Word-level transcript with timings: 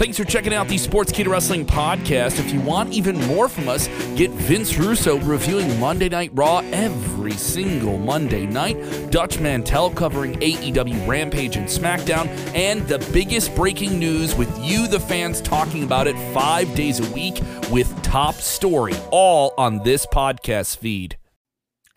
Thanks 0.00 0.16
for 0.16 0.24
checking 0.24 0.54
out 0.54 0.66
the 0.66 0.78
Sports 0.78 1.12
Sportskeeda 1.12 1.28
Wrestling 1.28 1.66
podcast. 1.66 2.38
If 2.38 2.54
you 2.54 2.60
want 2.62 2.90
even 2.90 3.18
more 3.26 3.50
from 3.50 3.68
us, 3.68 3.86
get 4.16 4.30
Vince 4.30 4.78
Russo 4.78 5.18
reviewing 5.18 5.78
Monday 5.78 6.08
Night 6.08 6.30
Raw 6.32 6.60
every 6.72 7.32
single 7.32 7.98
Monday 7.98 8.46
night, 8.46 9.10
Dutch 9.10 9.38
Mantell 9.40 9.90
covering 9.90 10.36
AEW 10.40 11.06
Rampage 11.06 11.56
and 11.56 11.68
SmackDown, 11.68 12.28
and 12.54 12.80
the 12.88 12.98
biggest 13.12 13.54
breaking 13.54 13.98
news 13.98 14.34
with 14.34 14.48
you, 14.64 14.88
the 14.88 14.98
fans, 14.98 15.42
talking 15.42 15.84
about 15.84 16.06
it 16.06 16.16
five 16.32 16.74
days 16.74 16.98
a 16.98 17.12
week 17.12 17.42
with 17.70 17.94
Top 18.02 18.36
Story, 18.36 18.94
all 19.10 19.52
on 19.58 19.82
this 19.82 20.06
podcast 20.06 20.78
feed. 20.78 21.19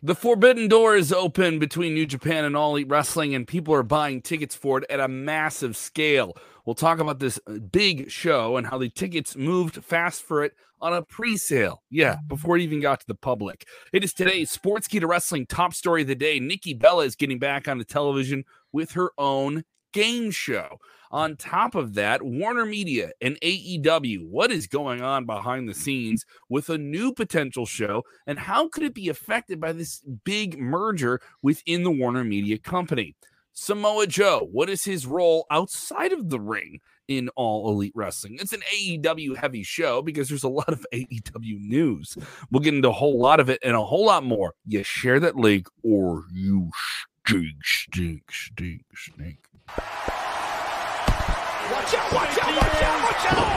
The 0.05 0.15
forbidden 0.15 0.67
door 0.67 0.97
is 0.97 1.13
open 1.13 1.59
between 1.59 1.93
New 1.93 2.05
Japan 2.05 2.43
and 2.43 2.57
All 2.57 2.71
Elite 2.71 2.89
Wrestling, 2.89 3.33
and 3.33 3.47
people 3.47 3.73
are 3.73 3.83
buying 3.83 4.21
tickets 4.21 4.53
for 4.53 4.79
it 4.79 4.83
at 4.89 4.99
a 4.99 5.07
massive 5.07 5.77
scale. 5.77 6.35
We'll 6.65 6.75
talk 6.75 6.99
about 6.99 7.19
this 7.19 7.39
uh, 7.47 7.53
big 7.53 8.11
show 8.11 8.57
and 8.57 8.67
how 8.67 8.77
the 8.77 8.89
tickets 8.89 9.37
moved 9.37 9.81
fast 9.81 10.21
for 10.21 10.43
it 10.43 10.55
on 10.81 10.91
a 10.91 11.03
pre-sale. 11.03 11.83
Yeah, 11.89 12.17
before 12.27 12.57
it 12.57 12.63
even 12.63 12.81
got 12.81 12.99
to 12.99 13.07
the 13.07 13.15
public. 13.15 13.65
It 13.93 14.03
is 14.03 14.13
today's 14.13 14.51
sports 14.51 14.89
Sportskeeda 14.89 15.07
Wrestling 15.07 15.45
top 15.45 15.73
story 15.73 16.01
of 16.01 16.09
the 16.09 16.15
day. 16.15 16.37
Nikki 16.37 16.73
Bella 16.73 17.05
is 17.05 17.15
getting 17.15 17.39
back 17.39 17.69
on 17.69 17.77
the 17.77 17.85
television 17.85 18.43
with 18.73 18.91
her 18.91 19.11
own 19.17 19.63
game 19.93 20.31
show. 20.31 20.79
On 21.13 21.35
top 21.35 21.75
of 21.75 21.93
that, 21.93 22.23
Warner 22.23 22.65
Media 22.65 23.11
and 23.21 23.39
AEW, 23.41 24.27
what 24.27 24.51
is 24.51 24.65
going 24.65 25.03
on 25.03 25.27
behind 25.27 25.69
the 25.69 25.75
scenes 25.75 26.25
with 26.49 26.69
a 26.69 26.77
new 26.79 27.13
potential 27.13 27.67
show, 27.67 28.01
and 28.25 28.39
how 28.39 28.67
could 28.67 28.81
it 28.81 28.95
be 28.95 29.09
affected 29.09 29.61
by 29.61 29.73
this 29.73 30.01
big 30.23 30.57
merger 30.57 31.21
within 31.43 31.83
the 31.83 31.91
Warner 31.91 32.23
Media 32.23 32.57
company? 32.57 33.15
Samoa 33.51 34.07
Joe, 34.07 34.49
what 34.51 34.71
is 34.71 34.85
his 34.85 35.05
role 35.05 35.45
outside 35.51 36.13
of 36.13 36.31
the 36.31 36.39
ring 36.39 36.79
in 37.07 37.29
All 37.35 37.69
Elite 37.69 37.93
Wrestling? 37.93 38.37
It's 38.39 38.51
an 38.51 38.63
AEW 38.75 39.37
heavy 39.37 39.61
show 39.61 40.01
because 40.01 40.29
there's 40.29 40.43
a 40.43 40.49
lot 40.49 40.69
of 40.69 40.83
AEW 40.93 41.59
news. 41.59 42.17
We'll 42.49 42.63
get 42.63 42.73
into 42.73 42.89
a 42.89 42.91
whole 42.91 43.19
lot 43.19 43.39
of 43.39 43.51
it 43.51 43.59
and 43.63 43.75
a 43.75 43.85
whole 43.85 44.07
lot 44.07 44.23
more. 44.23 44.55
You 44.65 44.81
share 44.81 45.19
that 45.19 45.35
link 45.35 45.67
or 45.83 46.23
you 46.33 46.71
stink, 47.27 47.63
stink, 47.63 48.23
stink, 48.31 48.81
stink. 48.95 49.37
Watch 51.73 51.95
out, 51.95 52.13
watch 52.13 52.37
out, 52.37 52.55
watch 52.55 52.83
out, 52.83 53.03
watch 53.03 53.25
out! 53.33 53.53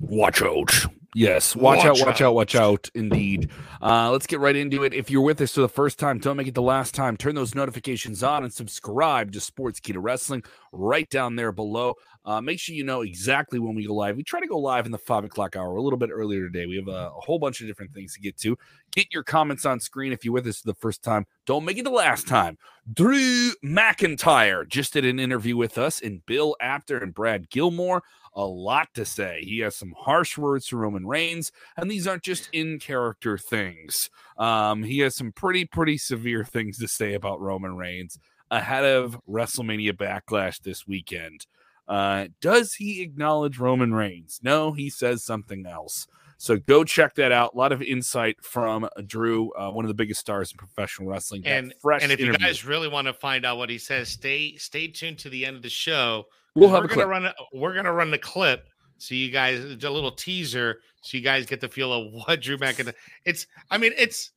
Watch 0.00 0.42
out. 0.42 0.99
Yes, 1.14 1.56
watch, 1.56 1.78
watch 1.78 1.86
out, 1.86 2.06
watch 2.06 2.20
out, 2.20 2.34
watch 2.34 2.54
out, 2.54 2.90
indeed. 2.94 3.50
Uh, 3.82 4.12
let's 4.12 4.28
get 4.28 4.38
right 4.38 4.54
into 4.54 4.84
it. 4.84 4.94
If 4.94 5.10
you're 5.10 5.22
with 5.22 5.40
us 5.40 5.54
for 5.54 5.60
the 5.60 5.68
first 5.68 5.98
time, 5.98 6.18
don't 6.18 6.36
make 6.36 6.46
it 6.46 6.54
the 6.54 6.62
last 6.62 6.94
time. 6.94 7.16
Turn 7.16 7.34
those 7.34 7.54
notifications 7.54 8.22
on 8.22 8.44
and 8.44 8.52
subscribe 8.52 9.32
to 9.32 9.40
Sports 9.40 9.80
Sportskeeda 9.80 9.96
Wrestling 9.98 10.44
right 10.72 11.08
down 11.10 11.34
there 11.34 11.50
below. 11.50 11.94
Uh, 12.24 12.40
make 12.40 12.60
sure 12.60 12.74
you 12.74 12.84
know 12.84 13.00
exactly 13.00 13.58
when 13.58 13.74
we 13.74 13.86
go 13.86 13.94
live. 13.94 14.16
We 14.16 14.22
try 14.22 14.40
to 14.40 14.46
go 14.46 14.58
live 14.58 14.86
in 14.86 14.92
the 14.92 14.98
five 14.98 15.24
o'clock 15.24 15.56
hour, 15.56 15.74
a 15.74 15.82
little 15.82 15.98
bit 15.98 16.10
earlier 16.12 16.42
today. 16.42 16.66
We 16.66 16.76
have 16.76 16.88
a, 16.88 17.08
a 17.08 17.20
whole 17.20 17.38
bunch 17.38 17.60
of 17.60 17.66
different 17.66 17.92
things 17.92 18.14
to 18.14 18.20
get 18.20 18.36
to. 18.38 18.56
Get 18.92 19.12
your 19.12 19.22
comments 19.22 19.64
on 19.64 19.80
screen 19.80 20.12
if 20.12 20.24
you're 20.24 20.34
with 20.34 20.46
us 20.46 20.60
for 20.60 20.66
the 20.68 20.74
first 20.74 21.02
time. 21.02 21.26
Don't 21.46 21.64
make 21.64 21.78
it 21.78 21.84
the 21.84 21.90
last 21.90 22.28
time. 22.28 22.58
Drew 22.92 23.52
McIntyre 23.64 24.68
just 24.68 24.92
did 24.92 25.04
an 25.04 25.18
interview 25.18 25.56
with 25.56 25.78
us, 25.78 26.00
and 26.00 26.24
Bill 26.26 26.56
Apter 26.60 26.98
and 26.98 27.14
Brad 27.14 27.48
Gilmore 27.50 28.02
a 28.34 28.44
lot 28.44 28.88
to 28.94 29.04
say. 29.04 29.40
He 29.42 29.58
has 29.60 29.76
some 29.76 29.94
harsh 29.96 30.38
words 30.38 30.68
for 30.68 30.76
Roman 30.76 31.06
Reigns, 31.06 31.52
and 31.76 31.90
these 31.90 32.06
aren't 32.06 32.22
just 32.22 32.48
in 32.52 32.78
character 32.78 33.36
things. 33.36 34.10
Um, 34.38 34.82
he 34.82 35.00
has 35.00 35.16
some 35.16 35.32
pretty, 35.32 35.64
pretty 35.64 35.98
severe 35.98 36.44
things 36.44 36.78
to 36.78 36.88
say 36.88 37.14
about 37.14 37.40
Roman 37.40 37.76
Reigns 37.76 38.18
ahead 38.50 38.84
of 38.84 39.20
WrestleMania 39.28 39.92
Backlash 39.92 40.60
this 40.62 40.86
weekend. 40.86 41.46
Uh, 41.88 42.28
does 42.40 42.74
he 42.74 43.02
acknowledge 43.02 43.58
Roman 43.58 43.92
Reigns? 43.92 44.40
No, 44.42 44.72
he 44.72 44.88
says 44.90 45.24
something 45.24 45.66
else. 45.66 46.06
So 46.40 46.56
go 46.56 46.84
check 46.84 47.14
that 47.16 47.32
out. 47.32 47.52
A 47.54 47.58
lot 47.58 47.70
of 47.70 47.82
insight 47.82 48.42
from 48.42 48.88
Drew, 49.06 49.52
uh, 49.52 49.70
one 49.70 49.84
of 49.84 49.88
the 49.88 49.94
biggest 49.94 50.20
stars 50.20 50.50
in 50.52 50.56
professional 50.56 51.08
wrestling. 51.08 51.42
And 51.44 51.74
fresh 51.82 52.02
and 52.02 52.10
if 52.10 52.18
interview. 52.18 52.40
you 52.40 52.46
guys 52.46 52.64
really 52.64 52.88
want 52.88 53.06
to 53.08 53.12
find 53.12 53.44
out 53.44 53.58
what 53.58 53.68
he 53.68 53.76
says, 53.76 54.08
stay 54.08 54.56
stay 54.56 54.88
tuned 54.88 55.18
to 55.18 55.28
the 55.28 55.44
end 55.44 55.56
of 55.56 55.62
the 55.62 55.68
show 55.68 56.24
We'll 56.54 56.70
have 56.70 56.82
we're. 56.82 56.88
Gonna 56.88 57.06
run 57.06 57.26
a, 57.26 57.34
we're 57.52 57.74
gonna 57.74 57.92
run 57.92 58.10
the 58.10 58.18
clip 58.18 58.68
so 58.98 59.14
you 59.14 59.30
guys 59.30 59.60
a 59.60 59.90
little 59.90 60.12
teaser 60.12 60.80
so 61.00 61.16
you 61.16 61.22
guys 61.22 61.46
get 61.46 61.60
the 61.60 61.68
feel 61.68 61.92
of 61.92 62.12
what 62.12 62.40
Drew 62.40 62.58
McIntyre. 62.58 62.94
It's 63.24 63.46
I 63.70 63.78
mean 63.78 63.92
it's 63.96 64.32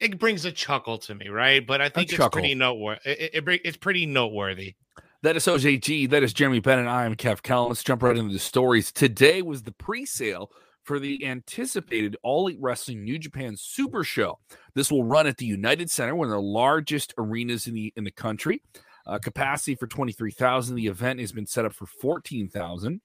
it 0.00 0.18
brings 0.18 0.44
a 0.44 0.52
chuckle 0.52 0.98
to 0.98 1.14
me, 1.14 1.28
right? 1.28 1.64
But 1.64 1.80
I 1.80 1.88
think 1.88 1.96
a 1.96 2.00
it's 2.02 2.12
chuckle. 2.14 2.30
pretty 2.30 2.54
noteworthy. 2.54 3.00
It, 3.04 3.48
it, 3.48 3.60
it's 3.64 3.76
pretty 3.76 4.06
noteworthy. 4.06 4.74
That 5.22 5.36
is 5.36 5.46
OJG. 5.46 6.10
That 6.10 6.24
is 6.24 6.32
Jeremy 6.32 6.58
Bennett. 6.58 6.88
I 6.88 7.04
am 7.04 7.14
Kev 7.14 7.42
Kell. 7.42 7.68
Let's 7.68 7.84
jump 7.84 8.02
right 8.02 8.16
into 8.16 8.32
the 8.32 8.40
stories. 8.40 8.90
Today 8.90 9.40
was 9.40 9.62
the 9.62 9.70
pre-sale 9.70 10.50
for 10.84 10.98
the 10.98 11.24
anticipated 11.26 12.16
All 12.22 12.46
Elite 12.46 12.58
Wrestling 12.60 13.04
New 13.04 13.18
Japan 13.18 13.56
Super 13.56 14.04
Show. 14.04 14.38
This 14.74 14.90
will 14.90 15.04
run 15.04 15.26
at 15.26 15.38
the 15.38 15.46
United 15.46 15.90
Center, 15.90 16.14
one 16.14 16.28
of 16.28 16.32
the 16.32 16.40
largest 16.40 17.14
arenas 17.18 17.66
in 17.66 17.74
the 17.74 17.92
in 17.96 18.04
the 18.04 18.10
country. 18.10 18.62
Uh, 19.04 19.18
capacity 19.18 19.74
for 19.74 19.88
23,000. 19.88 20.76
The 20.76 20.86
event 20.86 21.18
has 21.18 21.32
been 21.32 21.46
set 21.46 21.64
up 21.64 21.72
for 21.72 21.86
14,000. 21.86 23.00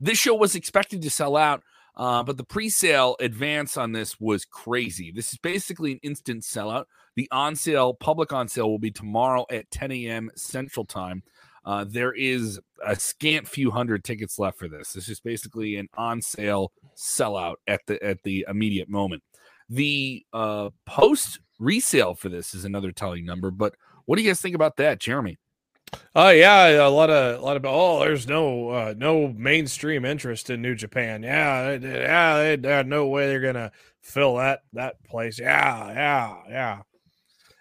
This 0.00 0.18
show 0.18 0.34
was 0.34 0.54
expected 0.54 1.02
to 1.02 1.10
sell 1.10 1.36
out, 1.36 1.62
uh, 1.96 2.22
but 2.22 2.36
the 2.36 2.44
pre 2.44 2.68
sale 2.68 3.16
advance 3.20 3.76
on 3.76 3.92
this 3.92 4.18
was 4.18 4.44
crazy. 4.44 5.12
This 5.12 5.32
is 5.32 5.38
basically 5.38 5.92
an 5.92 6.00
instant 6.02 6.42
sellout. 6.42 6.86
The 7.16 7.28
on 7.30 7.54
sale, 7.54 7.94
public 7.94 8.32
on 8.32 8.48
sale, 8.48 8.70
will 8.70 8.78
be 8.78 8.90
tomorrow 8.90 9.46
at 9.50 9.70
10 9.70 9.92
a.m. 9.92 10.30
Central 10.36 10.84
Time. 10.84 11.22
Uh, 11.64 11.84
there 11.88 12.12
is 12.12 12.60
a 12.84 12.94
scant 12.94 13.48
few 13.48 13.70
hundred 13.70 14.04
tickets 14.04 14.38
left 14.38 14.58
for 14.58 14.68
this. 14.68 14.92
This 14.92 15.08
is 15.08 15.20
basically 15.20 15.76
an 15.76 15.88
on 15.96 16.20
sale 16.20 16.72
sellout 16.96 17.54
at 17.66 17.80
the 17.86 18.02
at 18.02 18.22
the 18.22 18.44
immediate 18.48 18.88
moment. 18.88 19.22
The 19.68 20.24
uh, 20.32 20.70
post 20.84 21.40
resale 21.58 22.14
for 22.14 22.28
this 22.28 22.54
is 22.54 22.64
another 22.64 22.92
telling 22.92 23.24
number, 23.24 23.50
but 23.50 23.74
what 24.04 24.16
do 24.16 24.22
you 24.22 24.28
guys 24.28 24.40
think 24.40 24.54
about 24.54 24.76
that, 24.76 25.00
Jeremy? 25.00 25.38
Oh 26.14 26.26
uh, 26.26 26.30
yeah, 26.30 26.86
a 26.86 26.88
lot 26.88 27.10
of 27.10 27.40
a 27.40 27.44
lot 27.44 27.56
of 27.56 27.64
oh, 27.66 28.00
there's 28.00 28.26
no 28.26 28.68
uh, 28.68 28.94
no 28.96 29.28
mainstream 29.28 30.04
interest 30.04 30.50
in 30.50 30.60
New 30.60 30.74
Japan. 30.74 31.22
Yeah, 31.22 31.72
yeah, 31.72 32.56
they, 32.56 32.82
no 32.84 33.06
way 33.08 33.26
they're 33.26 33.40
gonna 33.40 33.72
fill 34.00 34.36
that 34.36 34.60
that 34.72 35.02
place. 35.04 35.38
Yeah, 35.38 35.92
yeah, 35.92 36.82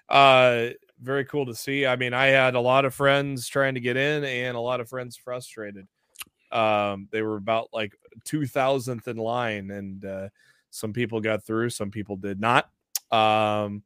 yeah. 0.10 0.16
Uh, 0.16 0.74
very 1.04 1.26
cool 1.26 1.46
to 1.46 1.56
see. 1.56 1.86
I 1.86 1.96
mean, 1.96 2.14
I 2.14 2.28
had 2.28 2.56
a 2.56 2.60
lot 2.60 2.86
of 2.86 2.94
friends 2.94 3.48
trying 3.48 3.76
to 3.76 3.80
get 3.80 3.98
in, 3.98 4.24
and 4.24 4.58
a 4.58 4.60
lot 4.60 4.80
of 4.80 4.90
friends 4.90 5.16
frustrated. 5.16 5.88
Um, 6.52 7.08
they 7.12 7.22
were 7.22 7.38
about 7.38 7.70
like 7.74 7.94
two 8.24 8.46
thousandth 8.46 9.08
in 9.08 9.18
line, 9.18 9.72
and 9.72 10.06
uh, 10.06 10.30
some 10.70 10.94
people 10.94 11.20
got 11.20 11.44
through, 11.44 11.70
some 11.70 11.92
people 11.92 12.16
did 12.16 12.40
not. 12.40 12.70
Um, 13.12 13.84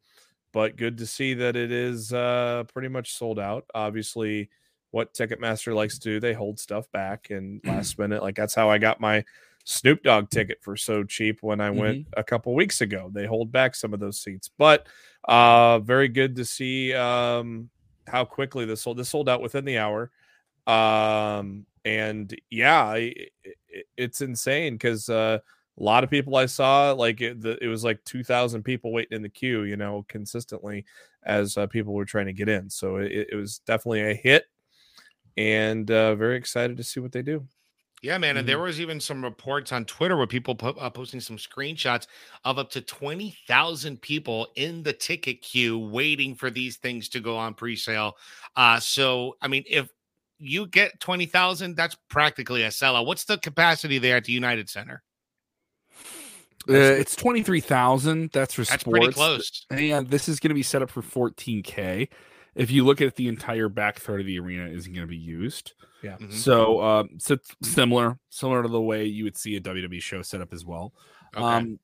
but 0.54 0.78
good 0.78 0.98
to 1.00 1.06
see 1.06 1.34
that 1.36 1.56
it 1.56 1.72
is 1.72 2.14
uh, 2.14 2.64
pretty 2.74 2.88
much 2.88 3.14
sold 3.14 3.40
out. 3.40 3.66
Obviously, 3.76 4.50
what 4.92 5.14
Ticketmaster 5.14 5.76
likes 5.76 6.00
to 6.00 6.10
do, 6.10 6.20
they 6.20 6.34
hold 6.34 6.60
stuff 6.60 6.90
back 6.92 7.30
and 7.30 7.62
last 7.66 8.00
minute. 8.00 8.22
Like 8.22 8.36
that's 8.36 8.56
how 8.56 8.70
I 8.70 8.78
got 8.78 9.02
my 9.02 9.24
Snoop 9.66 10.02
Dogg 10.04 10.30
ticket 10.30 10.60
for 10.62 10.78
so 10.78 11.04
cheap 11.04 11.44
when 11.44 11.60
I 11.60 11.70
went 11.70 12.00
mm-hmm. 12.00 12.20
a 12.20 12.24
couple 12.24 12.56
weeks 12.56 12.80
ago. 12.80 13.12
They 13.14 13.26
hold 13.26 13.52
back 13.52 13.76
some 13.76 13.94
of 13.94 14.00
those 14.00 14.20
seats, 14.20 14.50
but 14.58 14.88
uh, 15.28 15.80
very 15.80 16.08
good 16.08 16.36
to 16.38 16.46
see 16.46 16.94
um, 16.94 17.70
how 18.08 18.26
quickly 18.26 18.66
this 18.66 18.82
sold. 18.82 18.98
This 18.98 19.10
sold 19.10 19.30
out 19.30 19.42
within 19.42 19.66
the 19.66 19.78
hour, 19.78 20.12
um, 20.66 21.66
and 21.86 22.36
yeah, 22.50 22.94
it, 22.94 23.32
it, 23.44 23.86
it's 23.96 24.22
insane 24.22 24.74
because. 24.76 25.10
Uh, 25.10 25.40
a 25.80 25.84
lot 25.84 26.04
of 26.04 26.10
people 26.10 26.36
I 26.36 26.48
saw, 26.48 26.92
like 26.92 27.22
it, 27.22 27.40
the, 27.40 27.56
it 27.64 27.68
was 27.68 27.84
like 27.84 28.04
2,000 28.04 28.64
people 28.64 28.92
waiting 28.92 29.16
in 29.16 29.22
the 29.22 29.30
queue, 29.30 29.62
you 29.64 29.78
know, 29.78 30.06
consistently 30.08 30.86
as 31.24 31.56
uh, 31.56 31.68
people 31.68 31.94
were 31.94 32.06
trying 32.06 32.26
to 32.26 32.34
get 32.34 32.50
in. 32.50 32.68
So 32.70 32.96
it, 32.96 33.28
it 33.32 33.36
was 33.36 33.60
definitely 33.60 34.02
a 34.02 34.16
hit 34.16 34.46
and 35.38 35.90
uh, 35.92 36.16
very 36.16 36.36
excited 36.36 36.78
to 36.78 36.84
see 36.84 37.00
what 37.00 37.12
they 37.12 37.22
do. 37.22 37.46
Yeah, 38.04 38.18
man. 38.20 38.38
And 38.38 38.48
there 38.48 38.58
mm-hmm. 38.58 38.66
was 38.66 38.80
even 38.80 39.00
some 39.00 39.24
reports 39.24 39.72
on 39.72 39.86
Twitter 39.86 40.16
where 40.16 40.28
people 40.28 40.54
po- 40.54 40.76
uh, 40.80 40.90
posting 40.90 41.20
some 41.20 41.38
screenshots 41.38 42.06
of 42.46 42.60
up 42.60 42.70
to 42.72 42.82
20,000 42.82 44.02
people 44.02 44.48
in 44.56 44.84
the 44.84 44.94
ticket 44.94 45.42
queue 45.42 45.80
waiting 45.80 46.36
for 46.36 46.52
these 46.52 46.78
things 46.78 47.10
to 47.10 47.20
go 47.20 47.36
on 47.36 47.56
pre 47.56 47.76
sale. 47.76 48.16
Uh, 48.56 48.80
so, 48.80 49.36
I 49.42 49.48
mean, 49.48 49.64
if 49.68 49.90
you 50.38 50.68
get 50.68 51.00
20,000, 51.00 51.76
that's 51.76 51.96
practically 52.10 52.64
a 52.64 52.68
sellout. 52.68 53.08
What's 53.08 53.26
the 53.26 53.40
capacity 53.40 53.98
there 53.98 54.18
at 54.18 54.26
the 54.26 54.34
United 54.34 54.70
Center? 54.70 55.02
Uh, 56.70 56.74
it's 56.74 57.16
twenty 57.16 57.44
three 57.44 57.62
thousand. 57.62 58.30
That's 58.34 58.54
for 58.54 58.66
That's 58.66 58.82
sports. 58.82 59.00
pretty 59.00 59.14
close. 59.14 59.66
And 59.70 60.10
this 60.10 60.28
is 60.28 60.42
going 60.42 60.50
to 60.50 60.56
be 60.56 60.64
set 60.64 60.82
up 60.82 60.90
for 60.90 61.02
fourteen 61.02 61.64
k. 61.64 62.10
If 62.56 62.72
you 62.72 62.84
look 62.84 63.02
at 63.02 63.16
the 63.16 63.30
entire 63.30 63.70
back 63.70 64.00
third 64.00 64.20
of 64.20 64.26
the 64.26 64.38
arena 64.40 64.68
isn't 64.68 64.92
going 64.92 65.08
to 65.08 65.10
be 65.10 65.16
used. 65.16 65.74
Yeah. 66.04 66.18
Mm-hmm. 66.18 66.32
So, 66.32 66.82
um, 66.82 67.10
so 67.18 67.38
similar, 67.64 68.20
similar 68.30 68.64
to 68.64 68.70
the 68.70 68.82
way 68.82 69.06
you 69.06 69.24
would 69.24 69.38
see 69.38 69.56
a 69.56 69.62
WWE 69.62 70.02
show 70.02 70.22
set 70.22 70.42
up 70.42 70.54
as 70.54 70.66
well. 70.66 70.94
Okay. 71.36 71.44
Um, 71.44 71.80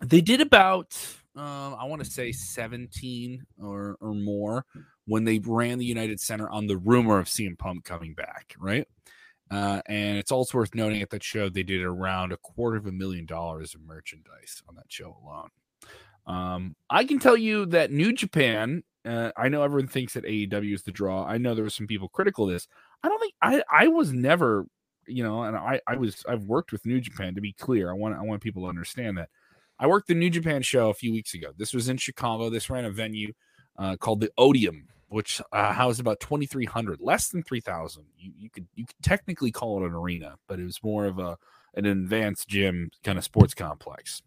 they 0.00 0.20
did 0.20 0.40
about, 0.40 0.96
um, 1.36 1.76
I 1.78 1.84
want 1.84 2.02
to 2.04 2.10
say 2.10 2.32
seventeen 2.32 3.46
or 3.62 3.96
or 4.00 4.14
more 4.14 4.64
when 5.06 5.24
they 5.24 5.38
ran 5.38 5.78
the 5.78 5.84
United 5.84 6.20
Center 6.20 6.48
on 6.50 6.66
the 6.66 6.76
rumor 6.76 7.18
of 7.18 7.26
CM 7.26 7.58
Punk 7.58 7.84
coming 7.84 8.14
back, 8.14 8.54
right? 8.58 8.86
Uh, 9.50 9.80
and 9.86 10.18
it's 10.18 10.32
also 10.32 10.58
worth 10.58 10.74
noting 10.74 11.02
at 11.02 11.10
that 11.10 11.22
show 11.22 11.48
they 11.48 11.62
did 11.62 11.82
around 11.82 12.32
a 12.32 12.36
quarter 12.38 12.76
of 12.76 12.86
a 12.86 12.92
million 12.92 13.24
dollars 13.26 13.74
of 13.74 13.82
merchandise 13.82 14.62
on 14.68 14.74
that 14.74 14.86
show 14.88 15.16
alone. 15.22 15.48
Um, 16.26 16.76
I 16.90 17.04
can 17.04 17.18
tell 17.18 17.36
you 17.36 17.66
that 17.66 17.92
New 17.92 18.12
Japan. 18.12 18.82
Uh, 19.04 19.30
I 19.36 19.48
know 19.48 19.62
everyone 19.62 19.86
thinks 19.86 20.14
that 20.14 20.24
AEW 20.24 20.74
is 20.74 20.82
the 20.82 20.90
draw. 20.90 21.24
I 21.24 21.38
know 21.38 21.54
there 21.54 21.62
were 21.62 21.70
some 21.70 21.86
people 21.86 22.08
critical 22.08 22.46
of 22.46 22.50
this. 22.50 22.66
I 23.02 23.08
don't 23.08 23.20
think 23.20 23.34
I. 23.42 23.62
I 23.70 23.88
was 23.88 24.12
never, 24.12 24.66
you 25.06 25.22
know, 25.22 25.42
and 25.42 25.56
I. 25.56 25.80
I 25.86 25.96
was. 25.96 26.24
I've 26.28 26.44
worked 26.44 26.72
with 26.72 26.86
New 26.86 27.00
Japan 27.00 27.34
to 27.34 27.40
be 27.40 27.52
clear. 27.52 27.90
I 27.90 27.94
want. 27.94 28.16
I 28.16 28.22
want 28.22 28.42
people 28.42 28.62
to 28.62 28.68
understand 28.68 29.18
that. 29.18 29.28
I 29.78 29.86
worked 29.86 30.08
the 30.08 30.14
New 30.14 30.30
Japan 30.30 30.62
show 30.62 30.88
a 30.90 30.94
few 30.94 31.12
weeks 31.12 31.34
ago. 31.34 31.48
This 31.56 31.74
was 31.74 31.88
in 31.88 31.98
Chicago. 31.98 32.48
This 32.48 32.70
ran 32.70 32.86
a 32.86 32.90
venue 32.90 33.32
uh, 33.78 33.96
called 33.96 34.20
the 34.20 34.30
Odeum 34.38 34.88
which 35.08 35.40
uh, 35.52 35.72
housed 35.72 36.00
about 36.00 36.20
2,300, 36.20 37.00
less 37.00 37.28
than 37.28 37.42
3,000. 37.42 38.04
You, 38.18 38.32
you 38.36 38.50
could 38.50 38.66
you 38.74 38.86
could 38.86 39.02
technically 39.02 39.52
call 39.52 39.82
it 39.82 39.86
an 39.86 39.94
arena, 39.94 40.36
but 40.48 40.58
it 40.58 40.64
was 40.64 40.82
more 40.82 41.06
of 41.06 41.18
a 41.18 41.36
an 41.74 41.86
advanced 41.86 42.48
gym 42.48 42.90
kind 43.04 43.18
of 43.18 43.24
sports 43.24 43.54
complex. 43.54 44.22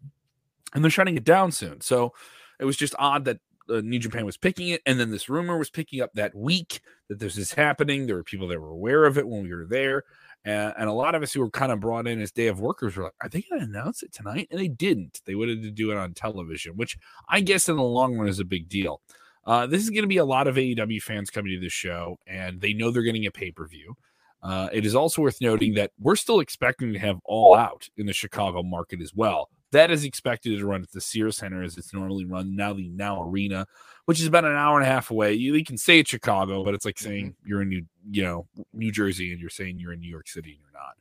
And 0.72 0.84
they're 0.84 0.90
shutting 0.90 1.16
it 1.16 1.24
down 1.24 1.52
soon, 1.52 1.80
so 1.80 2.12
it 2.58 2.64
was 2.64 2.76
just 2.76 2.94
odd 2.98 3.24
that 3.24 3.40
uh, 3.70 3.80
New 3.82 3.98
Japan 3.98 4.24
was 4.24 4.36
picking 4.36 4.68
it, 4.68 4.82
and 4.86 4.98
then 4.98 5.10
this 5.10 5.28
rumor 5.28 5.58
was 5.58 5.70
picking 5.70 6.00
up 6.00 6.10
that 6.14 6.34
week 6.34 6.80
that 7.08 7.18
this 7.18 7.36
is 7.36 7.54
happening. 7.54 8.06
There 8.06 8.16
were 8.16 8.24
people 8.24 8.48
that 8.48 8.60
were 8.60 8.70
aware 8.70 9.04
of 9.04 9.18
it 9.18 9.28
when 9.28 9.42
we 9.42 9.54
were 9.54 9.66
there, 9.66 10.04
and, 10.44 10.74
and 10.78 10.88
a 10.88 10.92
lot 10.92 11.14
of 11.14 11.22
us 11.22 11.32
who 11.32 11.40
were 11.40 11.50
kind 11.50 11.72
of 11.72 11.80
brought 11.80 12.06
in 12.06 12.20
as 12.20 12.32
day 12.32 12.46
of 12.46 12.60
workers 12.60 12.96
were 12.96 13.04
like, 13.04 13.14
"Are 13.22 13.28
they 13.28 13.42
going 13.42 13.60
to 13.60 13.66
announce 13.66 14.02
it 14.02 14.12
tonight?" 14.12 14.48
And 14.50 14.58
they 14.58 14.68
didn't. 14.68 15.20
They 15.24 15.34
wanted 15.34 15.62
to 15.62 15.70
do 15.70 15.90
it 15.90 15.96
on 15.96 16.14
television, 16.14 16.76
which 16.76 16.98
I 17.28 17.40
guess 17.40 17.68
in 17.68 17.76
the 17.76 17.82
long 17.82 18.16
run 18.16 18.28
is 18.28 18.40
a 18.40 18.44
big 18.44 18.68
deal. 18.68 19.00
Uh, 19.46 19.66
this 19.66 19.82
is 19.82 19.90
going 19.90 20.02
to 20.02 20.08
be 20.08 20.18
a 20.18 20.24
lot 20.24 20.46
of 20.46 20.56
AEW 20.56 21.02
fans 21.02 21.30
coming 21.30 21.52
to 21.52 21.60
this 21.60 21.72
show, 21.72 22.18
and 22.26 22.60
they 22.60 22.72
know 22.72 22.90
they're 22.90 23.02
getting 23.02 23.26
a 23.26 23.30
pay 23.30 23.50
per 23.50 23.66
view. 23.66 23.96
Uh, 24.42 24.68
it 24.72 24.86
is 24.86 24.94
also 24.94 25.22
worth 25.22 25.40
noting 25.40 25.74
that 25.74 25.92
we're 25.98 26.16
still 26.16 26.40
expecting 26.40 26.92
to 26.92 26.98
have 26.98 27.18
All 27.24 27.54
Out 27.54 27.88
in 27.96 28.06
the 28.06 28.12
Chicago 28.12 28.62
market 28.62 29.00
as 29.00 29.12
well. 29.14 29.50
That 29.72 29.90
is 29.90 30.04
expected 30.04 30.58
to 30.58 30.66
run 30.66 30.82
at 30.82 30.90
the 30.90 31.00
Sears 31.00 31.36
Center 31.36 31.62
as 31.62 31.78
it's 31.78 31.94
normally 31.94 32.24
run 32.24 32.56
now, 32.56 32.72
the 32.72 32.88
Now 32.88 33.22
Arena, 33.22 33.66
which 34.06 34.20
is 34.20 34.26
about 34.26 34.44
an 34.44 34.56
hour 34.56 34.78
and 34.78 34.86
a 34.86 34.90
half 34.90 35.10
away. 35.10 35.34
You, 35.34 35.54
you 35.54 35.64
can 35.64 35.78
say 35.78 36.00
it's 36.00 36.10
Chicago, 36.10 36.64
but 36.64 36.74
it's 36.74 36.84
like 36.84 36.98
saying 36.98 37.26
mm-hmm. 37.26 37.48
you're 37.48 37.62
in 37.62 37.68
New, 37.68 37.84
you 38.10 38.22
know, 38.22 38.46
New 38.72 38.90
Jersey 38.90 39.30
and 39.32 39.40
you're 39.40 39.50
saying 39.50 39.78
you're 39.78 39.92
in 39.92 40.00
New 40.00 40.10
York 40.10 40.28
City 40.28 40.50
and 40.50 40.60
you're 40.60 40.72
not. 40.72 40.96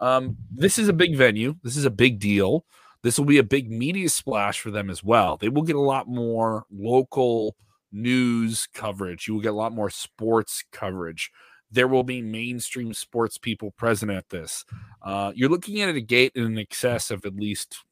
Um, 0.00 0.36
this 0.50 0.78
is 0.78 0.88
a 0.88 0.92
big 0.92 1.16
venue. 1.16 1.56
This 1.62 1.76
is 1.76 1.84
a 1.84 1.90
big 1.90 2.18
deal. 2.18 2.64
This 3.02 3.18
will 3.18 3.26
be 3.26 3.38
a 3.38 3.42
big 3.42 3.70
media 3.70 4.08
splash 4.08 4.60
for 4.60 4.70
them 4.70 4.90
as 4.90 5.02
well. 5.02 5.36
They 5.36 5.48
will 5.48 5.62
get 5.62 5.76
a 5.76 5.80
lot 5.80 6.06
more 6.06 6.64
local 6.70 7.56
news 7.92 8.68
coverage. 8.74 9.26
You 9.26 9.34
will 9.34 9.40
get 9.40 9.52
a 9.52 9.56
lot 9.56 9.72
more 9.72 9.90
sports 9.90 10.64
coverage. 10.72 11.30
There 11.70 11.88
will 11.88 12.02
be 12.02 12.20
mainstream 12.20 12.92
sports 12.92 13.38
people 13.38 13.70
present 13.70 14.10
at 14.10 14.28
this. 14.28 14.64
Uh, 15.02 15.32
you're 15.34 15.48
looking 15.48 15.80
at 15.80 15.94
a 15.94 16.00
gate 16.00 16.32
in 16.34 16.58
excess 16.58 17.10
of 17.10 17.24
at 17.24 17.36
least 17.36 17.84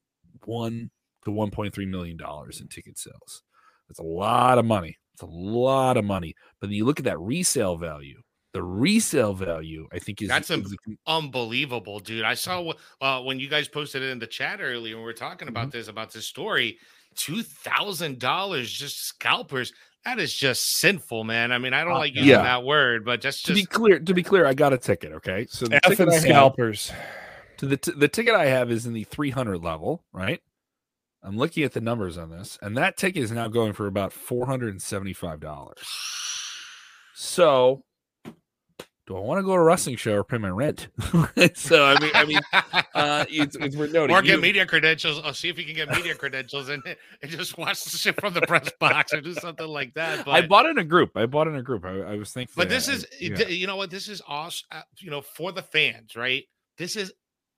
one 0.49 0.91
to 1.25 1.31
1.3 1.31 1.89
million 1.89 2.17
dollars 2.17 2.61
in 2.61 2.69
ticket 2.69 2.99
sales. 2.99 3.43
That's 3.89 4.01
a 4.01 4.05
lot 4.05 4.59
of 4.59 4.65
money. 4.65 4.97
It's 5.15 5.23
a 5.23 5.27
lot 5.27 5.97
of 5.97 6.05
money. 6.05 6.35
But 6.61 6.69
then 6.69 6.75
you 6.75 6.85
look 6.85 6.99
at 6.99 7.05
that 7.05 7.19
resale 7.19 7.77
value. 7.77 8.21
The 8.55 8.63
resale 8.63 9.35
value, 9.35 9.87
I 9.93 9.99
think, 9.99 10.23
is 10.23 10.29
that's 10.29 10.51
is, 10.51 10.75
unbelievable, 11.07 12.01
dude. 12.01 12.25
I 12.25 12.35
saw 12.35 12.73
uh, 13.01 13.21
when 13.21 13.39
you 13.39 13.49
guys 13.49 13.69
posted 13.69 14.03
it 14.03 14.11
in 14.11 14.19
the 14.19 14.27
chat 14.27 14.61
earlier, 14.61 14.97
and 14.97 15.05
we 15.05 15.11
are 15.11 15.15
talking 15.15 15.49
about 15.49 15.69
mm-hmm. 15.69 15.79
this 15.79 15.89
about 15.89 16.13
this 16.13 16.27
story. 16.27 16.79
Two 17.15 17.43
thousand 17.43 18.19
dollars, 18.19 18.73
just 18.73 19.05
scalpers. 19.05 19.73
That 20.05 20.19
is 20.19 20.33
just 20.33 20.79
sinful, 20.79 21.25
man. 21.25 21.53
I 21.53 21.59
mean, 21.59 21.75
I 21.75 21.85
don't 21.85 21.93
uh, 21.93 21.99
like 21.99 22.15
using 22.15 22.31
yeah. 22.31 22.43
that 22.43 22.65
word, 22.65 23.05
but 23.05 23.21
just, 23.21 23.45
to 23.47 23.55
be 23.55 23.67
clear, 23.67 23.99
to 23.99 24.15
be 24.15 24.23
clear, 24.23 24.47
I 24.47 24.55
got 24.55 24.73
a 24.73 24.79
ticket. 24.79 25.13
Okay, 25.13 25.47
so 25.51 25.67
the 25.67 25.77
F 25.85 25.91
ticket 25.91 26.09
I 26.09 26.19
scalpers. 26.19 26.89
Have, 26.89 27.28
to 27.59 27.67
the 27.67 27.77
t- 27.77 27.93
the 27.97 28.09
ticket 28.09 28.35
I 28.35 28.47
have 28.47 28.71
is 28.71 28.87
in 28.87 28.93
the 28.93 29.05
300 29.05 29.63
level, 29.63 30.05
right? 30.13 30.41
I'm 31.23 31.37
looking 31.37 31.65
at 31.65 31.73
the 31.73 31.81
numbers 31.81 32.17
on 32.17 32.31
this, 32.31 32.59
and 32.63 32.77
that 32.77 32.97
ticket 32.97 33.23
is 33.23 33.33
now 33.33 33.49
going 33.49 33.73
for 33.73 33.87
about 33.87 34.13
475 34.13 35.41
dollars. 35.41 35.87
So 37.15 37.85
do 39.09 39.17
I 39.17 39.21
want 39.21 39.39
to 39.39 39.43
go 39.43 39.55
to 39.57 39.61
a 39.61 39.65
wrestling 39.65 39.97
show 39.97 40.17
or 40.17 40.23
pay 40.23 40.37
my 40.37 40.51
rent? 40.51 40.89
so 41.55 41.87
I 41.87 41.99
mean, 41.99 42.11
I 42.15 42.25
mean, 42.27 42.41
uh, 42.95 43.25
it's, 43.31 43.57
it's 43.57 43.75
worth 43.75 43.91
noting. 43.91 44.15
Or 44.15 44.21
get 44.21 44.37
you, 44.37 44.41
media 44.43 44.67
credentials. 44.67 45.19
I'll 45.25 45.33
see 45.33 45.49
if 45.49 45.59
you 45.59 45.65
can 45.65 45.75
get 45.75 45.89
media 45.89 46.15
credentials 46.15 46.69
and, 46.69 46.83
and 47.23 47.31
just 47.31 47.57
watch 47.57 47.85
the 47.85 47.97
shit 47.97 48.21
from 48.21 48.35
the 48.35 48.43
press 48.43 48.71
box 48.79 49.15
or 49.15 49.23
do 49.23 49.33
something 49.33 49.67
like 49.67 49.95
that. 49.95 50.27
But, 50.27 50.33
I 50.33 50.47
bought 50.47 50.67
in 50.67 50.77
a 50.77 50.85
group. 50.85 51.17
I 51.17 51.25
bought 51.25 51.49
in 51.49 51.57
a 51.57 51.63
group. 51.63 51.87
I, 51.87 52.01
I 52.01 52.17
was 52.17 52.35
thinking. 52.35 52.53
But 52.55 52.69
this 52.69 52.87
is, 52.87 53.07
yeah. 53.19 53.49
you 53.49 53.67
know 53.67 53.77
what? 53.77 53.91
This 53.91 54.09
is 54.09 54.21
awesome. 54.29 54.69
Uh, 54.71 54.83
you 54.99 55.11
know, 55.11 55.23
for 55.23 55.53
the 55.53 55.63
fans, 55.63 56.15
right? 56.15 56.45
This 56.77 56.95
is 56.95 57.11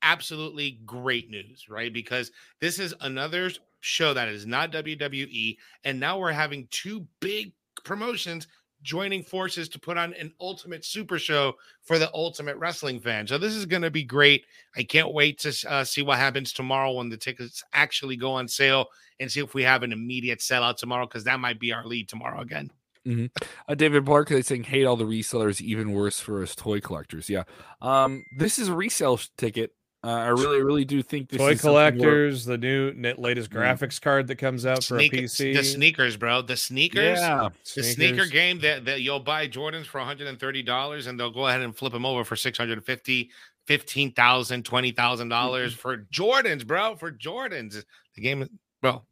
absolutely 0.03 0.81
great 0.85 1.31
news, 1.31 1.69
right? 1.69 1.93
Because 1.93 2.31
this 2.61 2.79
is 2.79 2.95
another 3.01 3.51
show 3.81 4.15
that 4.15 4.29
is 4.29 4.47
not 4.47 4.73
WWE, 4.73 5.57
and 5.85 5.99
now 5.99 6.19
we're 6.19 6.33
having 6.33 6.69
two 6.71 7.07
big 7.21 7.53
promotions 7.85 8.47
joining 8.83 9.23
forces 9.23 9.69
to 9.69 9.79
put 9.79 9.99
on 9.99 10.15
an 10.15 10.33
ultimate 10.41 10.85
super 10.85 11.19
show 11.19 11.55
for 11.83 11.99
the 11.99 12.11
ultimate 12.15 12.57
wrestling 12.57 13.01
fan. 13.01 13.27
So 13.27 13.39
this 13.39 13.55
is 13.55 13.67
going 13.67 13.83
to 13.83 13.91
be 13.91 14.03
great. 14.03 14.45
I 14.77 14.83
can't 14.83 15.13
wait 15.13 15.39
to 15.41 15.55
uh, 15.69 15.85
see 15.85 16.03
what 16.03 16.19
happens 16.19 16.53
tomorrow 16.53 16.93
when 16.93 17.09
the 17.09 17.17
tickets 17.17 17.63
actually 17.73 18.17
go 18.17 18.33
on 18.33 18.49
sale 18.49 18.87
and 19.19 19.31
see 19.31 19.41
if 19.41 19.55
we 19.55 19.63
have 19.63 19.83
an 19.83 19.93
immediate 19.93 20.39
sellout 20.39 20.77
tomorrow 20.77 21.07
because 21.07 21.25
that 21.25 21.41
might 21.41 21.61
be 21.61 21.73
our 21.73 21.85
lead 21.85 22.09
tomorrow 22.09 22.41
again. 22.41 22.71
Mm-hmm. 23.07 23.27
Uh, 23.69 23.75
David 23.75 24.05
Clark 24.05 24.31
is 24.31 24.47
saying 24.47 24.65
hate 24.65 24.85
all 24.85 24.97
the 24.97 25.05
resellers, 25.05 25.61
even 25.61 25.93
worse 25.93 26.21
for 26.21 26.43
us 26.43 26.55
toy 26.55 26.81
collectors. 26.81 27.31
Yeah, 27.31 27.45
um, 27.81 28.25
this 28.37 28.59
is 28.59 28.69
a 28.69 28.75
resale 28.75 29.19
ticket 29.39 29.73
uh, 30.03 30.09
I 30.09 30.29
really, 30.29 30.63
really 30.63 30.87
do 30.87 31.03
think 31.03 31.29
this 31.29 31.39
toy 31.39 31.57
collectors, 31.57 32.47
the 32.47 32.57
new 32.57 32.93
latest 33.19 33.51
mm. 33.51 33.59
graphics 33.59 34.01
card 34.01 34.29
that 34.29 34.37
comes 34.37 34.65
out 34.65 34.79
for 34.79 34.99
Sneak, 34.99 35.13
a 35.13 35.17
PC, 35.17 35.55
the 35.55 35.63
sneakers, 35.63 36.17
bro, 36.17 36.41
the 36.41 36.57
sneakers, 36.57 37.19
yeah, 37.19 37.51
the 37.75 37.83
sneakers. 37.83 37.95
sneaker 37.95 38.27
game 38.27 38.61
that, 38.61 38.87
that 38.87 39.03
you'll 39.03 39.21
buy 39.21 39.47
Jordans 39.47 39.85
for 39.85 39.99
130 39.99 40.63
dollars, 40.63 41.07
and 41.07 41.21
they'll 41.21 41.31
go 41.31 41.49
ahead 41.49 41.61
and 41.61 41.77
flip 41.77 41.93
them 41.93 42.07
over 42.07 42.25
for 42.25 42.35
650, 42.35 43.31
15,000, 43.67 44.65
20,000 44.65 45.29
dollars 45.29 45.75
for 45.75 45.99
Jordans, 46.11 46.67
bro, 46.67 46.97
for 46.97 47.13
Jordans. 47.13 47.85
The 48.15 48.23
game, 48.23 48.49
bro, 48.81 49.03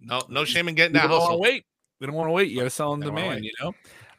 no, 0.00 0.20
no 0.28 0.44
shame 0.44 0.66
in 0.66 0.74
getting 0.74 0.94
that. 0.94 1.04
We 1.04 1.10
don't 1.10 1.20
want 1.20 1.32
to 1.32 1.38
wait. 1.38 1.64
We 2.00 2.08
don't 2.08 2.16
want 2.16 2.28
to 2.28 2.32
wait. 2.32 2.50
You 2.50 2.58
got 2.58 2.64
to 2.64 2.70
sell 2.70 2.90
on 2.90 2.98
demand, 2.98 3.44
you 3.44 3.52
know. 3.60 3.72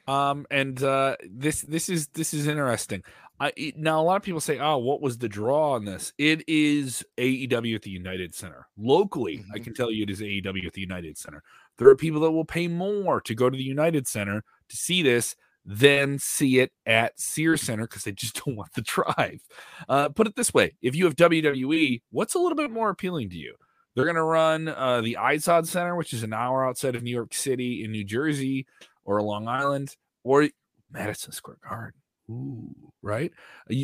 Um, 0.08 0.46
and 0.50 0.82
uh, 0.82 1.18
this 1.30 1.62
this 1.62 1.90
is 1.90 2.08
this 2.10 2.34
is 2.34 2.48
interesting. 2.48 3.04
I, 3.40 3.74
now 3.76 4.02
a 4.02 4.04
lot 4.04 4.16
of 4.16 4.24
people 4.24 4.40
say, 4.40 4.60
"Oh, 4.60 4.78
what 4.78 5.02
was 5.02 5.18
the 5.18 5.28
draw 5.28 5.74
on 5.74 5.86
this?" 5.86 6.14
It 6.18 6.44
is 6.48 7.04
AEW 7.18 7.76
at 7.76 7.82
the 7.82 7.90
United 7.90 8.34
Center. 8.34 8.68
Locally, 8.78 9.40
mm-hmm. 9.40 9.52
I 9.54 9.60
can 9.60 9.74
tell 9.74 9.92
you 9.92 10.04
it 10.04 10.10
is 10.10 10.22
AEW 10.22 10.66
at 10.66 10.74
the 10.74 10.82
United 10.82 11.18
Center. 11.18 11.44
There 11.78 11.90
are 11.90 11.96
people 11.96 12.22
that 12.22 12.32
will 12.32 12.46
pay 12.46 12.68
more 12.68 13.20
to 13.22 13.36
go 13.36 13.50
to 13.50 13.58
the 13.58 13.64
United 13.64 14.08
Center 14.08 14.44
to 14.70 14.78
see 14.78 15.02
this 15.02 15.36
than 15.66 16.18
see 16.20 16.60
it 16.60 16.72
at 16.86 17.20
Sears 17.20 17.62
Center 17.62 17.84
because 17.84 18.04
they 18.04 18.14
just 18.14 18.42
don't 18.46 18.56
want 18.56 18.74
the 18.74 18.82
drive. 18.82 19.42
Uh, 19.90 20.10
put 20.10 20.28
it 20.28 20.36
this 20.36 20.54
way: 20.54 20.76
if 20.82 20.96
you 20.96 21.04
have 21.06 21.18
WWE, 21.18 22.02
what's 22.12 22.36
a 22.36 22.40
little 22.40 22.56
bit 22.56 22.72
more 22.72 22.90
appealing 22.90 23.30
to 23.32 23.38
you? 23.38 23.56
They're 23.96 24.06
going 24.06 24.16
to 24.16 24.24
run 24.24 24.68
uh, 24.68 25.02
the 25.02 25.18
Izod 25.20 25.68
Center, 25.68 25.96
which 25.96 26.14
is 26.14 26.24
an 26.24 26.34
hour 26.34 26.66
outside 26.66 26.96
of 26.96 27.04
New 27.04 27.12
York 27.12 27.34
City 27.34 27.84
in 27.84 27.92
New 27.92 28.04
Jersey 28.04 28.68
or 29.06 29.22
Long 29.22 29.48
Island, 29.48 29.96
or 30.24 30.50
Madison 30.92 31.32
Square 31.32 31.58
Garden. 31.68 32.00
Ooh, 32.30 32.74
right. 33.04 33.32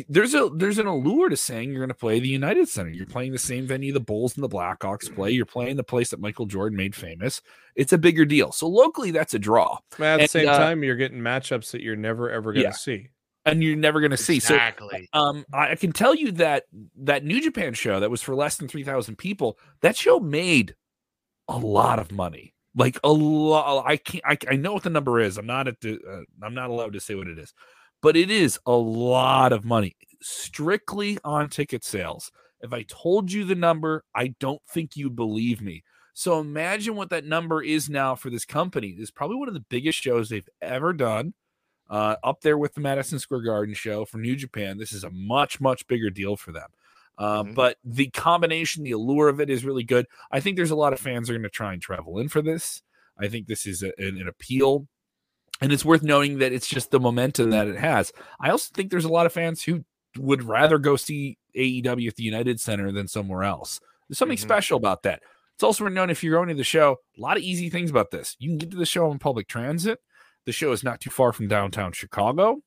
There's 0.08 0.34
a 0.34 0.50
there's 0.52 0.78
an 0.78 0.86
allure 0.86 1.28
to 1.28 1.36
saying 1.36 1.70
you're 1.70 1.78
going 1.78 1.88
to 1.88 1.94
play 1.94 2.18
the 2.18 2.28
United 2.28 2.68
Center. 2.68 2.90
You're 2.90 3.06
playing 3.06 3.32
the 3.32 3.38
same 3.38 3.66
venue 3.66 3.92
the 3.92 4.00
Bulls 4.00 4.34
and 4.34 4.42
the 4.42 4.48
Blackhawks 4.48 5.14
play. 5.14 5.30
You're 5.30 5.46
playing 5.46 5.76
the 5.76 5.84
place 5.84 6.10
that 6.10 6.20
Michael 6.20 6.46
Jordan 6.46 6.76
made 6.76 6.94
famous. 6.94 7.40
It's 7.76 7.92
a 7.92 7.98
bigger 7.98 8.24
deal. 8.24 8.50
So 8.50 8.66
locally, 8.66 9.12
that's 9.12 9.34
a 9.34 9.38
draw. 9.38 9.78
At 10.00 10.20
the 10.20 10.26
same 10.26 10.48
uh, 10.48 10.58
time, 10.58 10.82
you're 10.82 10.96
getting 10.96 11.20
matchups 11.20 11.70
that 11.70 11.82
you're 11.82 11.94
never 11.94 12.30
ever 12.30 12.52
going 12.52 12.64
to 12.64 12.70
yeah. 12.70 12.72
see, 12.72 13.10
and 13.44 13.62
you're 13.62 13.76
never 13.76 14.00
going 14.00 14.10
to 14.10 14.16
see. 14.16 14.36
Exactly. 14.36 15.08
So, 15.14 15.20
um, 15.20 15.44
I 15.52 15.76
can 15.76 15.92
tell 15.92 16.14
you 16.14 16.32
that 16.32 16.64
that 17.02 17.24
New 17.24 17.40
Japan 17.40 17.74
show 17.74 18.00
that 18.00 18.10
was 18.10 18.22
for 18.22 18.34
less 18.34 18.56
than 18.56 18.66
three 18.66 18.84
thousand 18.84 19.18
people. 19.18 19.56
That 19.82 19.96
show 19.96 20.18
made 20.18 20.74
a 21.46 21.58
lot 21.58 22.00
of 22.00 22.10
money 22.10 22.54
like 22.74 22.98
a 23.04 23.12
lot 23.12 23.84
i 23.86 23.96
can't 23.96 24.24
I, 24.24 24.38
I 24.50 24.56
know 24.56 24.72
what 24.72 24.84
the 24.84 24.90
number 24.90 25.20
is 25.20 25.36
i'm 25.36 25.44
not 25.44 25.68
at 25.68 25.80
the 25.80 25.98
uh, 25.98 26.44
i'm 26.46 26.54
not 26.54 26.70
allowed 26.70 26.94
to 26.94 27.00
say 27.00 27.14
what 27.14 27.26
it 27.26 27.38
is 27.38 27.52
but 28.02 28.16
it 28.16 28.30
is 28.30 28.58
a 28.66 28.72
lot 28.72 29.52
of 29.52 29.64
money 29.64 29.96
strictly 30.20 31.18
on 31.24 31.48
ticket 31.48 31.84
sales. 31.84 32.30
If 32.60 32.72
I 32.72 32.82
told 32.82 33.32
you 33.32 33.44
the 33.44 33.54
number, 33.54 34.04
I 34.14 34.34
don't 34.38 34.62
think 34.68 34.96
you'd 34.96 35.16
believe 35.16 35.60
me. 35.60 35.82
So 36.14 36.38
imagine 36.38 36.94
what 36.94 37.10
that 37.10 37.24
number 37.24 37.62
is 37.62 37.88
now 37.88 38.14
for 38.14 38.28
this 38.30 38.44
company. 38.44 38.92
This 38.92 39.04
is 39.04 39.10
probably 39.10 39.36
one 39.36 39.48
of 39.48 39.54
the 39.54 39.64
biggest 39.68 39.98
shows 39.98 40.28
they've 40.28 40.48
ever 40.60 40.92
done. 40.92 41.34
Uh, 41.90 42.16
up 42.24 42.40
there 42.40 42.56
with 42.56 42.74
the 42.74 42.80
Madison 42.80 43.18
Square 43.18 43.42
Garden 43.42 43.74
show 43.74 44.04
for 44.04 44.18
New 44.18 44.34
Japan. 44.34 44.78
This 44.78 44.92
is 44.92 45.04
a 45.04 45.10
much, 45.10 45.60
much 45.60 45.86
bigger 45.86 46.08
deal 46.08 46.36
for 46.36 46.52
them. 46.52 46.68
Uh, 47.18 47.42
mm-hmm. 47.42 47.54
But 47.54 47.76
the 47.84 48.08
combination, 48.08 48.82
the 48.82 48.92
allure 48.92 49.28
of 49.28 49.40
it 49.40 49.50
is 49.50 49.64
really 49.64 49.84
good. 49.84 50.06
I 50.30 50.40
think 50.40 50.56
there's 50.56 50.70
a 50.70 50.76
lot 50.76 50.94
of 50.94 51.00
fans 51.00 51.28
are 51.28 51.34
going 51.34 51.42
to 51.42 51.50
try 51.50 51.72
and 51.72 51.82
travel 51.82 52.18
in 52.18 52.28
for 52.28 52.40
this. 52.40 52.82
I 53.18 53.28
think 53.28 53.46
this 53.46 53.66
is 53.66 53.82
a, 53.82 53.92
an, 53.98 54.18
an 54.18 54.28
appeal 54.28 54.86
And 55.62 55.72
it's 55.72 55.84
worth 55.84 56.02
noting 56.02 56.38
that 56.38 56.52
it's 56.52 56.66
just 56.66 56.90
the 56.90 57.00
momentum 57.00 57.50
that 57.50 57.68
it 57.68 57.78
has. 57.78 58.12
I 58.40 58.50
also 58.50 58.70
think 58.74 58.90
there's 58.90 59.04
a 59.04 59.12
lot 59.12 59.26
of 59.26 59.32
fans 59.32 59.62
who 59.62 59.84
would 60.18 60.42
rather 60.42 60.78
go 60.78 60.96
see 60.96 61.38
AEW 61.56 62.08
at 62.08 62.16
the 62.16 62.22
United 62.22 62.60
Center 62.60 62.92
than 62.92 63.08
somewhere 63.08 63.44
else. 63.44 63.80
There's 64.08 64.18
something 64.18 64.36
mm-hmm. 64.36 64.46
special 64.46 64.76
about 64.76 65.02
that. 65.04 65.22
It's 65.54 65.62
also 65.62 65.84
worth 65.84 65.92
known 65.92 66.10
if 66.10 66.24
you're 66.24 66.36
going 66.36 66.48
to 66.48 66.54
the 66.54 66.64
show, 66.64 66.96
a 67.16 67.20
lot 67.20 67.36
of 67.36 67.42
easy 67.42 67.70
things 67.70 67.90
about 67.90 68.10
this. 68.10 68.36
You 68.38 68.50
can 68.50 68.58
get 68.58 68.70
to 68.72 68.76
the 68.76 68.86
show 68.86 69.08
on 69.10 69.18
public 69.18 69.48
transit. 69.48 70.00
The 70.44 70.52
show 70.52 70.72
is 70.72 70.82
not 70.82 71.00
too 71.00 71.10
far 71.10 71.32
from 71.32 71.48
downtown 71.48 71.92
Chicago. 71.92 72.62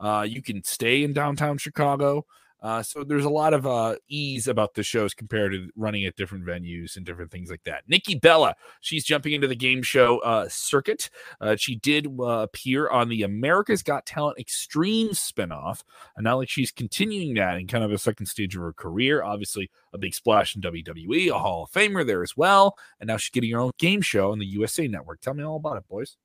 Uh, 0.00 0.24
you 0.26 0.42
can 0.42 0.64
stay 0.64 1.02
in 1.02 1.12
downtown 1.12 1.58
Chicago. 1.58 2.24
Uh, 2.60 2.82
so 2.82 3.04
there's 3.04 3.24
a 3.24 3.30
lot 3.30 3.54
of 3.54 3.66
uh, 3.66 3.96
ease 4.08 4.48
about 4.48 4.74
the 4.74 4.82
shows 4.82 5.14
compared 5.14 5.52
to 5.52 5.68
running 5.76 6.04
at 6.04 6.16
different 6.16 6.44
venues 6.44 6.96
and 6.96 7.06
different 7.06 7.30
things 7.30 7.50
like 7.50 7.62
that. 7.64 7.84
Nikki 7.86 8.16
Bella, 8.16 8.54
she's 8.80 9.04
jumping 9.04 9.32
into 9.32 9.46
the 9.46 9.54
game 9.54 9.82
show 9.82 10.18
uh, 10.20 10.48
circuit. 10.48 11.10
Uh, 11.40 11.56
she 11.56 11.76
did 11.76 12.06
uh, 12.18 12.24
appear 12.24 12.88
on 12.88 13.08
the 13.08 13.22
America's 13.22 13.82
Got 13.82 14.06
Talent 14.06 14.38
Extreme 14.38 15.10
spinoff, 15.10 15.82
and 16.16 16.24
now 16.24 16.38
like 16.38 16.48
she's 16.48 16.72
continuing 16.72 17.34
that 17.34 17.58
in 17.58 17.66
kind 17.66 17.84
of 17.84 17.92
a 17.92 17.98
second 17.98 18.26
stage 18.26 18.56
of 18.56 18.62
her 18.62 18.72
career. 18.72 19.22
Obviously, 19.22 19.70
a 19.92 19.98
big 19.98 20.14
splash 20.14 20.56
in 20.56 20.62
WWE, 20.62 21.30
a 21.30 21.38
Hall 21.38 21.64
of 21.64 21.70
Famer 21.70 22.06
there 22.06 22.22
as 22.22 22.36
well, 22.36 22.76
and 23.00 23.08
now 23.08 23.16
she's 23.16 23.30
getting 23.30 23.50
her 23.52 23.60
own 23.60 23.72
game 23.78 24.00
show 24.00 24.32
on 24.32 24.38
the 24.38 24.46
USA 24.46 24.88
Network. 24.88 25.20
Tell 25.20 25.34
me 25.34 25.44
all 25.44 25.56
about 25.56 25.76
it, 25.76 25.88
boys. 25.88 26.16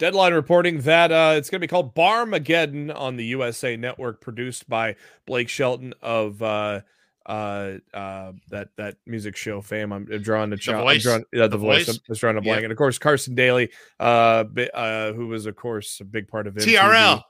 Deadline 0.00 0.32
reporting 0.32 0.80
that 0.80 1.12
uh, 1.12 1.34
it's 1.36 1.50
going 1.50 1.60
to 1.60 1.66
be 1.66 1.68
called 1.68 1.94
Barmageddon 1.94 2.90
on 2.90 3.16
the 3.16 3.24
USA 3.26 3.76
Network, 3.76 4.22
produced 4.22 4.66
by 4.66 4.96
Blake 5.26 5.50
Shelton 5.50 5.92
of 6.00 6.42
uh, 6.42 6.80
uh, 7.26 7.72
uh, 7.92 8.32
that 8.48 8.70
that 8.78 8.96
music 9.04 9.36
show 9.36 9.60
fame. 9.60 9.92
I'm, 9.92 10.08
I'm 10.10 10.22
drawing 10.22 10.48
the, 10.48 10.56
ch- 10.56 10.68
voice. 10.68 11.02
Drawing, 11.02 11.24
yeah, 11.34 11.42
the, 11.42 11.48
the 11.48 11.58
voice. 11.58 11.84
voice. 11.84 12.00
I'm 12.08 12.14
drawing 12.16 12.38
a 12.38 12.40
blank, 12.40 12.60
yeah. 12.60 12.64
and 12.64 12.72
of 12.72 12.78
course 12.78 12.98
Carson 12.98 13.34
Daly, 13.34 13.68
uh, 14.00 14.44
uh, 14.72 15.12
who 15.12 15.26
was 15.26 15.44
of 15.44 15.54
course 15.54 16.00
a 16.00 16.04
big 16.06 16.28
part 16.28 16.46
of 16.46 16.54
TRL. 16.54 17.22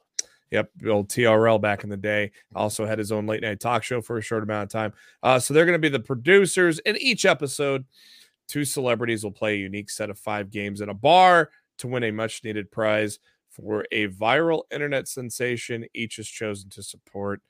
Yep, 0.52 0.70
old 0.88 1.08
TRL 1.08 1.60
back 1.60 1.82
in 1.82 1.90
the 1.90 1.96
day. 1.96 2.30
Also 2.54 2.86
had 2.86 3.00
his 3.00 3.10
own 3.10 3.26
late 3.26 3.42
night 3.42 3.58
talk 3.58 3.82
show 3.82 4.00
for 4.00 4.16
a 4.16 4.22
short 4.22 4.44
amount 4.44 4.62
of 4.62 4.68
time. 4.68 4.92
Uh, 5.24 5.40
so 5.40 5.54
they're 5.54 5.66
going 5.66 5.74
to 5.74 5.80
be 5.80 5.88
the 5.88 5.98
producers 5.98 6.78
in 6.78 6.96
each 6.98 7.24
episode. 7.24 7.84
Two 8.46 8.64
celebrities 8.64 9.24
will 9.24 9.32
play 9.32 9.54
a 9.54 9.58
unique 9.58 9.90
set 9.90 10.08
of 10.08 10.18
five 10.20 10.52
games 10.52 10.80
in 10.80 10.88
a 10.88 10.94
bar 10.94 11.50
to 11.80 11.88
win 11.88 12.04
a 12.04 12.10
much 12.10 12.44
needed 12.44 12.70
prize 12.70 13.18
for 13.50 13.84
a 13.90 14.08
viral 14.08 14.62
internet 14.70 15.08
sensation 15.08 15.84
each 15.92 16.18
is 16.18 16.28
chosen 16.28 16.70
to 16.70 16.82
support. 16.82 17.42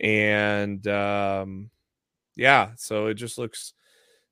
And 0.00 0.86
um, 0.88 1.70
yeah, 2.36 2.70
so 2.76 3.06
it 3.06 3.14
just 3.14 3.38
looks 3.38 3.74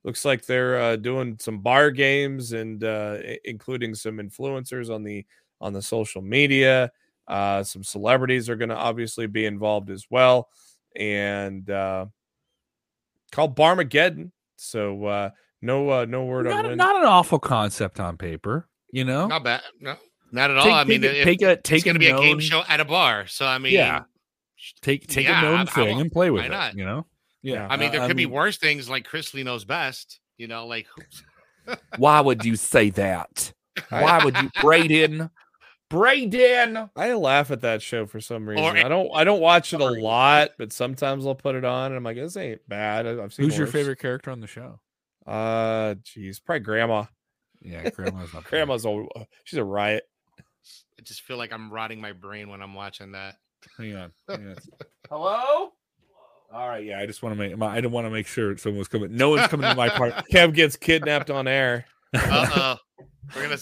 looks 0.03 0.25
like 0.25 0.47
they're 0.47 0.81
uh, 0.81 0.97
doing 0.97 1.37
some 1.39 1.59
bar 1.59 1.91
games 1.91 2.53
and 2.53 2.83
uh, 2.83 3.19
including 3.45 3.95
some 3.95 4.17
influencers 4.17 4.93
on 4.93 5.03
the 5.03 5.27
on 5.61 5.73
the 5.73 5.83
social 5.83 6.23
media. 6.23 6.91
Uh, 7.29 7.63
some 7.63 7.85
celebrities 7.85 8.49
are 8.49 8.57
going 8.57 8.71
to 8.71 8.77
obviously 8.77 9.27
be 9.27 9.45
involved 9.45 9.91
as 9.91 10.07
well, 10.11 10.49
and 10.97 11.69
uh, 11.71 12.07
called 13.31 13.55
Barmageddon. 13.55 14.33
So 14.57 15.05
uh, 15.05 15.31
no 15.63 15.91
uh, 15.91 16.07
no 16.07 16.25
word 16.25 16.47
not, 16.47 16.65
on 16.65 16.71
when. 16.71 16.79
Not 16.79 16.97
an 16.97 17.05
awful 17.05 17.39
concept 17.39 18.01
on 18.01 18.17
paper. 18.17 18.67
You 18.93 19.05
know, 19.05 19.27
not 19.27 19.45
bad. 19.45 19.63
No, 19.81 19.97
not 20.33 20.51
at 20.51 20.57
all. 20.57 20.65
Take, 20.65 20.75
I 20.75 20.85
mean, 20.85 21.03
take, 21.03 21.25
take 21.25 21.43
a 21.43 21.57
take 21.57 21.77
it's 21.79 21.85
going 21.85 21.95
to 21.95 22.01
be 22.01 22.09
a 22.09 22.19
game 22.19 22.41
show 22.41 22.63
at 22.69 22.81
a 22.81 22.85
bar. 22.85 23.27
So 23.27 23.47
I 23.47 23.59
mean, 23.59 23.73
yeah, 23.73 24.03
take 24.83 25.07
take 25.07 25.27
yeah, 25.27 25.41
a 25.41 25.43
known 25.43 25.61
I, 25.61 25.65
thing 25.65 25.99
I 25.99 26.01
and 26.01 26.13
play 26.13 26.31
with 26.31 26.45
it. 26.45 26.51
Not? 26.51 26.77
You 26.77 26.85
know, 26.85 27.07
yeah. 27.43 27.67
I 27.69 27.77
mean, 27.77 27.93
there 27.93 28.01
uh, 28.01 28.07
could 28.07 28.17
I 28.17 28.19
be 28.19 28.27
worse 28.27 28.59
things 28.59 28.89
like 28.89 29.09
Chrisley 29.09 29.45
Knows 29.45 29.65
Best. 29.65 30.21
You 30.37 30.49
know, 30.49 30.67
like 30.67 30.87
why 31.97 32.21
would 32.21 32.45
you 32.45 32.57
say 32.57 32.91
that? 32.91 33.53
Why 33.89 34.25
would 34.25 34.37
you, 34.37 34.51
Braden? 34.61 35.31
Braden. 35.89 36.91
I 36.95 37.13
laugh 37.15 37.51
at 37.51 37.63
that 37.63 37.83
show 37.83 38.07
for 38.07 38.21
some 38.21 38.49
reason. 38.49 38.65
Or, 38.65 38.77
I 38.77 38.89
don't. 38.89 39.11
I 39.15 39.25
don't 39.25 39.41
watch 39.41 39.75
it 39.75 39.81
a 39.81 39.85
lot, 39.85 40.51
but 40.57 40.73
sometimes 40.73 41.27
I'll 41.27 41.35
put 41.35 41.57
it 41.57 41.65
on, 41.65 41.87
and 41.87 41.97
I'm 41.97 42.05
like, 42.05 42.17
this 42.17 42.37
ain't 42.37 42.67
bad. 42.69 43.07
I've 43.07 43.33
seen. 43.35 43.45
Who's 43.45 43.53
worse. 43.53 43.59
your 43.59 43.67
favorite 43.67 43.99
character 43.99 44.31
on 44.31 44.41
the 44.41 44.47
show? 44.47 44.81
Uh, 45.27 45.97
geez, 46.03 46.39
probably 46.39 46.61
Grandma. 46.61 47.05
Yeah, 47.63 47.91
grandma's 47.91 48.33
not. 48.33 48.45
grandma's 48.45 48.87
a 48.87 49.07
she's 49.45 49.59
a 49.59 49.65
riot. 49.65 50.05
I 50.39 51.03
just 51.03 51.23
feel 51.23 51.37
like 51.37 51.53
I'm 51.53 51.73
rotting 51.73 52.01
my 52.01 52.13
brain 52.13 52.49
when 52.49 52.63
I'm 52.63 52.75
watching 52.75 53.13
that. 53.13 53.37
Hang 53.77 53.97
on. 53.97 54.13
Hang 54.29 54.49
on. 54.49 54.57
Hello. 55.09 55.73
All 56.53 56.69
right, 56.69 56.85
yeah. 56.85 56.99
I 56.99 57.07
just 57.07 57.23
want 57.23 57.35
to 57.35 57.39
make. 57.39 57.61
I 57.63 57.77
didn't 57.77 57.93
want 57.93 58.07
to 58.07 58.11
make 58.11 58.27
sure 58.27 58.57
someone 58.57 58.79
was 58.79 58.89
coming. 58.89 59.15
No 59.15 59.31
one's 59.31 59.47
coming 59.49 59.69
to 59.69 59.77
my 59.77 59.89
part. 59.89 60.15
Kev 60.33 60.53
gets 60.55 60.77
kidnapped 60.77 61.31
on 61.31 61.47
air. 61.49 61.87
Uh 62.13 62.49
oh. 62.57 62.77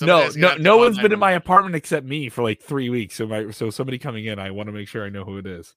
No, 0.01 0.31
no, 0.35 0.57
no 0.57 0.79
one's 0.79 0.99
been 0.99 1.13
in 1.13 1.19
my 1.19 1.33
apartment 1.33 1.75
except 1.75 2.07
me 2.07 2.31
for 2.31 2.43
like 2.43 2.63
three 2.63 2.89
weeks. 2.89 3.17
So 3.17 3.27
my, 3.27 3.51
so 3.51 3.69
somebody 3.69 3.99
coming 3.99 4.25
in, 4.25 4.39
I 4.39 4.51
want 4.51 4.69
to 4.69 4.73
make 4.73 4.89
sure 4.89 5.05
I 5.05 5.11
know 5.11 5.25
who 5.25 5.37
it 5.37 5.47
is. 5.47 5.75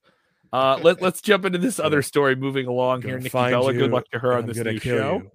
Uh, 0.52 0.78
let 0.82 1.02
let's 1.02 1.20
jump 1.20 1.44
into 1.44 1.58
this 1.58 1.78
other 1.78 2.00
story. 2.00 2.34
Moving 2.34 2.66
along 2.66 3.02
here, 3.02 3.18
Nikki 3.18 3.28
Bella. 3.30 3.74
Good 3.74 3.90
luck 3.90 4.08
to 4.12 4.18
her 4.18 4.32
on 4.32 4.46
this 4.46 4.56
new 4.56 4.78
show. 4.78 5.22
You. 5.22 5.30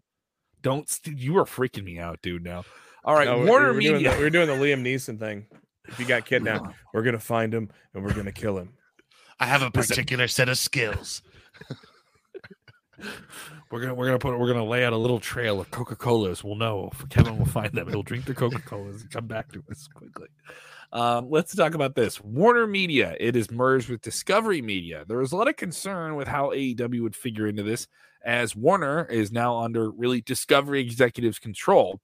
Don't 0.67 0.99
you 1.05 1.37
are 1.37 1.45
freaking 1.45 1.85
me 1.85 1.97
out, 1.97 2.21
dude. 2.21 2.43
Now, 2.43 2.65
all 3.05 3.15
right, 3.15 3.25
no, 3.25 3.45
Warner 3.45 3.67
we're, 3.67 3.73
Media. 3.75 3.99
Doing 3.99 4.03
the, 4.03 4.17
we're 4.19 4.29
doing 4.29 4.47
the 4.47 4.53
Liam 4.53 4.83
Neeson 4.83 5.17
thing. 5.17 5.45
If 5.87 5.97
you 5.97 6.05
got 6.05 6.25
kidnapped, 6.25 6.75
we're 6.93 7.03
gonna 7.03 7.19
find 7.19 7.53
him 7.53 7.69
and 7.93 8.03
we're 8.03 8.13
gonna 8.13 8.33
kill 8.33 8.57
him. 8.57 8.73
I 9.39 9.45
have 9.45 9.61
a 9.61 9.71
particular 9.71 10.27
set 10.27 10.49
of 10.49 10.57
skills. 10.57 11.21
we're 13.71 13.79
gonna 13.79 13.95
we're 13.95 14.07
gonna 14.07 14.19
put 14.19 14.37
we're 14.37 14.51
gonna 14.51 14.65
lay 14.65 14.83
out 14.83 14.91
a 14.91 14.97
little 14.97 15.21
trail 15.21 15.61
of 15.61 15.71
Coca 15.71 15.95
Colas. 15.95 16.43
We'll 16.43 16.55
know. 16.55 16.91
Kevin 17.09 17.37
will 17.37 17.45
find 17.45 17.71
them. 17.71 17.87
He'll 17.87 18.03
drink 18.03 18.25
the 18.25 18.33
Coca 18.33 18.59
Colas 18.59 19.03
and 19.03 19.09
come 19.09 19.25
back 19.25 19.49
to 19.53 19.63
us 19.71 19.87
quickly. 19.87 20.27
Um, 20.91 21.29
let's 21.29 21.55
talk 21.55 21.75
about 21.75 21.95
this. 21.95 22.21
Warner 22.21 22.67
Media, 22.67 23.15
it 23.21 23.37
is 23.37 23.49
merged 23.51 23.87
with 23.87 24.01
Discovery 24.01 24.61
Media. 24.61 25.05
There 25.07 25.19
was 25.19 25.31
a 25.31 25.37
lot 25.37 25.47
of 25.47 25.55
concern 25.55 26.15
with 26.15 26.27
how 26.27 26.49
AEW 26.49 27.03
would 27.03 27.15
figure 27.15 27.47
into 27.47 27.63
this, 27.63 27.87
as 28.27 28.55
Warner 28.55 29.05
is 29.05 29.31
now 29.31 29.57
under 29.57 29.89
really 29.89 30.21
Discovery 30.21 30.81
executives' 30.81 31.39
control. 31.39 32.01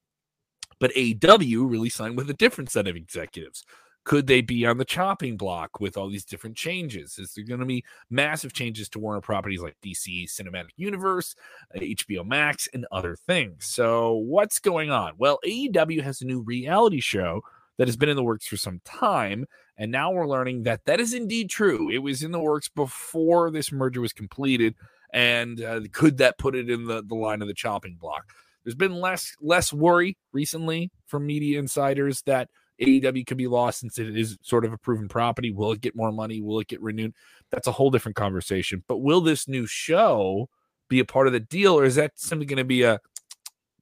But 0.80 0.94
AEW 0.94 1.70
really 1.70 1.90
signed 1.90 2.18
with 2.18 2.30
a 2.30 2.34
different 2.34 2.72
set 2.72 2.88
of 2.88 2.96
executives. 2.96 3.64
Could 4.06 4.28
they 4.28 4.42
be 4.42 4.66
on 4.66 4.78
the 4.78 4.86
chopping 4.86 5.38
block 5.38 5.80
with 5.80 5.96
all 5.96 6.10
these 6.10 6.26
different 6.26 6.58
changes? 6.58 7.18
Is 7.20 7.34
there 7.34 7.46
going 7.46 7.60
to 7.60 7.66
be 7.66 7.86
massive 8.10 8.52
changes 8.52 8.90
to 8.90 9.00
Warner 9.00 9.22
properties 9.22 9.62
like 9.62 9.78
DC 9.84 10.26
Cinematic 10.26 10.72
Universe, 10.76 11.36
HBO 11.76 12.22
uh, 12.22 12.24
Max, 12.24 12.68
and 12.74 12.86
other 12.92 13.16
things? 13.16 13.66
So, 13.66 14.14
what's 14.14 14.60
going 14.60 14.92
on? 14.92 15.14
Well, 15.18 15.40
AEW 15.46 16.02
has 16.02 16.22
a 16.22 16.26
new 16.26 16.42
reality 16.42 17.00
show 17.00 17.42
that 17.78 17.88
has 17.88 17.98
been 17.98 18.10
in 18.10 18.16
the 18.16 18.24
works 18.24 18.48
for 18.48 18.58
some 18.58 18.82
time. 18.86 19.46
And 19.78 19.92
now 19.92 20.12
we're 20.12 20.28
learning 20.28 20.64
that 20.64 20.86
that 20.86 21.00
is 21.00 21.14
indeed 21.14 21.50
true. 21.50 21.90
It 21.90 22.00
was 22.00 22.24
in 22.24 22.32
the 22.32 22.40
works 22.40 22.70
before 22.70 23.52
this 23.52 23.72
merger 23.72 24.02
was 24.02 24.14
completed. 24.14 24.76
And 25.14 25.62
uh, 25.62 25.82
could 25.92 26.18
that 26.18 26.38
put 26.38 26.56
it 26.56 26.70
in 26.70 26.86
the, 26.86 27.04
the 27.04 27.16
line 27.16 27.42
of 27.42 27.48
the 27.48 27.54
chopping 27.54 27.96
block? 27.96 28.34
There's 28.64 28.76
been 28.76 29.00
less 29.00 29.36
less 29.40 29.72
worry 29.72 30.18
recently 30.32 30.92
from 31.06 31.26
media 31.26 31.60
insiders 31.60 32.22
that 32.24 32.50
AEW 32.82 33.26
could 33.26 33.38
be 33.38 33.48
lost 33.48 33.82
since 33.82 34.00
it 34.00 34.18
is 34.18 34.38
sort 34.42 34.66
of 34.66 34.74
a 34.74 34.78
proven 34.78 35.08
property. 35.08 35.52
Will 35.52 35.72
it 35.74 35.82
get 35.82 35.96
more 35.96 36.12
money? 36.12 36.42
Will 36.42 36.60
it 36.60 36.68
get 36.68 36.82
renewed? 36.82 37.14
That's 37.52 37.68
a 37.68 37.72
whole 37.72 37.92
different 37.92 38.16
conversation. 38.16 38.84
But 38.88 38.98
will 38.98 39.22
this 39.22 39.48
new 39.48 39.68
show 39.68 40.50
be 40.90 41.00
a 41.00 41.06
part 41.06 41.28
of 41.28 41.34
the 41.34 41.40
deal, 41.40 41.78
or 41.78 41.86
is 41.86 41.96
that 41.96 42.14
simply 42.16 42.46
going 42.46 42.58
to 42.58 42.64
be 42.64 42.84
a, 42.84 43.00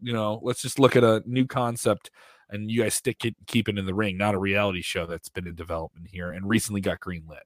you 0.02 0.14
know, 0.14 0.40
let's 0.44 0.62
just 0.62 0.80
look 0.80 0.96
at 0.96 1.04
a 1.04 1.24
new 1.26 1.46
concept 1.46 2.12
and 2.50 2.70
you 2.70 2.84
guys 2.84 2.94
stick 2.94 3.24
it, 3.24 3.36
keep 3.48 3.70
it 3.70 3.78
in 3.78 3.86
the 3.86 3.94
ring, 3.94 4.18
not 4.18 4.36
a 4.36 4.40
reality 4.40 4.82
show 4.82 5.06
that's 5.06 5.30
been 5.30 5.48
in 5.48 5.56
development 5.56 6.08
here 6.12 6.32
and 6.32 6.50
recently 6.50 6.82
got 6.82 7.00
greenlit 7.00 7.44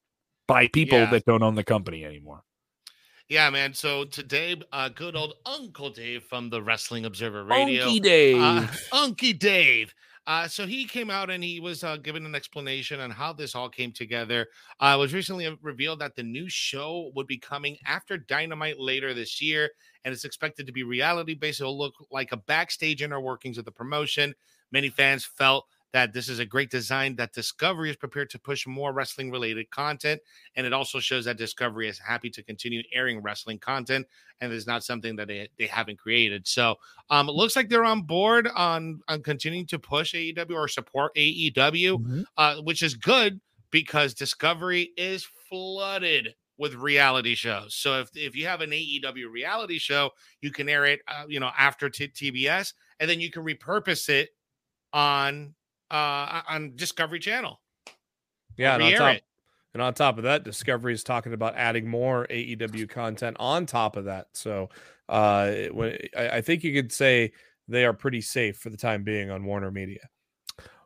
by 0.48 0.68
people 0.68 0.98
yeah. 0.98 1.12
that 1.12 1.26
don't 1.26 1.44
own 1.44 1.56
the 1.56 1.64
company 1.64 2.04
anymore. 2.04 2.42
Yeah, 3.28 3.50
man. 3.50 3.74
So 3.74 4.06
today, 4.06 4.62
uh, 4.72 4.90
good 4.90 5.16
old 5.16 5.34
Uncle 5.48 5.90
Dave 5.90 6.24
from 6.26 6.52
the 6.52 6.62
Wrestling 6.62 7.06
Observer 7.06 7.44
Radio, 7.44 7.88
Unky 7.88 8.02
Dave, 8.02 8.42
uh, 8.42 8.68
Unky 8.94 9.38
Dave. 9.38 9.96
Uh, 10.28 10.48
so 10.48 10.66
he 10.68 10.86
came 10.86 11.10
out 11.10 11.30
and 11.30 11.44
he 11.44 11.60
was 11.60 11.84
uh, 11.84 11.98
giving 11.98 12.26
an 12.26 12.36
explanation 12.36 13.00
on 13.00 13.10
how 13.10 13.34
this 13.34 13.56
all 13.56 13.70
came 13.70 13.92
together. 13.92 14.48
Uh, 14.80 14.94
it 14.96 15.00
was 15.00 15.14
recently 15.14 15.56
revealed 15.64 16.00
that 16.00 16.16
the 16.16 16.24
new 16.24 16.48
show 16.50 17.12
would 17.16 17.26
be 17.26 17.38
coming 17.38 17.78
after 17.86 18.18
Dynamite 18.18 18.80
later 18.80 19.14
this 19.14 19.42
year, 19.42 19.70
and 20.04 20.14
it's 20.14 20.26
expected 20.26 20.68
to 20.68 20.74
be 20.74 20.84
reality 20.84 21.34
based. 21.34 21.62
It'll 21.62 21.78
look 21.78 21.96
like 22.12 22.32
a 22.32 22.38
backstage 22.38 23.02
inner 23.02 23.22
workings 23.22 23.58
of 23.58 23.66
the 23.66 23.72
promotion. 23.72 24.36
Many 24.72 24.90
fans 24.90 25.26
felt 25.26 25.66
that 25.96 26.12
this 26.12 26.28
is 26.28 26.40
a 26.40 26.46
great 26.46 26.70
design 26.70 27.16
that 27.16 27.32
Discovery 27.32 27.90
is 27.90 27.96
prepared 27.96 28.30
to 28.32 28.38
push 28.38 28.68
more 28.68 28.92
wrestling 28.92 29.32
related 29.32 29.72
content. 29.72 30.20
And 30.58 30.68
it 30.68 30.74
also 30.74 31.00
shows 31.00 31.24
that 31.24 31.38
Discovery 31.38 31.88
is 31.88 31.98
happy 31.98 32.30
to 32.32 32.44
continue 32.44 32.84
airing 32.92 33.22
wrestling 33.22 33.60
content 33.60 34.06
and 34.42 34.52
it's 34.52 34.68
not 34.68 34.84
something 34.84 35.16
that 35.16 35.30
they, 35.30 35.48
they 35.58 35.68
haven't 35.68 35.98
created. 35.98 36.46
So 36.50 36.76
um, 37.10 37.30
it 37.30 37.32
looks 37.32 37.56
like 37.56 37.70
they're 37.70 37.86
on 37.86 38.02
board 38.02 38.50
on, 38.54 39.00
on 39.08 39.24
continuing 39.24 39.68
to 39.68 39.80
push 39.80 40.14
AEW 40.14 40.54
or 40.54 40.68
support 40.68 41.16
AEW, 41.16 41.54
mm-hmm. 41.56 42.22
uh, 42.36 42.58
which 42.58 42.84
is 42.84 42.96
good 42.96 43.40
because 43.72 44.14
Discovery 44.14 44.92
is 44.98 45.26
flooded 45.50 46.36
with 46.58 46.74
reality 46.76 47.36
shows. 47.36 47.74
So 47.74 48.02
if, 48.02 48.10
if 48.16 48.36
you 48.36 48.48
have 48.48 48.60
an 48.60 48.72
AEW 48.72 49.32
reality 49.32 49.80
show, 49.80 50.10
you 50.42 50.52
can 50.52 50.68
air 50.68 50.84
it, 50.84 51.00
uh, 51.08 51.24
you 51.30 51.40
know, 51.40 51.52
after 51.58 51.90
t- 51.90 52.10
TBS, 52.10 52.74
and 53.00 53.10
then 53.10 53.22
you 53.22 53.32
can 53.32 53.46
repurpose 53.46 54.10
it 54.10 54.32
on 54.92 55.55
uh, 55.92 56.42
on 56.50 56.74
Discovery 56.76 57.20
Channel. 57.20 57.60
Yeah, 58.58 58.76
and 58.76 58.84
on 58.84 58.94
top 58.94 59.16
it. 59.16 59.24
and 59.74 59.82
on 59.82 59.94
top 59.94 60.18
of 60.18 60.24
that, 60.24 60.44
Discovery 60.44 60.94
is 60.94 61.04
talking 61.04 61.34
about 61.34 61.56
adding 61.56 61.88
more 61.88 62.26
AEW 62.30 62.90
content 62.90 63.38
on 63.40 63.66
top 63.66 63.98
of 63.98 64.06
that. 64.06 64.28
So 64.34 64.70
uh, 65.10 65.52
when- 65.72 65.98
I, 66.18 66.30
I 66.30 66.42
think 66.42 66.64
you 66.64 66.74
could 66.74 66.92
say 66.92 67.34
they 67.68 67.86
are 67.86 67.94
pretty 67.94 68.22
safe 68.22 68.58
for 68.58 68.70
the 68.70 68.78
time 68.78 69.04
being 69.04 69.30
on 69.32 69.44
Warner 69.46 69.72
Media. 69.72 70.10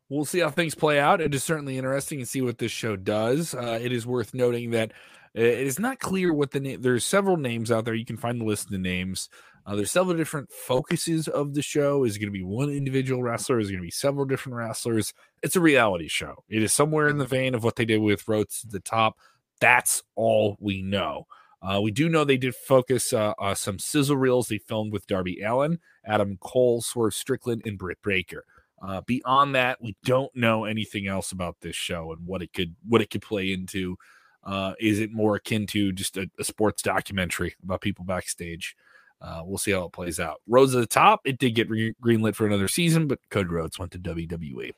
We'll 0.09 0.25
see 0.25 0.39
how 0.39 0.49
things 0.49 0.73
play 0.73 0.99
out. 0.99 1.21
It 1.21 1.35
is 1.35 1.43
certainly 1.43 1.77
interesting 1.77 2.17
to 2.19 2.25
see 2.25 2.41
what 2.41 2.57
this 2.57 2.71
show 2.71 2.95
does. 2.95 3.53
Uh, 3.53 3.77
it 3.79 3.91
is 3.91 4.07
worth 4.07 4.33
noting 4.33 4.71
that 4.71 4.91
uh, 5.37 5.41
it 5.41 5.67
is 5.67 5.77
not 5.77 5.99
clear 5.99 6.33
what 6.33 6.49
the 6.49 6.59
name. 6.59 6.81
There's 6.81 7.05
several 7.05 7.37
names 7.37 7.71
out 7.71 7.85
there. 7.85 7.93
You 7.93 8.05
can 8.05 8.17
find 8.17 8.41
the 8.41 8.45
list 8.45 8.65
of 8.65 8.71
the 8.71 8.79
names. 8.79 9.29
Uh, 9.65 9.75
there's 9.75 9.91
several 9.91 10.17
different 10.17 10.51
focuses 10.51 11.27
of 11.27 11.53
the 11.53 11.61
show. 11.61 12.03
Is 12.03 12.17
going 12.17 12.27
to 12.27 12.37
be 12.37 12.43
one 12.43 12.69
individual 12.69 13.21
wrestler? 13.21 13.59
Is 13.59 13.69
going 13.69 13.81
to 13.81 13.85
be 13.85 13.91
several 13.91 14.25
different 14.25 14.57
wrestlers? 14.57 15.13
It's 15.43 15.55
a 15.55 15.61
reality 15.61 16.07
show. 16.07 16.43
It 16.49 16.63
is 16.63 16.73
somewhere 16.73 17.07
in 17.07 17.17
the 17.17 17.25
vein 17.25 17.55
of 17.55 17.63
what 17.63 17.75
they 17.75 17.85
did 17.85 17.99
with 17.99 18.27
Rhodes 18.27 18.61
to 18.61 18.67
the 18.67 18.79
Top. 18.79 19.17
That's 19.59 20.03
all 20.15 20.57
we 20.59 20.81
know. 20.81 21.27
Uh, 21.61 21.81
we 21.81 21.91
do 21.91 22.07
know 22.07 22.23
they 22.23 22.37
did 22.37 22.55
focus 22.55 23.11
uh, 23.11 23.33
uh, 23.37 23.53
some 23.53 23.79
sizzle 23.79 24.15
reels 24.15 24.47
they 24.47 24.59
filmed 24.59 24.93
with 24.93 25.07
Darby 25.07 25.41
Allin, 25.41 25.79
Adam 26.05 26.37
Cole, 26.39 26.81
Swerve 26.81 27.13
Strickland, 27.13 27.63
and 27.65 27.77
Britt 27.77 27.97
Baker. 28.01 28.45
Uh, 28.81 29.01
beyond 29.01 29.55
that, 29.55 29.81
we 29.81 29.95
don't 30.05 30.33
know 30.33 30.63
anything 30.63 31.07
else 31.07 31.33
about 31.33 31.57
this 31.59 31.75
show 31.75 32.13
and 32.13 32.25
what 32.25 32.41
it 32.41 32.53
could 32.53 32.75
what 32.87 33.01
it 33.01 33.09
could 33.09 33.21
play 33.21 33.51
into. 33.51 33.97
Uh, 34.43 34.73
is 34.79 34.99
it 34.99 35.11
more 35.11 35.35
akin 35.35 35.67
to 35.67 35.91
just 35.91 36.15
a, 36.15 36.29
a 36.39 36.45
sports 36.45 36.81
documentary 36.81 37.55
about 37.61 37.81
people 37.81 38.05
backstage? 38.05 38.75
Uh, 39.21 39.41
we'll 39.43 39.57
see 39.57 39.71
how 39.71 39.83
it 39.85 39.91
plays 39.91 40.19
out. 40.19 40.41
Rhodes 40.47 40.71
to 40.73 40.79
the 40.79 40.85
Top, 40.87 41.21
it 41.25 41.37
did 41.39 41.51
get 41.55 41.69
re- 41.69 41.93
greenlit 42.03 42.35
for 42.35 42.45
another 42.47 42.67
season, 42.67 43.07
but 43.07 43.19
Cody 43.29 43.49
Rhodes 43.49 43.77
went 43.77 43.91
to 43.91 43.99
WWE. 43.99 44.71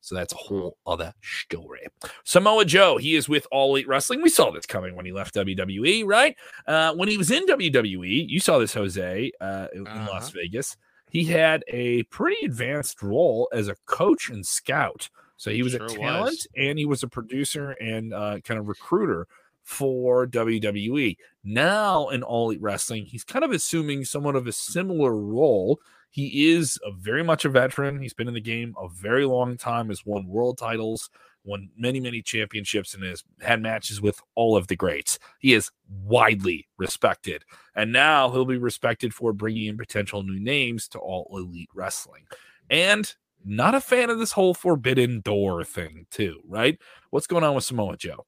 So 0.00 0.14
that's 0.16 0.32
a 0.32 0.36
whole 0.36 0.76
other 0.86 1.12
story. 1.22 1.86
Samoa 2.24 2.64
Joe, 2.64 2.96
he 2.96 3.14
is 3.14 3.28
with 3.28 3.46
All 3.52 3.70
Elite 3.72 3.86
Wrestling. 3.86 4.20
We 4.20 4.30
saw 4.30 4.50
this 4.50 4.66
coming 4.66 4.96
when 4.96 5.06
he 5.06 5.12
left 5.12 5.34
WWE, 5.34 6.04
right? 6.06 6.34
Uh, 6.66 6.92
when 6.94 7.08
he 7.08 7.16
was 7.16 7.30
in 7.30 7.46
WWE, 7.46 8.28
you 8.28 8.40
saw 8.40 8.58
this, 8.58 8.74
Jose, 8.74 9.30
uh, 9.40 9.66
in 9.74 9.86
Uh-huh. 9.86 10.08
Las 10.10 10.30
Vegas. 10.30 10.76
He 11.10 11.24
had 11.24 11.62
a 11.68 12.02
pretty 12.04 12.44
advanced 12.46 13.02
role 13.02 13.48
as 13.52 13.68
a 13.68 13.76
coach 13.86 14.30
and 14.30 14.44
scout. 14.44 15.08
So 15.36 15.50
he 15.50 15.62
was 15.62 15.72
Sure 15.72 15.82
a 15.82 15.84
was. 15.84 15.94
talent 15.96 16.46
and 16.56 16.78
he 16.78 16.86
was 16.86 17.02
a 17.02 17.08
producer 17.08 17.72
and 17.72 18.14
uh, 18.14 18.38
kind 18.40 18.58
of 18.58 18.66
recruiter 18.68 19.26
for 19.62 20.26
WWE. 20.26 21.16
Now 21.44 22.08
in 22.08 22.22
All 22.22 22.50
Elite 22.50 22.62
Wrestling, 22.62 23.06
he's 23.06 23.24
kind 23.24 23.44
of 23.44 23.52
assuming 23.52 24.04
somewhat 24.04 24.36
of 24.36 24.46
a 24.46 24.52
similar 24.52 25.16
role. 25.16 25.80
He 26.10 26.50
is 26.50 26.78
a 26.84 26.92
very 26.92 27.22
much 27.22 27.44
a 27.44 27.48
veteran. 27.48 28.00
He's 28.00 28.14
been 28.14 28.28
in 28.28 28.34
the 28.34 28.40
game 28.40 28.74
a 28.78 28.88
very 28.88 29.24
long 29.24 29.56
time, 29.56 29.88
has 29.88 30.04
won 30.04 30.26
world 30.26 30.58
titles, 30.58 31.08
won 31.44 31.70
many, 31.76 32.00
many 32.00 32.22
championships, 32.22 32.94
and 32.94 33.02
has 33.02 33.24
had 33.40 33.62
matches 33.62 34.00
with 34.00 34.20
all 34.34 34.56
of 34.56 34.66
the 34.66 34.76
greats. 34.76 35.18
He 35.38 35.54
is 35.54 35.70
widely 35.88 36.68
respected. 36.76 37.44
And 37.74 37.92
now 37.92 38.30
he'll 38.30 38.44
be 38.44 38.58
respected 38.58 39.14
for 39.14 39.32
bringing 39.32 39.66
in 39.66 39.78
potential 39.78 40.22
new 40.22 40.38
names 40.38 40.86
to 40.88 40.98
All 40.98 41.30
Elite 41.32 41.70
Wrestling. 41.74 42.26
And 42.68 43.12
not 43.44 43.74
a 43.74 43.80
fan 43.80 44.10
of 44.10 44.18
this 44.18 44.32
whole 44.32 44.54
forbidden 44.54 45.20
door 45.20 45.64
thing, 45.64 46.06
too, 46.10 46.40
right? 46.46 46.78
What's 47.10 47.26
going 47.26 47.42
on 47.42 47.54
with 47.54 47.64
Samoa 47.64 47.96
Joe? 47.96 48.26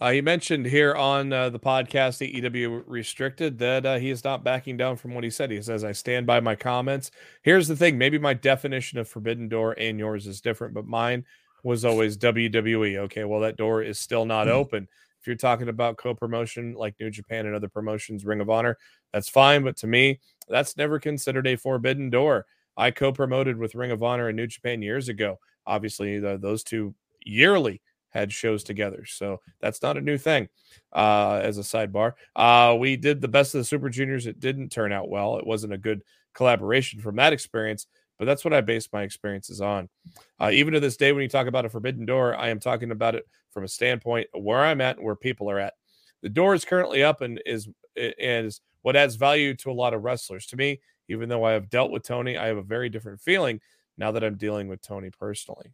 Uh, 0.00 0.12
he 0.12 0.22
mentioned 0.22 0.64
here 0.64 0.94
on 0.94 1.30
uh, 1.30 1.50
the 1.50 1.58
podcast, 1.58 2.22
AEW 2.26 2.84
Restricted, 2.86 3.58
that 3.58 3.84
uh, 3.84 3.98
he 3.98 4.08
is 4.08 4.24
not 4.24 4.42
backing 4.42 4.78
down 4.78 4.96
from 4.96 5.14
what 5.14 5.24
he 5.24 5.28
said. 5.28 5.50
He 5.50 5.60
says, 5.60 5.84
I 5.84 5.92
stand 5.92 6.26
by 6.26 6.40
my 6.40 6.54
comments. 6.54 7.10
Here's 7.42 7.68
the 7.68 7.76
thing 7.76 7.98
maybe 7.98 8.18
my 8.18 8.32
definition 8.32 8.98
of 8.98 9.08
Forbidden 9.08 9.48
Door 9.48 9.74
and 9.78 9.98
yours 9.98 10.26
is 10.26 10.40
different, 10.40 10.72
but 10.72 10.86
mine 10.86 11.26
was 11.64 11.84
always 11.84 12.16
WWE. 12.16 12.96
Okay, 12.96 13.24
well, 13.24 13.40
that 13.40 13.58
door 13.58 13.82
is 13.82 13.98
still 13.98 14.24
not 14.24 14.46
Mhm. 14.46 14.52
open. 14.52 14.88
If 15.20 15.26
you're 15.26 15.36
talking 15.36 15.68
about 15.68 15.98
co 15.98 16.14
promotion 16.14 16.72
like 16.72 16.94
New 16.98 17.10
Japan 17.10 17.44
and 17.44 17.54
other 17.54 17.68
promotions, 17.68 18.24
Ring 18.24 18.40
of 18.40 18.48
Honor, 18.48 18.78
that's 19.12 19.28
fine. 19.28 19.62
But 19.64 19.76
to 19.78 19.86
me, 19.86 20.20
that's 20.48 20.78
never 20.78 20.98
considered 20.98 21.46
a 21.46 21.56
forbidden 21.56 22.08
door. 22.08 22.46
I 22.74 22.90
co 22.90 23.12
promoted 23.12 23.58
with 23.58 23.74
Ring 23.74 23.90
of 23.90 24.02
Honor 24.02 24.28
and 24.28 24.36
New 24.36 24.46
Japan 24.46 24.80
years 24.80 25.10
ago. 25.10 25.38
Obviously, 25.66 26.18
the, 26.18 26.38
those 26.38 26.64
two 26.64 26.94
yearly 27.22 27.82
had 28.10 28.32
shows 28.32 28.62
together. 28.62 29.04
So 29.06 29.40
that's 29.60 29.82
not 29.82 29.96
a 29.96 30.00
new 30.00 30.18
thing. 30.18 30.48
Uh, 30.92 31.40
as 31.42 31.58
a 31.58 31.62
sidebar, 31.62 32.12
uh, 32.36 32.76
we 32.78 32.96
did 32.96 33.20
the 33.20 33.28
best 33.28 33.54
of 33.54 33.60
the 33.60 33.64
Super 33.64 33.88
Juniors. 33.88 34.26
It 34.26 34.40
didn't 34.40 34.70
turn 34.70 34.92
out 34.92 35.08
well. 35.08 35.38
It 35.38 35.46
wasn't 35.46 35.72
a 35.72 35.78
good 35.78 36.02
collaboration 36.34 37.00
from 37.00 37.16
that 37.16 37.32
experience, 37.32 37.86
but 38.18 38.24
that's 38.24 38.44
what 38.44 38.54
I 38.54 38.60
base 38.60 38.88
my 38.92 39.02
experiences 39.02 39.60
on. 39.60 39.88
Uh, 40.38 40.50
even 40.52 40.74
to 40.74 40.80
this 40.80 40.96
day, 40.96 41.12
when 41.12 41.22
you 41.22 41.28
talk 41.28 41.46
about 41.46 41.64
a 41.64 41.70
forbidden 41.70 42.04
door, 42.04 42.36
I 42.36 42.48
am 42.48 42.60
talking 42.60 42.90
about 42.90 43.14
it 43.14 43.26
from 43.50 43.64
a 43.64 43.68
standpoint 43.68 44.28
where 44.32 44.60
I'm 44.60 44.80
at 44.80 44.96
and 44.96 45.04
where 45.06 45.16
people 45.16 45.50
are 45.50 45.58
at. 45.58 45.74
The 46.22 46.28
door 46.28 46.54
is 46.54 46.64
currently 46.64 47.02
up 47.02 47.20
and 47.20 47.40
is 47.46 47.68
is 47.96 48.60
what 48.82 48.96
adds 48.96 49.16
value 49.16 49.54
to 49.54 49.70
a 49.70 49.72
lot 49.72 49.94
of 49.94 50.04
wrestlers. 50.04 50.46
To 50.46 50.56
me, 50.56 50.80
even 51.08 51.28
though 51.28 51.44
I 51.44 51.52
have 51.52 51.70
dealt 51.70 51.90
with 51.90 52.02
Tony, 52.02 52.36
I 52.36 52.46
have 52.46 52.56
a 52.56 52.62
very 52.62 52.88
different 52.88 53.20
feeling 53.20 53.60
now 53.98 54.12
that 54.12 54.24
I'm 54.24 54.36
dealing 54.36 54.68
with 54.68 54.80
Tony 54.80 55.10
personally. 55.10 55.72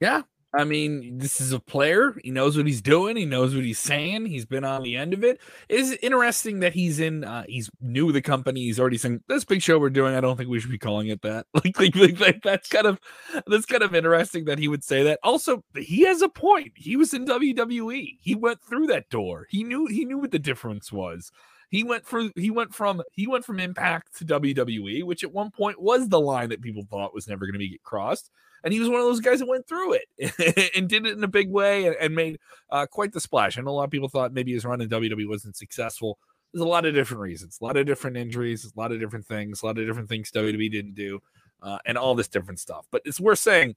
Yeah. 0.00 0.22
I 0.52 0.64
mean, 0.64 1.18
this 1.18 1.40
is 1.40 1.52
a 1.52 1.60
player. 1.60 2.16
He 2.24 2.32
knows 2.32 2.56
what 2.56 2.66
he's 2.66 2.82
doing. 2.82 3.16
He 3.16 3.24
knows 3.24 3.54
what 3.54 3.62
he's 3.62 3.78
saying. 3.78 4.26
He's 4.26 4.44
been 4.44 4.64
on 4.64 4.82
the 4.82 4.96
end 4.96 5.14
of 5.14 5.22
it. 5.22 5.40
It's 5.68 5.92
interesting 6.02 6.58
that 6.60 6.72
he's 6.74 6.98
in. 6.98 7.22
Uh, 7.22 7.44
he's 7.48 7.70
new 7.80 8.08
to 8.08 8.12
the 8.12 8.20
company. 8.20 8.62
He's 8.62 8.80
already 8.80 8.98
saying 8.98 9.22
this 9.28 9.44
big 9.44 9.62
show 9.62 9.78
we're 9.78 9.90
doing. 9.90 10.16
I 10.16 10.20
don't 10.20 10.36
think 10.36 10.50
we 10.50 10.58
should 10.58 10.72
be 10.72 10.78
calling 10.78 11.08
it 11.08 11.22
that. 11.22 11.46
Like, 11.54 11.78
like, 11.78 11.94
like, 11.94 12.20
like 12.20 12.42
that's 12.42 12.68
kind 12.68 12.86
of 12.86 12.98
that's 13.46 13.66
kind 13.66 13.82
of 13.82 13.94
interesting 13.94 14.46
that 14.46 14.58
he 14.58 14.66
would 14.66 14.82
say 14.82 15.04
that. 15.04 15.20
Also, 15.22 15.62
he 15.76 16.02
has 16.02 16.20
a 16.22 16.28
point. 16.28 16.72
He 16.74 16.96
was 16.96 17.14
in 17.14 17.26
WWE. 17.26 18.18
He 18.20 18.34
went 18.34 18.60
through 18.62 18.86
that 18.88 19.08
door. 19.10 19.46
He 19.50 19.62
knew 19.62 19.86
he 19.86 20.04
knew 20.04 20.18
what 20.18 20.32
the 20.32 20.38
difference 20.38 20.90
was. 20.90 21.30
He 21.68 21.84
went 21.84 22.04
through. 22.04 22.32
He 22.34 22.50
went 22.50 22.74
from 22.74 23.02
he 23.12 23.28
went 23.28 23.44
from 23.44 23.60
Impact 23.60 24.18
to 24.18 24.24
WWE, 24.24 25.04
which 25.04 25.22
at 25.22 25.32
one 25.32 25.50
point 25.52 25.80
was 25.80 26.08
the 26.08 26.20
line 26.20 26.48
that 26.48 26.62
people 26.62 26.82
thought 26.90 27.14
was 27.14 27.28
never 27.28 27.44
going 27.44 27.52
to 27.52 27.58
be 27.58 27.70
get 27.70 27.84
crossed 27.84 28.30
and 28.64 28.72
he 28.72 28.80
was 28.80 28.88
one 28.88 29.00
of 29.00 29.06
those 29.06 29.20
guys 29.20 29.38
that 29.40 29.48
went 29.48 29.66
through 29.66 29.94
it 29.94 30.72
and 30.76 30.88
did 30.88 31.06
it 31.06 31.16
in 31.16 31.24
a 31.24 31.28
big 31.28 31.50
way 31.50 31.86
and, 31.86 31.96
and 32.00 32.14
made 32.14 32.38
uh, 32.70 32.86
quite 32.86 33.12
the 33.12 33.20
splash. 33.20 33.58
I 33.58 33.62
know 33.62 33.70
a 33.70 33.72
lot 33.72 33.84
of 33.84 33.90
people 33.90 34.08
thought 34.08 34.32
maybe 34.32 34.52
his 34.52 34.64
run 34.64 34.80
in 34.80 34.88
WWE 34.88 35.28
wasn't 35.28 35.56
successful. 35.56 36.18
There's 36.52 36.64
a 36.64 36.68
lot 36.68 36.84
of 36.84 36.94
different 36.94 37.20
reasons, 37.20 37.58
a 37.60 37.64
lot 37.64 37.76
of 37.76 37.86
different 37.86 38.16
injuries, 38.16 38.64
a 38.64 38.80
lot 38.80 38.92
of 38.92 39.00
different 39.00 39.26
things, 39.26 39.62
a 39.62 39.66
lot 39.66 39.78
of 39.78 39.86
different 39.86 40.08
things 40.08 40.30
WWE 40.32 40.70
didn't 40.70 40.94
do, 40.94 41.20
uh, 41.62 41.78
and 41.86 41.96
all 41.96 42.14
this 42.14 42.28
different 42.28 42.58
stuff. 42.58 42.86
But 42.90 43.02
it's 43.04 43.20
worth 43.20 43.38
saying 43.38 43.76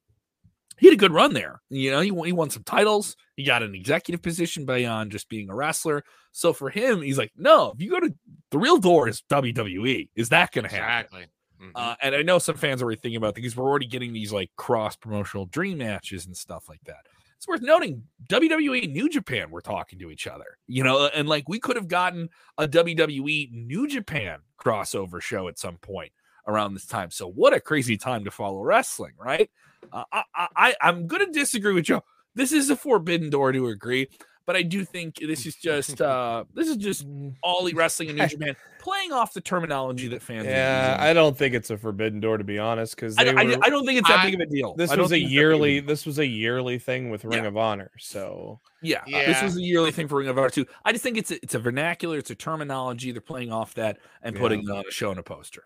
he 0.80 0.88
had 0.88 0.94
a 0.94 0.98
good 0.98 1.12
run 1.12 1.34
there. 1.34 1.62
You 1.70 1.92
know, 1.92 2.02
he, 2.02 2.12
won- 2.12 2.26
he 2.26 2.34
won 2.34 2.50
some 2.50 2.64
titles. 2.64 3.16
He 3.36 3.44
got 3.44 3.64
an 3.64 3.76
executive 3.76 4.22
position 4.22 4.66
beyond 4.66 5.12
just 5.12 5.30
being 5.30 5.50
a 5.50 5.56
wrestler. 5.56 6.04
So 6.32 6.52
for 6.52 6.70
him, 6.70 7.02
he's 7.02 7.18
like, 7.18 7.32
no, 7.38 7.74
if 7.76 7.82
you 7.82 7.92
go 7.92 8.00
to 8.00 8.14
the 8.50 8.58
real 8.58 8.78
door 8.78 9.08
is 9.08 9.22
WWE. 9.30 10.10
Is 10.16 10.30
that 10.30 10.52
going 10.52 10.68
to 10.68 10.76
happen? 10.76 11.06
Exactly. 11.06 11.26
Mhm. 11.64 11.72
Uh, 11.76 11.96
and 12.02 12.16
I 12.16 12.22
know 12.22 12.40
some 12.40 12.56
fans 12.58 12.82
are 12.82 12.86
already 12.86 13.00
thinking 13.00 13.18
about 13.18 13.36
because 13.36 13.56
we're 13.56 13.70
already 13.70 13.88
getting 13.88 14.14
these 14.14 14.34
like 14.34 14.52
cross 14.58 14.96
promotional 14.96 15.46
dream 15.46 15.78
matches 15.80 16.26
and 16.26 16.36
stuff 16.36 16.68
like 16.70 16.84
that. 16.86 17.06
It's 17.38 17.48
worth 17.48 17.62
noting 17.62 18.04
WWE 18.30 18.88
New 18.88 19.10
Japan 19.10 19.52
were 19.52 19.62
talking 19.62 20.00
to 20.00 20.10
each 20.12 20.28
other, 20.28 20.58
you 20.68 20.84
know, 20.84 21.08
and 21.14 21.28
like 21.28 21.48
we 21.50 21.60
could 21.60 21.76
have 21.76 21.88
gotten 21.88 22.30
a 22.58 22.68
WWE 22.68 23.50
New 23.52 23.88
Japan 23.88 24.40
crossover 24.58 25.22
show 25.22 25.48
at 25.48 25.60
some 25.60 25.78
point 25.78 26.12
around 26.48 26.74
this 26.74 26.86
time. 26.86 27.12
So 27.12 27.28
what 27.30 27.54
a 27.54 27.60
crazy 27.60 27.98
time 27.98 28.24
to 28.26 28.32
follow 28.32 28.62
wrestling, 28.62 29.14
right? 29.18 29.50
Uh, 29.92 30.04
I, 30.12 30.48
I 30.56 30.76
I'm 30.82 31.08
gonna 31.08 31.32
disagree 31.32 31.74
with 31.74 31.86
Joe. 31.86 32.04
This 32.36 32.52
is 32.52 32.70
a 32.70 32.76
forbidden 32.76 33.30
door 33.30 33.52
to 33.52 33.68
agree, 33.68 34.08
but 34.46 34.56
I 34.56 34.62
do 34.64 34.84
think 34.86 35.16
this 35.20 35.46
is 35.46 35.56
just 35.56 36.02
uh 36.02 36.44
this 36.54 36.68
is 36.68 36.78
just 36.78 37.06
all 37.42 37.62
elite 37.62 37.76
wrestling 37.76 38.10
in 38.10 38.16
New 38.18 38.28
Japan 38.28 38.56
playing 38.80 39.14
off 39.14 39.34
the 39.34 39.40
terminology 39.42 40.10
that 40.10 40.22
fans. 40.22 40.46
are 40.46 40.50
Yeah, 40.50 40.92
using. 40.92 41.04
I 41.04 41.14
don't 41.14 41.38
think 41.38 41.56
it's 41.56 41.70
a 41.70 41.78
forbidden 41.78 42.20
door 42.20 42.38
to 42.38 42.44
be 42.44 42.60
honest, 42.60 42.96
because 42.96 43.18
I, 43.18 43.24
I, 43.24 43.58
I 43.62 43.70
don't 43.70 43.86
think 43.86 44.00
it's 44.00 44.10
that 44.10 44.20
I- 44.20 44.26
big 44.26 44.34
of 44.36 44.42
a 44.42 44.46
deal. 44.46 44.76
this 44.76 44.94
was 44.96 45.12
a 45.12 45.16
think 45.16 45.16
it's 45.16 45.16
that 45.16 45.16
big 45.16 45.26
of 45.26 45.32
yearly 45.32 45.80
deal. 45.80 45.88
this 45.88 46.06
was 46.06 46.20
a 46.20 46.28
yearly 46.28 46.80
thing 46.80 47.10
with 47.10 47.24
Ring 47.26 47.44
Yeah. 47.44 47.48
of 47.50 47.58
Honor. 47.58 47.92
So 47.98 48.60
Yeah, 48.82 49.00
uh, 49.08 49.26
this 49.26 49.42
was 49.42 49.56
a 49.58 49.62
yearly 49.62 49.92
thing 49.92 50.08
for 50.08 50.18
Ring 50.20 50.28
of 50.28 50.38
Honor 50.38 50.50
too. 50.50 50.66
I 50.84 50.92
just 50.92 51.04
think 51.04 51.18
it's 51.18 51.32
a, 51.32 51.36
it's 51.42 51.56
a 51.56 51.60
vernacular, 51.60 52.18
it's 52.18 52.30
a 52.32 52.36
terminology. 52.36 53.12
They're 53.12 53.22
playing 53.22 53.52
off 53.54 53.74
that 53.76 54.00
and 54.22 54.36
putting 54.36 54.64
it 54.64 54.70
on 54.70 54.84
a 54.88 54.92
show 54.92 55.10
and 55.12 55.20
a 55.20 55.24
poster. 55.24 55.64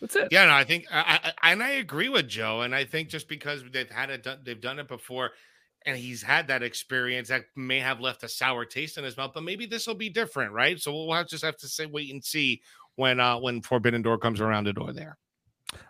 That's 0.00 0.16
it. 0.16 0.28
Yeah, 0.32 0.46
no, 0.46 0.52
I 0.54 0.64
think, 0.64 0.86
I, 0.90 1.32
I, 1.42 1.52
and 1.52 1.62
I 1.62 1.70
agree 1.72 2.08
with 2.08 2.26
Joe. 2.28 2.62
And 2.62 2.74
I 2.74 2.84
think 2.84 3.08
just 3.08 3.28
because 3.28 3.62
they've 3.72 3.88
had 3.88 4.10
it, 4.10 4.24
done, 4.24 4.38
they've 4.44 4.60
done 4.60 4.78
it 4.80 4.88
before, 4.88 5.30
and 5.86 5.96
he's 5.96 6.22
had 6.22 6.48
that 6.48 6.62
experience, 6.62 7.28
that 7.28 7.44
may 7.56 7.80
have 7.80 8.00
left 8.00 8.24
a 8.24 8.28
sour 8.28 8.64
taste 8.64 8.98
in 8.98 9.04
his 9.04 9.16
mouth. 9.16 9.32
But 9.34 9.44
maybe 9.44 9.66
this 9.66 9.86
will 9.86 9.94
be 9.94 10.08
different, 10.08 10.52
right? 10.52 10.80
So 10.80 10.92
we'll 10.92 11.12
have, 11.14 11.28
just 11.28 11.44
have 11.44 11.56
to 11.58 11.68
say, 11.68 11.86
wait 11.86 12.12
and 12.12 12.24
see 12.24 12.62
when 12.96 13.20
uh 13.20 13.38
when 13.38 13.62
Forbidden 13.62 14.02
Door 14.02 14.18
comes 14.18 14.40
around 14.40 14.64
the 14.64 14.72
door. 14.72 14.92
There. 14.92 15.16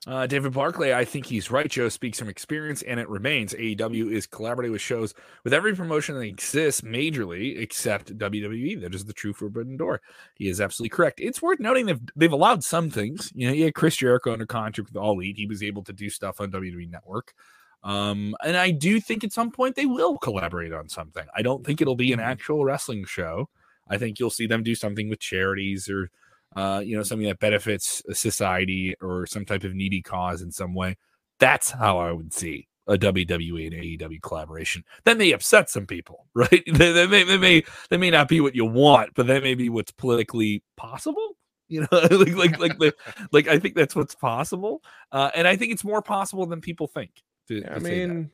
Uh, 0.06 0.26
David 0.26 0.52
Barclay, 0.52 0.92
I 0.92 1.04
think 1.04 1.26
he's 1.26 1.50
right. 1.50 1.68
Joe 1.68 1.88
speaks 1.88 2.18
from 2.18 2.28
experience, 2.28 2.82
and 2.82 3.00
it 3.00 3.08
remains. 3.08 3.54
AEW 3.54 4.12
is 4.12 4.26
collaborating 4.26 4.72
with 4.72 4.80
shows 4.80 5.14
with 5.44 5.52
every 5.52 5.74
promotion 5.74 6.14
that 6.14 6.22
exists 6.22 6.82
majorly 6.82 7.60
except 7.60 8.16
WWE. 8.16 8.80
That 8.80 8.94
is 8.94 9.04
the 9.04 9.12
true 9.12 9.32
Forbidden 9.32 9.76
Door. 9.76 10.00
He 10.36 10.48
is 10.48 10.60
absolutely 10.60 10.94
correct. 10.94 11.20
It's 11.20 11.42
worth 11.42 11.60
noting 11.60 11.86
they've 11.86 12.00
they've 12.16 12.32
allowed 12.32 12.64
some 12.64 12.90
things. 12.90 13.32
You 13.34 13.48
know, 13.48 13.54
you 13.54 13.64
had 13.64 13.74
Chris 13.74 13.96
Jericho 13.96 14.32
under 14.32 14.46
contract 14.46 14.90
with 14.90 14.96
All 14.96 15.14
Elite. 15.14 15.36
He 15.36 15.46
was 15.46 15.62
able 15.62 15.82
to 15.84 15.92
do 15.92 16.10
stuff 16.10 16.40
on 16.40 16.50
WWE 16.50 16.90
Network. 16.90 17.34
Um, 17.84 18.36
and 18.44 18.56
I 18.56 18.70
do 18.70 19.00
think 19.00 19.24
at 19.24 19.32
some 19.32 19.50
point 19.50 19.74
they 19.74 19.86
will 19.86 20.16
collaborate 20.18 20.72
on 20.72 20.88
something. 20.88 21.24
I 21.34 21.42
don't 21.42 21.64
think 21.66 21.80
it'll 21.80 21.96
be 21.96 22.12
an 22.12 22.20
actual 22.20 22.64
wrestling 22.64 23.04
show. 23.04 23.48
I 23.88 23.98
think 23.98 24.20
you'll 24.20 24.30
see 24.30 24.46
them 24.46 24.62
do 24.62 24.74
something 24.74 25.08
with 25.08 25.18
charities 25.18 25.88
or 25.88 26.10
uh, 26.54 26.82
you 26.84 26.96
know, 26.96 27.02
something 27.02 27.26
that 27.26 27.38
benefits 27.38 28.02
a 28.08 28.14
society 28.14 28.94
or 29.00 29.26
some 29.26 29.44
type 29.44 29.64
of 29.64 29.74
needy 29.74 30.02
cause 30.02 30.42
in 30.42 30.50
some 30.50 30.74
way. 30.74 30.96
That's 31.38 31.70
how 31.70 31.98
I 31.98 32.12
would 32.12 32.32
see 32.32 32.68
a 32.86 32.98
WWE 32.98 33.66
and 33.66 34.10
AEW 34.10 34.20
collaboration. 34.22 34.84
That 35.04 35.18
may 35.18 35.32
upset 35.32 35.70
some 35.70 35.86
people, 35.86 36.26
right? 36.34 36.62
That 36.74 37.08
may, 37.10 37.24
they 37.24 37.38
may, 37.38 37.64
they 37.90 37.96
may 37.96 38.10
not 38.10 38.28
be 38.28 38.40
what 38.40 38.54
you 38.54 38.64
want, 38.64 39.10
but 39.14 39.26
that 39.28 39.42
may 39.42 39.54
be 39.54 39.68
what's 39.68 39.92
politically 39.92 40.62
possible. 40.76 41.36
You 41.68 41.82
know, 41.82 41.86
like, 41.92 42.36
like, 42.36 42.58
like, 42.58 42.80
like, 42.80 42.94
like, 43.32 43.48
I 43.48 43.58
think 43.58 43.74
that's 43.74 43.96
what's 43.96 44.14
possible, 44.14 44.82
uh, 45.10 45.30
and 45.34 45.48
I 45.48 45.56
think 45.56 45.72
it's 45.72 45.84
more 45.84 46.02
possible 46.02 46.44
than 46.44 46.60
people 46.60 46.86
think. 46.86 47.22
To, 47.48 47.54
Yeah, 47.60 47.68
to 47.68 47.74
I 47.74 47.78
mean, 47.78 48.30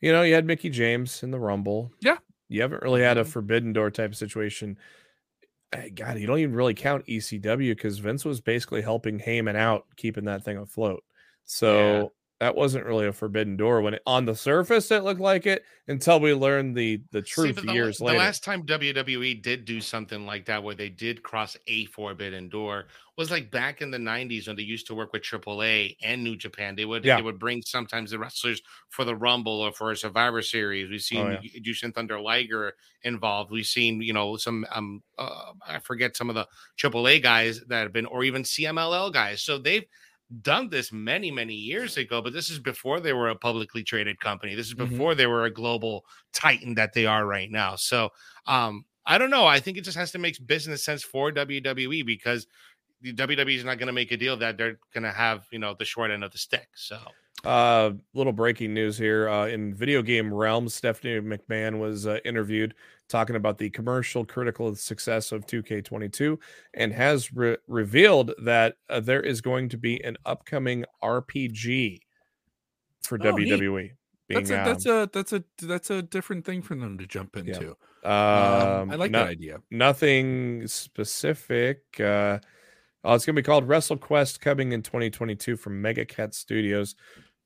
you 0.00 0.12
know, 0.12 0.22
you 0.22 0.34
had 0.34 0.46
Mickie 0.46 0.70
James 0.70 1.22
in 1.22 1.30
the 1.30 1.38
Rumble. 1.38 1.92
Yeah. 2.00 2.18
You 2.48 2.62
haven't 2.62 2.82
really 2.82 3.02
had 3.02 3.18
a 3.18 3.24
Mhm. 3.24 3.28
Forbidden 3.28 3.72
Door 3.72 3.92
type 3.92 4.10
of 4.10 4.16
situation. 4.16 4.78
God, 5.94 6.18
you 6.18 6.26
don't 6.26 6.38
even 6.38 6.54
really 6.54 6.74
count 6.74 7.04
ECW 7.08 7.74
because 7.74 7.98
Vince 7.98 8.24
was 8.24 8.40
basically 8.40 8.80
helping 8.80 9.18
Heyman 9.18 9.56
out, 9.56 9.86
keeping 9.96 10.24
that 10.26 10.44
thing 10.44 10.56
afloat. 10.56 11.02
So 11.42 12.12
that 12.40 12.56
wasn't 12.56 12.84
really 12.84 13.06
a 13.06 13.12
Forbidden 13.12 13.56
Door 13.56 13.82
when 13.82 13.94
it, 13.94 14.02
on 14.06 14.24
the 14.24 14.34
surface 14.34 14.90
it 14.90 15.04
looked 15.04 15.20
like 15.20 15.46
it 15.46 15.64
until 15.86 16.18
we 16.18 16.34
learned 16.34 16.76
the 16.76 17.00
the 17.12 17.22
truth 17.22 17.56
but 17.56 17.66
the, 17.66 17.72
years 17.72 17.98
the 17.98 18.04
later. 18.04 18.18
The 18.18 18.24
last 18.24 18.42
time 18.42 18.64
WWE 18.64 19.40
did 19.42 19.64
do 19.64 19.80
something 19.80 20.26
like 20.26 20.44
that, 20.46 20.62
where 20.62 20.74
they 20.74 20.88
did 20.88 21.22
cross 21.22 21.56
a 21.68 21.84
forbidden 21.86 22.48
door, 22.48 22.86
was 23.16 23.30
like 23.30 23.50
back 23.50 23.82
in 23.82 23.90
the 23.90 23.98
'90s 23.98 24.46
when 24.48 24.56
they 24.56 24.62
used 24.62 24.86
to 24.88 24.94
work 24.94 25.12
with 25.12 25.22
AAA 25.22 25.96
and 26.02 26.24
New 26.24 26.36
Japan. 26.36 26.74
They 26.74 26.84
would 26.84 27.04
Yeah. 27.04 27.16
they 27.16 27.22
would 27.22 27.38
bring 27.38 27.62
sometimes 27.62 28.10
the 28.10 28.18
wrestlers 28.18 28.60
for 28.88 29.04
the 29.04 29.14
Rumble 29.14 29.60
or 29.60 29.72
for 29.72 29.92
a 29.92 29.96
Survivor 29.96 30.42
Series. 30.42 30.90
We've 30.90 31.00
seen 31.02 31.26
Oh, 31.26 31.38
Jushin 31.62 31.94
Thunder 31.94 32.20
Liger 32.20 32.74
involved. 33.02 33.52
We've 33.52 33.66
seen 33.66 34.02
you 34.02 34.12
know 34.12 34.36
some 34.36 34.66
um 34.72 35.02
uh, 35.18 35.52
I 35.66 35.78
forget 35.78 36.16
some 36.16 36.28
of 36.28 36.34
the 36.34 36.48
AAA 36.76 37.22
guys 37.22 37.60
that 37.68 37.82
have 37.82 37.92
been 37.92 38.06
or 38.06 38.24
even 38.24 38.42
CMLL 38.42 39.12
guys. 39.12 39.42
So 39.42 39.58
they've 39.58 39.84
done 40.42 40.68
this 40.68 40.92
many 40.92 41.30
many 41.30 41.54
years 41.54 41.96
ago 41.96 42.20
but 42.22 42.32
this 42.32 42.50
is 42.50 42.58
before 42.58 43.00
they 43.00 43.12
were 43.12 43.28
a 43.28 43.36
publicly 43.36 43.82
traded 43.82 44.18
company 44.20 44.54
this 44.54 44.66
is 44.68 44.74
Mhm. 44.74 44.88
before 44.90 45.14
they 45.14 45.26
were 45.26 45.44
a 45.44 45.50
global 45.50 46.04
titan 46.32 46.74
that 46.74 46.92
they 46.92 47.06
are 47.06 47.26
right 47.26 47.50
now 47.50 47.76
so 47.76 48.10
um 48.46 48.84
i 49.06 49.18
don't 49.18 49.30
know 49.30 49.46
i 49.46 49.60
think 49.60 49.76
it 49.76 49.82
just 49.84 49.96
has 49.98 50.12
to 50.12 50.18
make 50.18 50.44
business 50.46 50.82
sense 50.84 51.02
for 51.02 51.30
wwe 51.30 52.04
because 52.06 52.46
the 53.02 53.12
wwe 53.12 53.54
is 53.56 53.64
not 53.64 53.78
going 53.78 53.86
to 53.88 53.92
make 53.92 54.12
a 54.12 54.16
deal 54.16 54.36
that 54.36 54.56
they're 54.56 54.78
going 54.92 55.04
to 55.04 55.12
have 55.12 55.46
you 55.52 55.58
know 55.58 55.74
the 55.78 55.84
short 55.84 56.10
end 56.10 56.24
of 56.24 56.32
the 56.32 56.38
stick 56.38 56.68
so 56.74 56.98
Uh, 57.44 57.90
little 58.14 58.32
breaking 58.32 58.72
news 58.72 58.96
here. 58.96 59.28
Uh, 59.28 59.46
in 59.48 59.74
video 59.74 60.00
game 60.00 60.32
realm, 60.32 60.66
Stephanie 60.68 61.20
McMahon 61.20 61.78
was 61.78 62.06
uh, 62.06 62.18
interviewed 62.24 62.74
talking 63.08 63.36
about 63.36 63.58
the 63.58 63.70
commercial 63.70 64.24
critical 64.24 64.74
success 64.74 65.30
of 65.32 65.46
2K22 65.46 66.38
and 66.74 66.92
has 66.92 67.32
re- 67.34 67.56
revealed 67.68 68.32
that 68.42 68.76
uh, 68.88 69.00
there 69.00 69.20
is 69.20 69.40
going 69.40 69.68
to 69.68 69.76
be 69.76 70.02
an 70.04 70.16
upcoming 70.24 70.84
RPG 71.02 72.00
for 73.02 73.18
Oh, 73.22 73.36
neat. 73.36 73.48
WWE. 73.52 73.90
Being, 74.26 74.44
that's 74.44 74.50
a, 74.50 74.58
um, 74.58 74.64
that's 74.64 74.86
a 74.86 75.08
that's 75.12 75.32
a 75.34 75.44
that's 75.66 75.90
a 75.90 76.00
different 76.00 76.46
thing 76.46 76.62
for 76.62 76.74
them 76.74 76.96
to 76.96 77.06
jump 77.06 77.36
into. 77.36 77.76
um, 78.04 78.10
Um, 78.10 78.90
I 78.90 78.94
like 78.94 79.10
no- 79.10 79.18
that 79.18 79.28
idea. 79.28 79.58
nothing 79.70 80.66
specific. 80.66 81.82
Uh, 82.00 82.38
oh, 83.04 83.14
it's 83.14 83.26
going 83.26 83.36
to 83.36 83.42
be 83.42 83.44
called 83.44 83.68
WrestleQuest 83.68 84.40
coming 84.40 84.72
in 84.72 84.82
2022 84.82 85.56
from 85.58 85.82
Mega 85.82 86.06
Cat 86.06 86.34
Studios. 86.34 86.94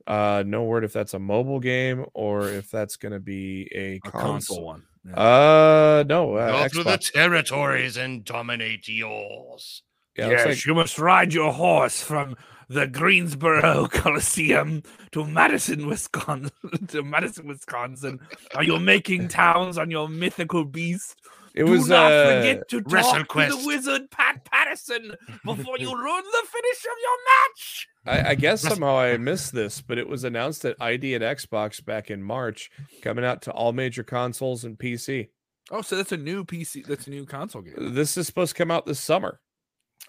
Uh, 0.07 0.45
no 0.47 0.63
word 0.63 0.85
if 0.85 0.93
that's 0.93 1.15
a 1.15 1.19
mobile 1.19 1.59
game 1.61 2.07
or 2.15 2.49
if 2.49 2.71
that's 2.71 2.97
going 2.97 3.13
to 3.13 3.21
be 3.21 3.69
a, 3.75 3.95
A 3.97 3.99
console. 4.01 4.23
console 4.33 4.65
one. 4.65 4.83
Yeah. 5.05 5.15
Uh, 5.15 6.05
no, 6.07 6.35
uh, 6.35 6.63
go 6.65 6.69
through 6.69 6.85
the 6.85 6.99
territories 6.99 7.97
and 7.97 8.25
dominate 8.25 8.89
yours 8.89 9.83
yeah, 10.19 10.27
it 10.27 10.31
looks 10.31 10.45
like- 10.47 10.67
you 10.67 10.75
must 10.75 10.99
ride 10.99 11.33
your 11.33 11.53
horse 11.53 12.03
from 12.03 12.37
the 12.69 12.87
Greensboro 12.87 13.87
Coliseum 13.91 14.83
to 15.13 15.25
Madison, 15.25 15.87
Wisconsin. 15.87 16.51
to 16.89 17.03
Madison, 17.03 17.47
Wisconsin. 17.47 18.21
Are 18.55 18.65
you 18.65 18.79
making 18.79 19.29
towns 19.29 19.79
on 19.79 19.91
your 19.91 20.09
mythical 20.09 20.65
beast? 20.65 21.17
It 21.59 21.67
Do 21.67 21.73
was 21.73 21.89
not 21.89 22.13
uh, 22.13 22.25
forget 22.27 22.69
to 22.69 22.81
talk 22.83 23.29
to 23.29 23.49
the 23.49 23.63
wizard 23.67 24.11
Pat 24.11 24.45
Patterson 24.45 25.15
before 25.45 25.79
you 25.79 25.95
ruin 25.97 26.23
the 26.25 26.47
finish 26.47 26.85
of 26.85 26.97
your 27.03 27.19
match. 27.27 27.89
I, 28.07 28.31
I 28.31 28.35
guess 28.37 28.63
Wrestle- 28.65 28.77
somehow 28.77 28.99
I 28.99 29.17
missed 29.17 29.53
this, 29.53 29.81
but 29.81 29.99
it 29.99 30.09
was 30.09 30.25
announced 30.25 30.65
at 30.65 30.77
ID 30.81 31.15
and 31.15 31.25
Xbox 31.25 31.85
back 31.85 32.11
in 32.11 32.23
March, 32.23 32.71
coming 33.03 33.25
out 33.25 33.43
to 33.43 33.51
all 33.53 33.73
major 33.73 34.05
consoles 34.05 34.65
and 34.65 34.79
PC. 34.79 35.29
Oh, 35.71 35.83
so 35.83 35.97
that's 35.97 36.13
a 36.13 36.17
new 36.17 36.45
PC. 36.45 36.87
That's 36.87 37.07
a 37.07 37.11
new 37.11 37.27
console 37.27 37.63
game. 37.63 37.95
This 37.95 38.17
is 38.17 38.27
supposed 38.27 38.55
to 38.55 38.59
come 38.59 38.71
out 38.71 38.87
this 38.87 39.01
summer. 39.01 39.41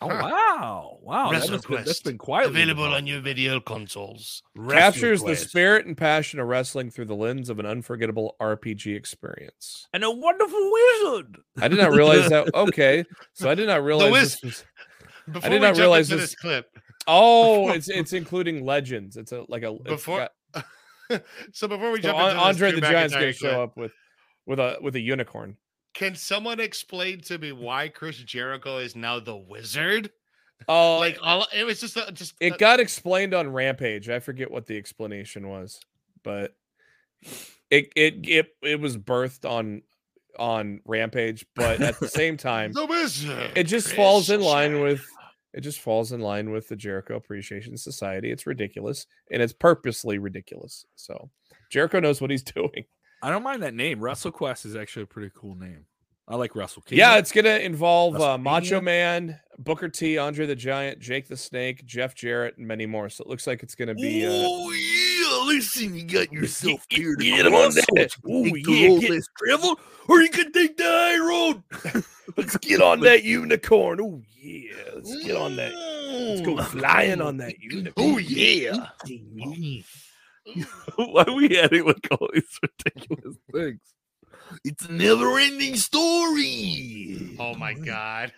Oh 0.02 0.08
Huh. 0.10 0.30
wow, 0.32 0.98
wow! 1.02 1.32
That 1.32 1.42
has 1.42 1.50
been, 1.50 1.60
that's 1.60 1.66
WrestleQuest. 2.00 2.04
been 2.06 2.18
quietly 2.18 2.62
available 2.62 2.86
on 2.86 3.06
your 3.06 3.20
video 3.20 3.60
consoles 3.60 4.42
Captures 4.70 5.22
the 5.22 5.36
spirit 5.36 5.86
and 5.88 5.98
passion 5.98 6.40
of 6.40 6.48
wrestling 6.48 6.90
through 6.90 7.06
the 7.06 7.16
lens 7.16 7.50
of 7.50 7.60
an 7.60 7.66
unforgettable 7.66 8.36
RPG 8.42 8.96
experience. 8.96 9.88
and 9.94 10.04
a 10.06 10.10
wonderful 10.12 10.72
wizard. 10.72 11.38
I 11.62 11.68
did 11.68 11.80
not 11.80 11.92
realize 11.92 12.30
that. 12.30 12.50
Okay, 12.56 13.04
so 13.34 13.50
I 13.50 13.56
did 13.56 13.68
not 13.68 13.84
realize 13.84 14.12
Wiz- 14.12 14.32
this 14.36 14.42
was. 14.44 14.64
before 15.34 15.50
did 15.50 15.56
we 15.58 15.60
not 15.60 15.68
jump 15.76 15.80
realize 15.80 16.08
this- 16.08 16.22
this 16.22 16.36
clip 16.36 16.68
Oh, 17.08 17.70
it's 17.70 17.90
it's 17.90 18.14
including 18.14 18.64
legends. 18.66 19.18
It's 19.18 19.32
a 19.32 19.44
like 19.50 19.64
a 19.64 19.74
Before- 19.74 20.30
got- 20.54 20.64
so 21.54 21.68
before 21.68 21.92
we 21.92 22.02
so 22.02 22.10
jump 22.10 22.20
An- 22.20 22.24
into 22.30 22.36
this 22.36 22.44
Andre 22.46 22.72
the 22.72 22.82
Giant's 22.82 23.16
McIntyre 23.16 23.20
gonna 23.20 23.34
show 23.34 23.64
up 23.64 23.76
with 23.76 23.92
with 24.46 24.60
a 24.60 24.78
with 24.82 24.96
a 24.96 25.00
unicorn. 25.02 25.58
Can 25.94 26.16
someone 26.16 26.60
explain 26.60 27.22
to 27.22 27.38
me 27.38 27.52
why 27.52 27.88
Chris 27.90 28.18
Jericho 28.18 28.78
is 28.78 28.96
now 28.96 29.20
the 29.20 29.36
wizard? 29.36 30.12
Oh, 30.68 31.00
Like 31.00 31.18
all 31.24 31.48
it 31.56 31.64
was 31.64 31.80
just 31.80 31.96
a, 31.96 32.12
just 32.12 32.34
it 32.42 32.56
a- 32.56 32.58
got 32.58 32.82
explained 32.82 33.34
on 33.34 33.48
Rampage. 33.54 34.10
I 34.10 34.20
forget 34.20 34.52
what 34.52 34.66
the 34.66 34.78
explanation 34.78 35.48
was, 35.48 35.80
but 36.22 36.54
it 37.72 37.94
it 37.96 38.28
it 38.28 38.48
it 38.62 38.80
was 38.82 38.98
birthed 38.98 39.50
on 39.50 39.84
on 40.38 40.82
Rampage. 40.84 41.46
But 41.56 41.80
at 41.82 41.98
the 42.02 42.10
same 42.10 42.36
time, 42.36 42.74
the 42.74 42.86
wizard. 42.86 43.54
it 43.56 43.64
just 43.64 43.88
Chris 43.88 43.96
falls 43.96 44.30
in 44.30 44.42
line 44.42 44.82
with 44.82 45.02
it 45.54 45.62
just 45.62 45.80
falls 45.80 46.12
in 46.12 46.20
line 46.20 46.52
with 46.52 46.68
the 46.68 46.76
Jericho 46.76 47.16
Appreciation 47.16 47.78
Society. 47.78 48.30
It's 48.30 48.46
ridiculous 48.46 49.08
and 49.32 49.42
it's 49.42 49.54
purposely 49.54 50.18
ridiculous. 50.18 50.86
So 50.98 51.30
Jericho 51.70 52.02
knows 52.02 52.20
what 52.20 52.32
he's 52.32 52.44
doing. 52.56 52.84
I 53.22 53.30
don't 53.30 53.44
mind 53.44 53.64
that 53.64 53.74
name. 53.74 54.00
WrestleQuest 54.00 54.66
is 54.66 54.76
actually 54.76 55.04
a 55.04 55.08
pretty 55.08 55.32
cool 55.36 55.56
name. 55.56 55.86
I 56.28 56.36
like 56.36 56.56
Wrestle 56.56 56.84
Yeah, 56.90 57.18
it's 57.18 57.32
gonna 57.32 57.58
involve 57.58 58.16
uh, 58.22 58.38
Macho 58.38 58.80
Man, 58.80 59.40
Booker 59.58 59.90
T, 59.90 60.20
Andre 60.20 60.46
the 60.46 60.56
Giant, 60.56 61.00
Jake 61.00 61.28
the 61.28 61.36
Snake, 61.36 61.84
Jeff 61.88 62.14
Jarrett, 62.14 62.56
and 62.60 62.68
many 62.68 62.86
more. 62.86 63.10
So 63.10 63.24
it 63.24 63.28
looks 63.28 63.48
like 63.48 63.64
it's 63.64 63.74
gonna 63.74 63.96
be. 63.96 64.28
Uh, 64.28 64.30
Oh 64.32 64.72
yeah! 64.72 65.48
Listen, 65.56 65.96
you 65.96 66.04
got 66.04 66.32
yourself 66.32 66.88
get- 66.90 67.00
here 67.00 67.16
to 67.16 67.24
get 67.24 67.46
him 67.48 67.56
on 67.56 67.74
that. 67.74 68.12
so 68.12 68.30
you 68.30 68.30
Oh, 68.30 68.44
can 68.44 68.54
take 68.54 68.64
the 68.66 68.72
yeah, 68.74 69.00
get- 69.00 69.10
less 69.10 69.28
traveled, 69.40 69.80
or 70.08 70.22
you 70.22 70.30
can 70.30 70.52
take 70.52 70.78
the 70.78 70.84
high 70.84 71.18
road. 71.18 71.64
let's 72.38 72.58
get 72.58 72.80
on 72.82 73.00
that 73.00 73.24
unicorn. 73.24 74.00
Oh 74.00 74.22
yeah, 74.40 74.72
let's 74.94 75.24
get 75.24 75.36
on 75.36 75.56
that. 75.56 75.74
Let's 75.74 76.42
go 76.42 76.62
flying 76.62 77.22
on 77.22 77.38
that 77.38 77.60
unicorn. 77.60 77.94
Oh 77.98 78.18
yeah. 78.20 78.90
Why 80.96 81.24
are 81.28 81.34
we 81.34 81.58
adding 81.58 81.86
like 81.86 82.08
all 82.12 82.30
these 82.34 82.60
ridiculous 82.62 83.38
things? 83.54 83.80
It's 84.64 84.86
a 84.86 84.92
never-ending 84.92 85.76
story. 85.76 87.36
Oh 87.40 87.54
my 87.56 87.74
god. 87.86 88.32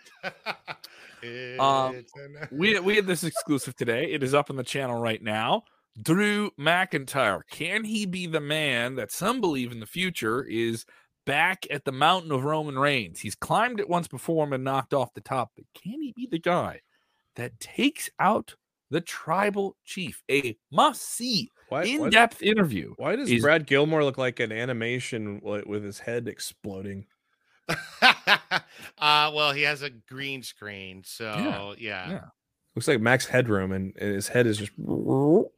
Um, 1.58 2.04
we 2.50 2.78
we 2.80 2.96
had 2.96 3.06
this 3.06 3.24
exclusive 3.24 3.76
today. 3.76 4.12
It 4.12 4.22
is 4.22 4.34
up 4.34 4.50
on 4.50 4.56
the 4.56 4.62
channel 4.62 5.00
right 5.00 5.22
now. 5.22 5.62
Drew 6.00 6.50
McIntyre. 6.58 7.42
Can 7.50 7.84
he 7.84 8.06
be 8.06 8.26
the 8.26 8.40
man 8.40 8.96
that 8.96 9.12
some 9.12 9.40
believe 9.40 9.72
in 9.72 9.80
the 9.80 9.86
future 9.86 10.42
is 10.42 10.86
back 11.26 11.66
at 11.70 11.84
the 11.84 11.92
mountain 11.92 12.32
of 12.32 12.44
Roman 12.44 12.78
Reigns? 12.78 13.20
He's 13.20 13.34
climbed 13.34 13.78
it 13.78 13.88
once 13.88 14.08
before 14.08 14.52
and 14.52 14.64
knocked 14.64 14.94
off 14.94 15.14
the 15.14 15.20
top, 15.20 15.52
but 15.54 15.66
can 15.74 16.00
he 16.00 16.12
be 16.16 16.26
the 16.30 16.38
guy 16.38 16.80
that 17.36 17.60
takes 17.60 18.10
out 18.18 18.54
the 18.92 19.00
tribal 19.00 19.76
chief? 19.84 20.22
A 20.30 20.56
must 20.70 21.02
see, 21.02 21.50
Why, 21.68 21.82
in 21.84 22.00
why, 22.02 22.10
depth 22.10 22.40
interview. 22.42 22.94
why 22.98 23.16
does 23.16 23.28
is- 23.30 23.42
Brad 23.42 23.66
Gilmore 23.66 24.04
look 24.04 24.18
like 24.18 24.38
an 24.38 24.52
animation 24.52 25.40
with 25.42 25.82
his 25.82 25.98
head 25.98 26.28
exploding? 26.28 27.06
uh 28.02 29.30
well 29.34 29.52
he 29.52 29.62
has 29.62 29.82
a 29.82 29.90
green 29.90 30.42
screen 30.42 31.02
so 31.04 31.74
yeah, 31.78 32.10
Yeah. 32.10 32.20
Looks 32.74 32.88
like 32.88 33.00
Max 33.02 33.26
Headroom, 33.26 33.70
and 33.72 33.94
his 33.98 34.28
head 34.28 34.46
is 34.46 34.56
just. 34.56 34.72
All 34.78 35.50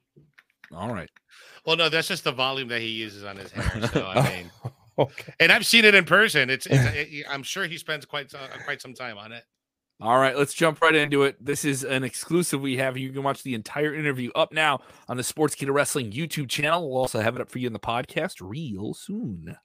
right. 0.73 1.09
Well, 1.65 1.77
no, 1.77 1.89
that's 1.89 2.09
just 2.09 2.25
the 2.25 2.33
volume 2.33 2.67
that 2.69 2.81
he 2.81 2.89
uses 2.89 3.23
on 3.23 3.37
his 3.37 3.53
hair. 3.53 3.87
So 3.93 4.05
I 4.05 4.29
mean, 4.37 4.51
okay. 4.99 5.33
and 5.39 5.53
I've 5.53 5.65
seen 5.65 5.85
it 5.85 5.95
in 5.95 6.05
person. 6.07 6.51
It's, 6.51 6.67
it's 6.67 6.85
it, 6.93 7.25
I'm 7.31 7.45
sure 7.45 7.67
he 7.67 7.79
spends 7.79 8.05
quite 8.05 8.35
uh, 8.35 8.49
quite 8.65 8.83
some 8.83 8.95
time 8.95 9.17
on 9.17 9.31
it. 9.31 9.45
All 10.01 10.19
right, 10.19 10.37
let's 10.37 10.53
jump 10.53 10.83
right 10.83 10.95
into 10.95 11.23
it. 11.23 11.43
This 11.45 11.65
is 11.65 11.85
an 11.85 12.03
exclusive 12.03 12.61
we 12.61 12.77
have. 12.79 12.99
You 12.99 13.13
can 13.13 13.23
watch 13.23 13.45
the 13.45 13.55
entire 13.55 13.95
interview 13.95 14.31
up 14.35 14.53
now 14.53 14.81
on 15.09 15.17
the 15.17 15.23
Sports 15.23 15.55
Sportskeeda 15.55 15.73
Wrestling 15.73 16.11
YouTube 16.11 16.49
channel. 16.49 16.91
We'll 16.91 17.01
also 17.01 17.21
have 17.21 17.37
it 17.37 17.41
up 17.41 17.49
for 17.49 17.61
you 17.61 17.69
in 17.69 17.73
the 17.73 17.79
podcast 17.79 18.35
real 18.41 18.93
soon. 18.93 19.57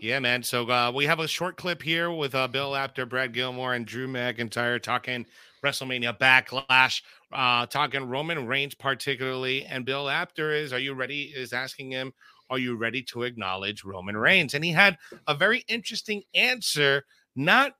Yeah, 0.00 0.20
man. 0.20 0.42
So 0.44 0.68
uh, 0.68 0.92
we 0.94 1.04
have 1.06 1.18
a 1.18 1.28
short 1.28 1.56
clip 1.56 1.82
here 1.82 2.12
with 2.12 2.34
uh, 2.34 2.48
Bill 2.48 2.74
Apter, 2.76 3.06
Brad 3.06 3.32
Gilmore, 3.32 3.74
and 3.74 3.84
Drew 3.84 4.06
McIntyre 4.06 4.80
talking 4.80 5.26
WrestleMania 5.64 6.16
Backlash, 6.16 7.02
uh, 7.32 7.66
talking 7.66 8.08
Roman 8.08 8.46
Reigns 8.46 8.74
particularly. 8.74 9.64
And 9.64 9.84
Bill 9.84 10.08
Apter 10.08 10.52
is, 10.52 10.72
are 10.72 10.78
you 10.78 10.94
ready? 10.94 11.32
Is 11.34 11.52
asking 11.52 11.90
him, 11.90 12.12
are 12.50 12.58
you 12.58 12.76
ready 12.76 13.02
to 13.04 13.22
acknowledge 13.22 13.84
Roman 13.84 14.16
Reigns? 14.16 14.54
And 14.54 14.64
he 14.64 14.72
had 14.72 14.96
a 15.26 15.34
very 15.34 15.64
interesting 15.68 16.22
answer, 16.34 17.04
not 17.34 17.74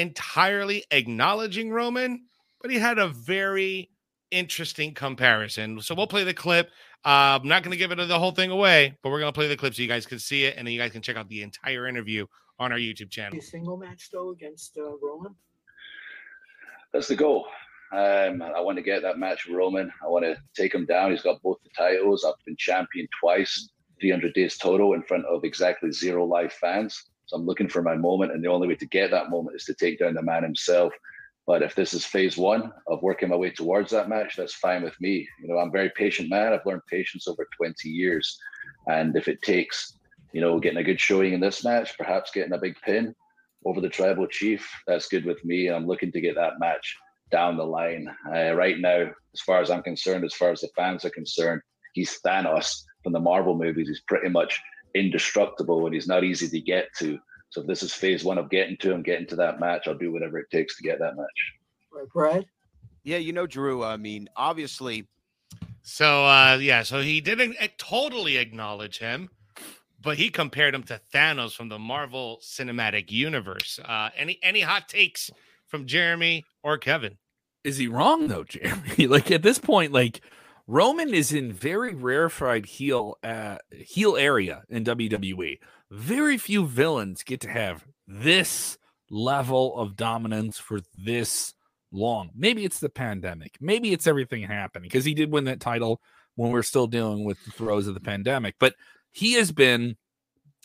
entirely 0.00 0.84
acknowledging 0.90 1.70
Roman, 1.70 2.24
but 2.60 2.70
he 2.70 2.78
had 2.78 2.98
a 2.98 3.08
very 3.08 3.90
interesting 4.30 4.94
comparison. 4.94 5.80
So 5.80 5.94
we'll 5.94 6.06
play 6.06 6.24
the 6.24 6.34
clip. 6.34 6.68
Uh, 7.04 7.38
I'm 7.40 7.48
not 7.48 7.62
going 7.62 7.72
to 7.72 7.78
give 7.78 7.92
it 7.92 7.96
the 7.96 8.18
whole 8.18 8.32
thing 8.32 8.50
away, 8.50 8.96
but 9.02 9.10
we're 9.10 9.20
going 9.20 9.32
to 9.32 9.38
play 9.38 9.48
the 9.48 9.56
clip 9.56 9.74
so 9.74 9.82
you 9.82 9.88
guys 9.88 10.06
can 10.06 10.18
see 10.18 10.44
it, 10.44 10.56
and 10.56 10.66
then 10.66 10.74
you 10.74 10.80
guys 10.80 10.92
can 10.92 11.02
check 11.02 11.16
out 11.16 11.28
the 11.28 11.42
entire 11.42 11.86
interview 11.86 12.26
on 12.58 12.72
our 12.72 12.78
YouTube 12.78 13.10
channel. 13.10 13.38
A 13.38 13.42
single 13.42 13.76
match 13.76 14.10
though 14.12 14.30
against 14.30 14.76
uh, 14.78 14.96
Roman. 15.02 15.34
That's 16.92 17.08
the 17.08 17.16
goal. 17.16 17.46
Um, 17.92 18.42
I 18.42 18.60
want 18.60 18.76
to 18.76 18.82
get 18.82 19.02
that 19.02 19.18
match 19.18 19.46
with 19.46 19.56
Roman. 19.56 19.90
I 20.04 20.08
want 20.08 20.24
to 20.24 20.36
take 20.54 20.74
him 20.74 20.86
down. 20.86 21.10
He's 21.10 21.22
got 21.22 21.42
both 21.42 21.58
the 21.64 21.70
titles. 21.76 22.24
I've 22.24 22.34
been 22.46 22.56
champion 22.58 23.08
twice, 23.20 23.70
300 24.00 24.32
days 24.34 24.58
total 24.58 24.92
in 24.92 25.02
front 25.02 25.24
of 25.24 25.42
exactly 25.44 25.90
zero 25.90 26.24
live 26.24 26.52
fans. 26.52 27.09
I'm 27.32 27.46
looking 27.46 27.68
for 27.68 27.82
my 27.82 27.96
moment, 27.96 28.32
and 28.32 28.42
the 28.42 28.48
only 28.48 28.68
way 28.68 28.76
to 28.76 28.86
get 28.86 29.10
that 29.10 29.30
moment 29.30 29.56
is 29.56 29.64
to 29.64 29.74
take 29.74 29.98
down 29.98 30.14
the 30.14 30.22
man 30.22 30.42
himself. 30.42 30.92
But 31.46 31.62
if 31.62 31.74
this 31.74 31.94
is 31.94 32.04
phase 32.04 32.36
one 32.36 32.72
of 32.86 33.02
working 33.02 33.28
my 33.28 33.36
way 33.36 33.50
towards 33.50 33.90
that 33.90 34.08
match, 34.08 34.36
that's 34.36 34.54
fine 34.54 34.82
with 34.82 35.00
me. 35.00 35.28
You 35.40 35.48
know, 35.48 35.58
I'm 35.58 35.68
a 35.68 35.72
very 35.72 35.90
patient 35.90 36.30
man. 36.30 36.52
I've 36.52 36.66
learned 36.66 36.82
patience 36.88 37.26
over 37.26 37.46
20 37.56 37.88
years, 37.88 38.38
and 38.88 39.16
if 39.16 39.28
it 39.28 39.42
takes, 39.42 39.98
you 40.32 40.40
know, 40.40 40.60
getting 40.60 40.78
a 40.78 40.84
good 40.84 41.00
showing 41.00 41.32
in 41.32 41.40
this 41.40 41.64
match, 41.64 41.96
perhaps 41.98 42.30
getting 42.32 42.52
a 42.52 42.58
big 42.58 42.76
pin 42.84 43.14
over 43.66 43.80
the 43.80 43.88
tribal 43.88 44.26
chief, 44.26 44.70
that's 44.86 45.08
good 45.08 45.24
with 45.24 45.44
me. 45.44 45.68
I'm 45.68 45.86
looking 45.86 46.12
to 46.12 46.20
get 46.20 46.34
that 46.36 46.58
match 46.58 46.96
down 47.30 47.56
the 47.56 47.64
line. 47.64 48.08
Uh, 48.34 48.52
right 48.54 48.78
now, 48.78 49.10
as 49.34 49.40
far 49.44 49.60
as 49.60 49.70
I'm 49.70 49.82
concerned, 49.82 50.24
as 50.24 50.34
far 50.34 50.50
as 50.50 50.60
the 50.60 50.68
fans 50.76 51.04
are 51.04 51.10
concerned, 51.10 51.60
he's 51.94 52.20
Thanos 52.24 52.82
from 53.02 53.12
the 53.12 53.20
Marvel 53.20 53.56
movies. 53.56 53.88
He's 53.88 54.02
pretty 54.06 54.28
much 54.28 54.60
indestructible 54.94 55.86
and 55.86 55.94
he's 55.94 56.08
not 56.08 56.24
easy 56.24 56.48
to 56.48 56.60
get 56.60 56.88
to. 56.98 57.18
So 57.50 57.62
if 57.62 57.66
this 57.66 57.82
is 57.82 57.92
phase 57.92 58.24
one 58.24 58.38
of 58.38 58.50
getting 58.50 58.76
to 58.78 58.92
him, 58.92 59.02
getting 59.02 59.26
to 59.28 59.36
that 59.36 59.60
match, 59.60 59.88
I'll 59.88 59.98
do 59.98 60.12
whatever 60.12 60.38
it 60.38 60.50
takes 60.50 60.76
to 60.76 60.82
get 60.82 60.98
that 61.00 61.16
match. 61.16 61.26
Right, 61.92 62.08
Brad. 62.12 62.46
Yeah, 63.04 63.18
you 63.18 63.32
know, 63.32 63.46
Drew. 63.46 63.82
I 63.84 63.96
mean, 63.96 64.28
obviously, 64.36 65.06
So 65.82 66.26
uh 66.26 66.58
yeah, 66.60 66.82
so 66.82 67.00
he 67.00 67.20
didn't 67.20 67.56
totally 67.78 68.36
acknowledge 68.36 68.98
him, 68.98 69.30
but 70.02 70.18
he 70.18 70.30
compared 70.30 70.74
him 70.74 70.82
to 70.84 71.00
Thanos 71.14 71.54
from 71.54 71.68
the 71.68 71.78
Marvel 71.78 72.40
Cinematic 72.42 73.10
Universe. 73.10 73.80
Uh 73.84 74.10
any 74.16 74.38
any 74.42 74.60
hot 74.60 74.88
takes 74.88 75.30
from 75.66 75.86
Jeremy 75.86 76.44
or 76.62 76.78
Kevin? 76.78 77.16
Is 77.64 77.78
he 77.78 77.88
wrong 77.88 78.28
though, 78.28 78.44
Jeremy? 78.44 79.06
like 79.08 79.30
at 79.30 79.42
this 79.42 79.58
point, 79.58 79.92
like 79.92 80.20
Roman 80.70 81.12
is 81.12 81.32
in 81.32 81.52
very 81.52 81.96
rarefied 81.96 82.64
heel 82.64 83.18
uh, 83.24 83.56
heel 83.72 84.16
area 84.16 84.62
in 84.68 84.84
WWE. 84.84 85.58
Very 85.90 86.38
few 86.38 86.64
villains 86.64 87.24
get 87.24 87.40
to 87.40 87.48
have 87.50 87.84
this 88.06 88.78
level 89.10 89.76
of 89.76 89.96
dominance 89.96 90.58
for 90.58 90.78
this 90.96 91.54
long. 91.90 92.30
Maybe 92.36 92.64
it's 92.64 92.78
the 92.78 92.88
pandemic. 92.88 93.56
Maybe 93.60 93.92
it's 93.92 94.06
everything 94.06 94.44
happening 94.44 94.88
because 94.88 95.04
he 95.04 95.12
did 95.12 95.32
win 95.32 95.42
that 95.46 95.58
title 95.58 96.00
when 96.36 96.52
we're 96.52 96.62
still 96.62 96.86
dealing 96.86 97.24
with 97.24 97.44
the 97.44 97.50
throes 97.50 97.88
of 97.88 97.94
the 97.94 98.00
pandemic. 98.00 98.54
But 98.60 98.76
he 99.10 99.32
has 99.32 99.50
been 99.50 99.96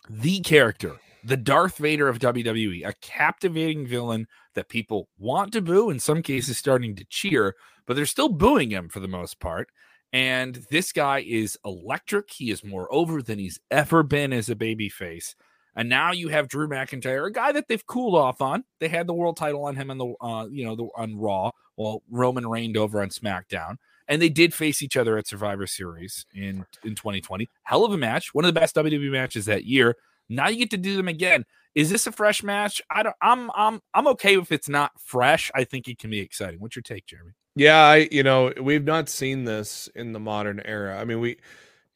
the 0.07 0.39
character, 0.41 0.97
the 1.23 1.35
Darth 1.35 1.77
Vader 1.77 2.07
of 2.07 2.19
WWE, 2.19 2.87
a 2.87 2.93
captivating 3.01 3.87
villain 3.87 4.27
that 4.53 4.69
people 4.69 5.09
want 5.17 5.51
to 5.53 5.63
boo, 5.63 5.89
in 5.89 5.99
some 5.99 6.21
cases 6.21 6.59
starting 6.59 6.95
to 6.95 7.05
cheer, 7.05 7.55
but 7.87 7.95
they're 7.95 8.05
still 8.05 8.29
booing 8.29 8.69
him 8.69 8.87
for 8.87 8.99
the 8.99 9.07
most 9.07 9.39
part. 9.39 9.69
And 10.15 10.65
this 10.71 10.93
guy 10.93 11.25
is 11.27 11.59
electric. 11.65 12.31
He 12.31 12.49
is 12.49 12.63
more 12.63 12.87
over 12.89 13.21
than 13.21 13.37
he's 13.37 13.59
ever 13.69 14.01
been 14.01 14.31
as 14.31 14.49
a 14.49 14.55
baby 14.55 14.87
face. 14.87 15.35
And 15.75 15.89
now 15.89 16.13
you 16.13 16.29
have 16.29 16.47
Drew 16.47 16.69
McIntyre, 16.69 17.27
a 17.27 17.31
guy 17.33 17.51
that 17.51 17.67
they've 17.67 17.85
cooled 17.85 18.15
off 18.15 18.41
on. 18.41 18.63
They 18.79 18.87
had 18.87 19.07
the 19.07 19.13
world 19.13 19.35
title 19.35 19.65
on 19.65 19.75
him 19.75 19.91
on 19.91 19.97
the 19.97 20.13
uh, 20.21 20.47
you 20.49 20.63
know, 20.63 20.77
the, 20.77 20.87
on 20.95 21.17
Raw, 21.17 21.51
while 21.75 22.01
Roman 22.09 22.47
reigned 22.47 22.77
over 22.77 23.01
on 23.01 23.09
SmackDown. 23.09 23.75
And 24.07 24.21
they 24.21 24.29
did 24.29 24.53
face 24.53 24.81
each 24.81 24.95
other 24.95 25.17
at 25.17 25.27
Survivor 25.27 25.67
Series 25.67 26.25
in 26.33 26.65
in 26.85 26.95
2020. 26.95 27.49
Hell 27.63 27.83
of 27.83 27.91
a 27.91 27.97
match, 27.97 28.33
one 28.33 28.45
of 28.45 28.53
the 28.53 28.57
best 28.57 28.73
WWE 28.77 29.11
matches 29.11 29.47
that 29.47 29.65
year. 29.65 29.97
Now 30.29 30.47
you 30.47 30.59
get 30.59 30.71
to 30.71 30.77
do 30.77 30.95
them 30.95 31.09
again. 31.09 31.43
Is 31.75 31.89
this 31.89 32.07
a 32.07 32.11
fresh 32.13 32.41
match? 32.41 32.81
I 32.89 33.03
don't. 33.03 33.17
I'm 33.21 33.51
I'm 33.53 33.81
I'm 33.93 34.07
okay 34.07 34.37
if 34.37 34.53
it's 34.53 34.69
not 34.69 34.91
fresh. 34.97 35.51
I 35.53 35.65
think 35.65 35.89
it 35.89 35.99
can 35.99 36.09
be 36.09 36.19
exciting. 36.19 36.61
What's 36.61 36.77
your 36.77 36.83
take, 36.83 37.05
Jeremy? 37.05 37.33
Yeah, 37.55 37.77
I 37.77 38.07
you 38.11 38.23
know 38.23 38.51
we've 38.61 38.83
not 38.83 39.09
seen 39.09 39.45
this 39.45 39.89
in 39.95 40.11
the 40.13 40.19
modern 40.19 40.61
era. 40.65 40.99
I 40.99 41.05
mean, 41.05 41.19
we 41.19 41.37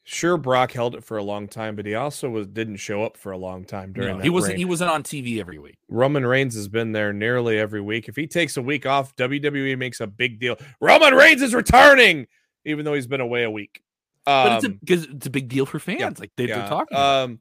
sure 0.04 0.36
Brock 0.36 0.72
held 0.72 0.94
it 0.94 1.04
for 1.04 1.16
a 1.18 1.22
long 1.22 1.46
time, 1.48 1.76
but 1.76 1.86
he 1.86 1.94
also 1.94 2.30
was 2.30 2.46
didn't 2.46 2.78
show 2.78 3.04
up 3.04 3.16
for 3.16 3.32
a 3.32 3.36
long 3.36 3.64
time 3.64 3.92
during. 3.92 4.16
No, 4.18 4.22
he 4.22 4.30
wasn't. 4.30 4.52
reign. 4.52 4.58
He 4.58 4.64
wasn't 4.64 4.90
on 4.90 5.02
TV 5.02 5.38
every 5.38 5.58
week. 5.58 5.76
Roman 5.88 6.24
Reigns 6.24 6.54
has 6.54 6.68
been 6.68 6.92
there 6.92 7.12
nearly 7.12 7.58
every 7.58 7.80
week. 7.80 8.08
If 8.08 8.16
he 8.16 8.26
takes 8.26 8.56
a 8.56 8.62
week 8.62 8.86
off, 8.86 9.14
WWE 9.16 9.76
makes 9.78 10.00
a 10.00 10.06
big 10.06 10.40
deal. 10.40 10.56
Roman 10.80 11.14
Reigns 11.14 11.42
is 11.42 11.54
returning, 11.54 12.26
even 12.64 12.84
though 12.84 12.94
he's 12.94 13.06
been 13.06 13.20
away 13.20 13.42
a 13.44 13.50
week. 13.50 13.82
But 14.24 14.64
it's 14.64 14.64
a 14.64 14.68
Um, 14.68 14.78
it's 15.16 15.26
a 15.26 15.30
big 15.30 15.48
deal 15.48 15.66
for 15.66 15.78
fans. 15.78 16.20
Like 16.20 16.30
they, 16.36 16.46
yeah, 16.48 16.60
they're 16.60 16.68
talking. 16.68 16.96
about. 16.96 17.24
Um, 17.24 17.40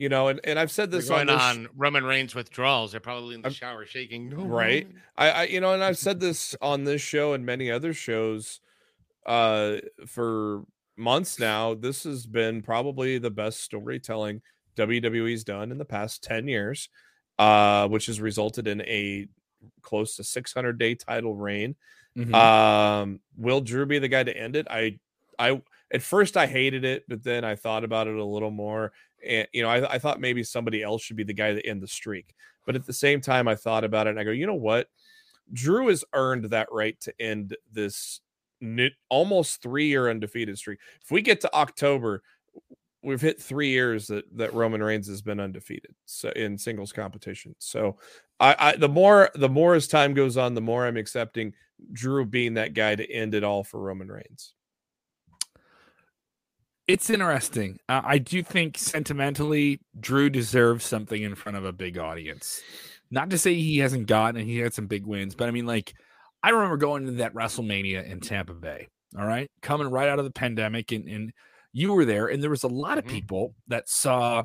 you 0.00 0.08
know, 0.08 0.28
and, 0.28 0.40
and 0.44 0.58
I've 0.58 0.70
said 0.70 0.90
They're 0.90 1.00
this 1.00 1.10
going 1.10 1.28
on, 1.28 1.36
this, 1.36 1.42
on 1.42 1.68
Roman 1.76 2.04
Reigns 2.04 2.34
withdrawals. 2.34 2.92
They're 2.92 3.00
probably 3.00 3.34
in 3.34 3.42
the 3.42 3.48
I'm- 3.48 3.54
shower 3.54 3.84
shaking. 3.84 4.30
No, 4.30 4.38
Right. 4.46 4.88
I, 5.18 5.30
I 5.30 5.42
you 5.44 5.60
know, 5.60 5.74
and 5.74 5.84
I've 5.84 5.98
said 5.98 6.18
this 6.26 6.56
on 6.62 6.84
this 6.84 7.02
show 7.02 7.34
and 7.34 7.44
many 7.44 7.70
other 7.70 7.92
shows 7.92 8.60
uh 9.26 9.76
for 10.06 10.62
months 10.96 11.38
now. 11.38 11.74
This 11.74 12.04
has 12.04 12.26
been 12.26 12.62
probably 12.62 13.18
the 13.18 13.30
best 13.30 13.60
storytelling 13.60 14.40
WWE's 14.76 15.44
done 15.44 15.70
in 15.70 15.76
the 15.76 15.84
past 15.84 16.22
10 16.24 16.48
years, 16.48 16.88
uh, 17.38 17.86
which 17.88 18.06
has 18.06 18.20
resulted 18.22 18.66
in 18.66 18.80
a 18.82 19.26
close 19.82 20.16
to 20.16 20.24
600 20.24 20.78
day 20.78 20.94
title 20.94 21.34
reign. 21.36 21.76
Mhm. 22.16 22.34
Um, 22.34 23.20
will 23.36 23.60
Drew 23.60 23.84
be 23.84 23.98
the 23.98 24.08
guy 24.08 24.22
to 24.24 24.34
end 24.34 24.56
it? 24.56 24.66
I, 24.70 24.98
I, 25.38 25.60
at 25.92 26.00
first 26.02 26.36
I 26.36 26.46
hated 26.46 26.84
it, 26.84 27.04
but 27.08 27.22
then 27.22 27.44
I 27.44 27.54
thought 27.56 27.84
about 27.84 28.06
it 28.08 28.16
a 28.16 28.24
little 28.24 28.50
more. 28.50 28.92
And, 29.26 29.48
you 29.52 29.62
know, 29.62 29.68
I, 29.68 29.94
I 29.94 29.98
thought 29.98 30.20
maybe 30.20 30.42
somebody 30.42 30.82
else 30.82 31.02
should 31.02 31.16
be 31.16 31.24
the 31.24 31.32
guy 31.32 31.52
to 31.54 31.66
end 31.66 31.82
the 31.82 31.88
streak. 31.88 32.34
But 32.66 32.76
at 32.76 32.86
the 32.86 32.92
same 32.92 33.20
time, 33.20 33.48
I 33.48 33.54
thought 33.54 33.84
about 33.84 34.06
it 34.06 34.10
and 34.10 34.20
I 34.20 34.24
go, 34.24 34.30
you 34.30 34.46
know 34.46 34.54
what? 34.54 34.88
Drew 35.52 35.88
has 35.88 36.04
earned 36.12 36.44
that 36.46 36.68
right 36.70 36.98
to 37.00 37.14
end 37.20 37.56
this 37.72 38.20
ni- 38.60 38.94
almost 39.08 39.62
three 39.62 39.86
year 39.86 40.08
undefeated 40.08 40.56
streak. 40.58 40.78
If 41.02 41.10
we 41.10 41.22
get 41.22 41.40
to 41.42 41.54
October, 41.54 42.22
we've 43.02 43.20
hit 43.20 43.40
three 43.40 43.70
years 43.70 44.06
that 44.08 44.24
that 44.36 44.54
Roman 44.54 44.82
Reigns 44.82 45.08
has 45.08 45.22
been 45.22 45.40
undefeated 45.40 45.94
so 46.04 46.30
in 46.30 46.58
singles 46.58 46.92
competition. 46.92 47.54
So 47.58 47.96
I, 48.38 48.56
I 48.58 48.76
the 48.76 48.88
more 48.88 49.30
the 49.34 49.48
more 49.48 49.74
as 49.74 49.88
time 49.88 50.14
goes 50.14 50.36
on, 50.36 50.54
the 50.54 50.60
more 50.60 50.86
I'm 50.86 50.96
accepting 50.96 51.54
Drew 51.92 52.24
being 52.24 52.54
that 52.54 52.74
guy 52.74 52.94
to 52.94 53.10
end 53.10 53.34
it 53.34 53.44
all 53.44 53.64
for 53.64 53.80
Roman 53.80 54.08
Reigns. 54.08 54.54
It's 56.92 57.10
interesting. 57.10 57.78
Uh, 57.88 58.02
I 58.04 58.18
do 58.18 58.42
think 58.42 58.78
sentimentally, 58.78 59.80
Drew 59.98 60.30
deserves 60.30 60.84
something 60.84 61.22
in 61.22 61.34
front 61.34 61.56
of 61.56 61.64
a 61.64 61.72
big 61.72 61.98
audience. 61.98 62.60
Not 63.10 63.30
to 63.30 63.38
say 63.38 63.54
he 63.54 63.78
hasn't 63.78 64.06
gotten, 64.06 64.40
and 64.40 64.48
he 64.48 64.58
had 64.58 64.74
some 64.74 64.86
big 64.86 65.06
wins, 65.06 65.34
but 65.34 65.48
I 65.48 65.50
mean, 65.50 65.66
like, 65.66 65.92
I 66.42 66.50
remember 66.50 66.76
going 66.76 67.06
to 67.06 67.12
that 67.12 67.34
WrestleMania 67.34 68.08
in 68.08 68.20
Tampa 68.20 68.54
Bay. 68.54 68.88
All 69.18 69.26
right, 69.26 69.50
coming 69.62 69.88
right 69.90 70.08
out 70.08 70.18
of 70.20 70.24
the 70.24 70.30
pandemic, 70.30 70.92
and, 70.92 71.08
and 71.08 71.32
you 71.72 71.92
were 71.92 72.04
there, 72.04 72.28
and 72.28 72.42
there 72.42 72.50
was 72.50 72.62
a 72.62 72.68
lot 72.68 72.98
of 72.98 73.04
Mhm. 73.04 73.08
people 73.10 73.54
that 73.66 73.88
saw 73.88 74.44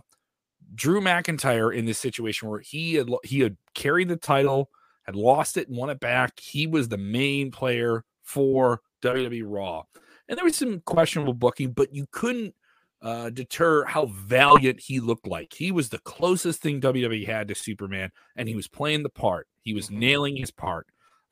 Drew 0.74 1.02
McIntyre 1.02 1.76
in 1.76 1.86
this 1.86 2.00
situation 2.00 2.50
where 2.50 2.60
he 2.62 2.96
had 2.96 3.08
he 3.24 3.42
had 3.42 3.58
carried 3.76 4.08
the 4.10 4.16
title, 4.18 4.70
had 5.04 5.16
lost 5.16 5.58
it, 5.58 5.68
and 5.68 5.78
won 5.78 5.92
it 5.92 6.00
back. 6.00 6.40
He 6.40 6.66
was 6.66 6.90
the 6.90 6.98
main 6.98 7.52
player 7.52 8.04
for 8.24 8.82
WWE 9.04 9.44
Raw, 9.44 9.84
and 10.28 10.38
there 10.38 10.46
was 10.46 10.56
some 10.56 10.82
questionable 10.82 11.34
booking, 11.34 11.72
but 11.72 11.94
you 11.94 12.08
couldn't 12.12 12.54
uh, 13.02 13.30
deter 13.30 13.86
how 13.86 14.08
valiant 14.08 14.80
he 14.80 15.00
looked 15.00 15.28
like. 15.28 15.54
He 15.54 15.72
was 15.72 15.90
the 15.90 16.00
closest 16.00 16.62
thing 16.62 16.80
WWE 16.82 17.26
had 17.26 17.48
to 17.50 17.56
Superman, 17.56 18.12
and 18.36 18.48
he 18.50 18.56
was 18.56 18.68
playing 18.68 19.04
the 19.04 19.10
part. 19.10 19.48
He 19.62 19.74
was 19.74 19.90
Mhm. 19.90 19.98
nailing 19.98 20.36
his 20.38 20.52
part. 20.52 20.88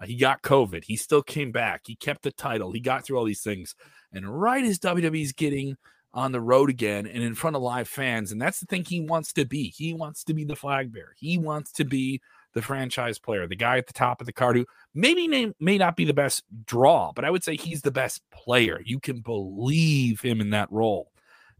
He 0.06 0.18
got 0.18 0.42
COVID. 0.42 0.84
He 0.84 0.98
still 0.98 1.24
came 1.24 1.54
back. 1.54 1.84
He 1.86 1.96
kept 1.96 2.24
the 2.24 2.32
title. 2.32 2.74
He 2.74 2.82
got 2.82 3.06
through 3.06 3.18
all 3.18 3.24
these 3.24 3.42
things. 3.42 3.74
And 4.12 4.28
right 4.42 4.64
as 4.66 4.78
WWE's 4.78 5.32
getting 5.32 5.78
on 6.14 6.34
the 6.34 6.42
road 6.42 6.70
again 6.70 7.08
and 7.08 7.24
in 7.24 7.34
front 7.36 7.56
of 7.56 7.62
live 7.62 7.88
fans, 7.88 8.32
and 8.32 8.42
that's 8.42 8.60
the 8.60 8.66
thing 8.66 8.84
he 8.84 9.00
wants 9.00 9.32
to 9.34 9.46
be. 9.46 9.70
He 9.70 9.94
wants 9.94 10.26
to 10.26 10.34
be 10.34 10.44
the 10.44 10.58
flag 10.58 10.92
bearer. 10.92 11.16
He 11.18 11.38
wants 11.38 11.72
to 11.74 11.86
be 11.86 12.20
the 12.54 12.62
franchise 12.62 13.20
player, 13.20 13.48
the 13.48 13.56
guy 13.56 13.78
at 13.78 13.88
the 13.88 13.94
top 13.94 14.22
of 14.22 14.28
the 14.28 14.34
card 14.34 14.56
who 14.56 14.66
maybe 14.94 15.28
may, 15.28 15.52
may 15.60 15.78
not 15.78 15.96
be 15.96 16.06
the 16.06 16.14
best 16.14 16.44
draw, 16.66 17.12
but 17.14 17.26
I 17.26 17.32
would 17.32 17.44
say 17.44 17.56
he's 17.56 17.82
the 17.82 17.92
best 17.92 18.22
player. 18.32 18.82
You 18.86 19.00
can 19.00 19.22
believe 19.22 20.22
him 20.22 20.40
in 20.40 20.52
that 20.52 20.72
role. 20.72 21.12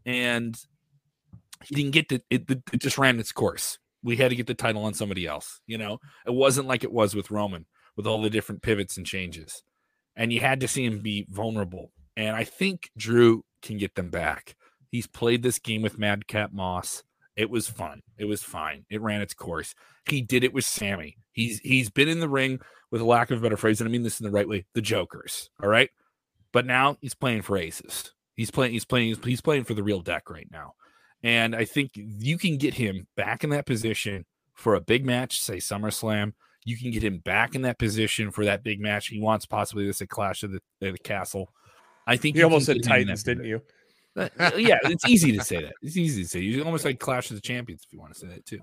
And 0.06 0.58
he 1.64 1.76
didn't 1.76 1.92
get 1.92 2.10
to 2.10 2.20
it, 2.30 2.50
it 2.50 2.82
just 2.82 2.98
ran 2.98 3.20
its 3.20 3.32
course. 3.32 3.80
We 4.04 4.18
had 4.18 4.30
to 4.30 4.36
get 4.36 4.48
the 4.48 4.54
title 4.54 4.84
on 4.84 4.94
somebody 4.94 5.26
else. 5.26 5.62
You 5.66 5.78
know, 5.78 6.00
it 6.26 6.34
wasn't 6.34 6.68
like 6.68 6.84
it 6.84 6.92
was 6.92 7.16
with 7.16 7.32
Roman 7.32 7.66
with 7.96 8.08
all 8.08 8.22
the 8.22 8.30
different 8.30 8.62
pivots 8.62 8.98
and 8.98 9.06
changes. 9.06 9.64
And 10.16 10.32
you 10.32 10.40
had 10.40 10.60
to 10.60 10.68
see 10.68 10.86
him 10.86 11.00
be 11.00 11.26
vulnerable. 11.30 11.92
And 12.16 12.36
I 12.36 12.44
think 12.44 12.90
Drew 12.98 13.44
can 13.62 13.78
get 13.78 13.96
them 13.96 14.10
back. 14.10 14.56
He's 14.92 15.08
played 15.08 15.42
this 15.42 15.58
game 15.58 15.82
with 15.82 15.98
Madcap 15.98 16.52
Moss. 16.52 17.04
It 17.36 17.50
was 17.50 17.68
fun. 17.68 18.02
It 18.18 18.26
was 18.26 18.44
fine. 18.44 18.86
It 18.90 19.02
ran 19.02 19.22
its 19.22 19.34
course. 19.34 19.74
He 20.08 20.22
did 20.22 20.44
it 20.44 20.54
with 20.54 20.66
Sammy. 20.66 21.18
He's 21.32 21.60
he's 21.60 21.90
been 21.90 22.10
in 22.10 22.20
the 22.20 22.30
ring 22.30 22.60
with 22.92 23.02
a 23.02 23.06
lack 23.06 23.32
of 23.32 23.40
a 23.40 23.42
better 23.42 23.58
phrase, 23.58 23.82
and 23.82 23.88
I 23.88 23.92
mean 23.92 24.04
this 24.04 24.20
in 24.20 24.26
the 24.26 24.32
right 24.32 24.48
way, 24.48 24.66
the 24.74 24.82
jokers. 24.82 25.50
All 25.62 25.70
right. 25.70 25.90
But 26.52 26.68
now 26.68 26.98
he's 27.02 27.16
playing 27.16 27.42
for 27.42 27.58
aces. 27.58 28.14
He's 28.36 28.52
playing, 28.52 28.74
he's 28.74 28.86
playing, 28.86 29.16
he's 29.24 29.42
playing 29.42 29.64
for 29.64 29.74
the 29.74 29.84
real 29.84 30.02
deck 30.02 30.30
right 30.30 30.48
now. 30.52 30.74
And 31.24 31.56
I 31.56 31.66
think 31.66 31.92
you 31.96 32.38
can 32.38 32.58
get 32.58 32.76
him 32.76 33.08
back 33.16 33.44
in 33.44 33.50
that 33.52 33.66
position 33.66 34.26
for 34.54 34.76
a 34.76 34.82
big 34.82 35.06
match, 35.06 35.42
say 35.42 35.58
SummerSlam. 35.58 36.34
You 36.66 36.78
can 36.78 36.92
get 36.92 37.04
him 37.04 37.18
back 37.20 37.56
in 37.56 37.64
that 37.64 37.80
position 37.80 38.32
for 38.32 38.46
that 38.46 38.64
big 38.64 38.80
match. 38.80 39.08
He 39.08 39.20
wants 39.20 39.46
possibly 39.46 39.86
this 39.86 40.02
a 40.02 40.08
clash 40.08 40.44
of 40.44 40.52
the, 40.52 40.62
the 40.80 40.98
castle. 40.98 41.52
I 42.06 42.18
think 42.18 42.36
you 42.36 42.44
almost 42.44 42.66
said 42.66 42.84
Titans, 42.84 43.24
didn't 43.24 43.46
you? 43.46 43.62
Uh, 44.40 44.52
yeah, 44.58 44.78
it's 44.84 45.08
easy 45.08 45.36
to 45.36 45.44
say 45.44 45.60
that. 45.62 45.74
It's 45.82 45.98
easy 45.98 46.22
to 46.22 46.30
say. 46.30 46.40
You 46.40 46.64
almost 46.64 46.86
like 46.86 47.00
Clash 47.00 47.32
of 47.32 47.36
the 47.36 47.42
Champions 47.42 47.82
if 47.84 47.92
you 47.92 48.00
want 48.00 48.14
to 48.14 48.20
say 48.20 48.28
that 48.28 48.46
too. 48.46 48.60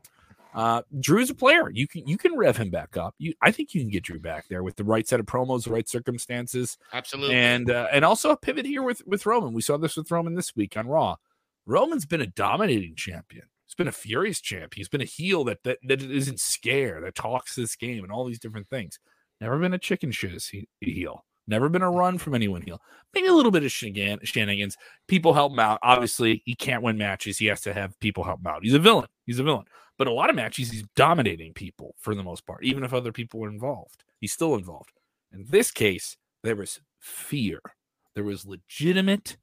Uh, 0.54 0.82
Drew's 0.98 1.30
a 1.30 1.34
player. 1.34 1.70
You 1.70 1.86
can 1.86 2.06
you 2.06 2.16
can 2.18 2.36
rev 2.36 2.56
him 2.56 2.70
back 2.70 2.96
up. 2.96 3.14
You, 3.18 3.34
I 3.40 3.50
think 3.50 3.74
you 3.74 3.80
can 3.80 3.90
get 3.90 4.04
Drew 4.04 4.18
back 4.18 4.46
there 4.48 4.62
with 4.62 4.76
the 4.76 4.84
right 4.84 5.06
set 5.06 5.20
of 5.20 5.26
promos, 5.26 5.64
the 5.64 5.70
right 5.70 5.88
circumstances, 5.88 6.76
Absolutely. 6.92 7.36
and 7.36 7.70
uh, 7.70 7.88
and 7.92 8.04
also 8.04 8.30
a 8.30 8.36
pivot 8.36 8.66
here 8.66 8.82
with 8.82 9.02
with 9.06 9.26
Roman. 9.26 9.52
We 9.52 9.62
saw 9.62 9.76
this 9.76 9.96
with 9.96 10.10
Roman 10.10 10.34
this 10.34 10.56
week 10.56 10.76
on 10.76 10.88
Raw. 10.88 11.16
Roman's 11.66 12.06
been 12.06 12.20
a 12.20 12.26
dominating 12.26 12.96
champion. 12.96 13.44
He's 13.66 13.76
been 13.76 13.88
a 13.88 13.92
furious 13.92 14.40
champ. 14.40 14.74
He's 14.74 14.88
been 14.88 15.00
a 15.00 15.04
heel 15.04 15.44
that 15.44 15.62
that, 15.62 15.78
that 15.84 16.02
isn't 16.02 16.40
scared, 16.40 17.04
that 17.04 17.14
talks 17.14 17.54
this 17.54 17.76
game 17.76 18.02
and 18.02 18.12
all 18.12 18.24
these 18.24 18.40
different 18.40 18.68
things. 18.68 18.98
Never 19.40 19.58
been 19.58 19.74
a 19.74 19.78
chicken 19.78 20.10
shit 20.10 20.42
heel. 20.80 21.24
Never 21.50 21.68
been 21.68 21.82
a 21.82 21.90
run 21.90 22.16
from 22.16 22.36
anyone 22.36 22.62
heel. 22.62 22.80
Maybe 23.12 23.26
a 23.26 23.32
little 23.32 23.50
bit 23.50 23.64
of 23.64 23.72
shenanigans. 23.72 24.76
People 25.08 25.34
help 25.34 25.52
him 25.52 25.58
out. 25.58 25.80
Obviously, 25.82 26.42
he 26.46 26.54
can't 26.54 26.84
win 26.84 26.96
matches. 26.96 27.38
He 27.38 27.46
has 27.46 27.60
to 27.62 27.74
have 27.74 27.98
people 27.98 28.22
help 28.22 28.38
him 28.38 28.46
out. 28.46 28.62
He's 28.62 28.72
a 28.72 28.78
villain. 28.78 29.08
He's 29.26 29.40
a 29.40 29.42
villain. 29.42 29.64
But 29.98 30.06
a 30.06 30.12
lot 30.12 30.30
of 30.30 30.36
matches, 30.36 30.70
he's 30.70 30.84
dominating 30.94 31.52
people 31.52 31.96
for 31.98 32.14
the 32.14 32.22
most 32.22 32.46
part, 32.46 32.62
even 32.62 32.84
if 32.84 32.94
other 32.94 33.10
people 33.10 33.40
were 33.40 33.48
involved. 33.48 34.04
He's 34.20 34.32
still 34.32 34.54
involved. 34.54 34.92
In 35.32 35.44
this 35.50 35.72
case, 35.72 36.16
there 36.44 36.54
was 36.54 36.80
fear. 37.00 37.60
There 38.14 38.24
was 38.24 38.46
legitimate 38.46 39.36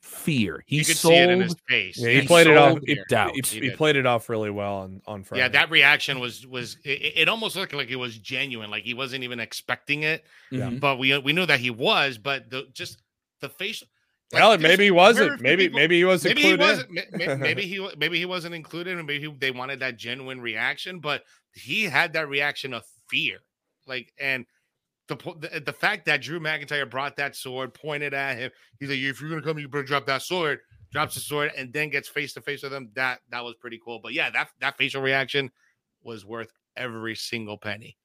fear. 0.00 0.62
He 0.66 0.76
you 0.78 0.84
could 0.84 0.96
sold, 0.96 1.14
see 1.14 1.18
it 1.18 1.30
in 1.30 1.40
his 1.40 1.56
face. 1.68 1.98
Yeah, 1.98 2.10
he, 2.10 2.20
He 2.20 2.26
played 2.26 2.46
it 2.46 2.56
off. 2.56 2.72
sold 2.72 2.82
He, 2.86 2.98
doubt. 3.08 3.32
he- 3.34 3.42
He 3.60 3.70
he 3.70 3.76
played 3.76 3.96
it 3.96 4.06
off 4.06 4.28
really 4.28 4.50
well 4.50 4.76
on 4.76 5.02
on 5.06 5.24
Friday. 5.24 5.42
Yeah, 5.42 5.48
that 5.48 5.70
reaction 5.70 6.20
was 6.20 6.46
was 6.46 6.76
it, 6.84 7.12
it 7.16 7.28
almost 7.28 7.56
looked 7.56 7.74
like 7.74 7.88
it 7.90 7.96
was 7.96 8.16
genuine, 8.18 8.70
like 8.70 8.84
he 8.84 8.94
wasn't 8.94 9.24
even 9.24 9.40
expecting 9.40 10.02
it. 10.04 10.24
Mhm. 10.52 10.80
But 10.80 10.98
we 10.98 11.16
we 11.18 11.32
knew 11.32 11.46
that 11.46 11.60
he 11.60 11.70
was, 11.70 12.18
but 12.18 12.50
the 12.50 12.68
just 12.72 13.02
the 13.40 13.48
facial. 13.48 13.88
like, 14.32 14.40
well, 14.42 14.50
there's 14.50 14.62
maybe 14.62 14.84
he 14.84 14.90
wasn't. 14.90 15.40
Maybe 15.40 15.64
people- 15.64 15.78
maybe 15.80 15.96
he 15.98 16.04
was 16.04 16.24
maybe 16.24 16.42
he 16.42 16.54
wasn't. 16.56 16.90
may- 16.90 17.06
may- 17.12 17.34
Maybe 17.36 17.62
he 17.66 17.88
maybe 17.96 18.18
he 18.18 18.26
wasn't 18.26 18.54
included, 18.54 18.96
and 18.96 19.06
maybe 19.06 19.26
he, 19.26 19.32
they 19.38 19.50
wanted 19.50 19.80
that 19.80 19.96
genuine 19.96 20.40
reaction. 20.40 21.00
But 21.00 21.24
he 21.54 21.84
had 21.84 22.12
that 22.14 22.28
reaction 22.28 22.72
of 22.74 22.84
fear, 23.08 23.38
like 23.86 24.12
and. 24.18 24.46
The, 25.08 25.62
the 25.64 25.72
fact 25.72 26.04
that 26.06 26.22
Drew 26.22 26.40
McIntyre 26.40 26.88
brought 26.88 27.16
that 27.16 27.36
sword, 27.36 27.74
pointed 27.74 28.12
at 28.12 28.38
him, 28.38 28.50
he's 28.80 28.88
like, 28.88 28.98
"If 28.98 29.20
you're 29.20 29.30
gonna 29.30 29.42
come, 29.42 29.58
you 29.58 29.68
better 29.68 29.84
drop 29.84 30.06
that 30.06 30.22
sword." 30.22 30.60
Drops 30.92 31.14
the 31.14 31.20
sword 31.20 31.50
and 31.56 31.72
then 31.72 31.90
gets 31.90 32.08
face 32.08 32.32
to 32.34 32.40
face 32.40 32.62
with 32.62 32.72
him. 32.72 32.90
That 32.94 33.20
that 33.30 33.44
was 33.44 33.54
pretty 33.56 33.80
cool. 33.84 34.00
But 34.02 34.14
yeah, 34.14 34.30
that 34.30 34.48
that 34.60 34.78
facial 34.78 35.02
reaction 35.02 35.50
was 36.02 36.24
worth 36.24 36.52
every 36.76 37.14
single 37.14 37.58
penny. 37.58 37.96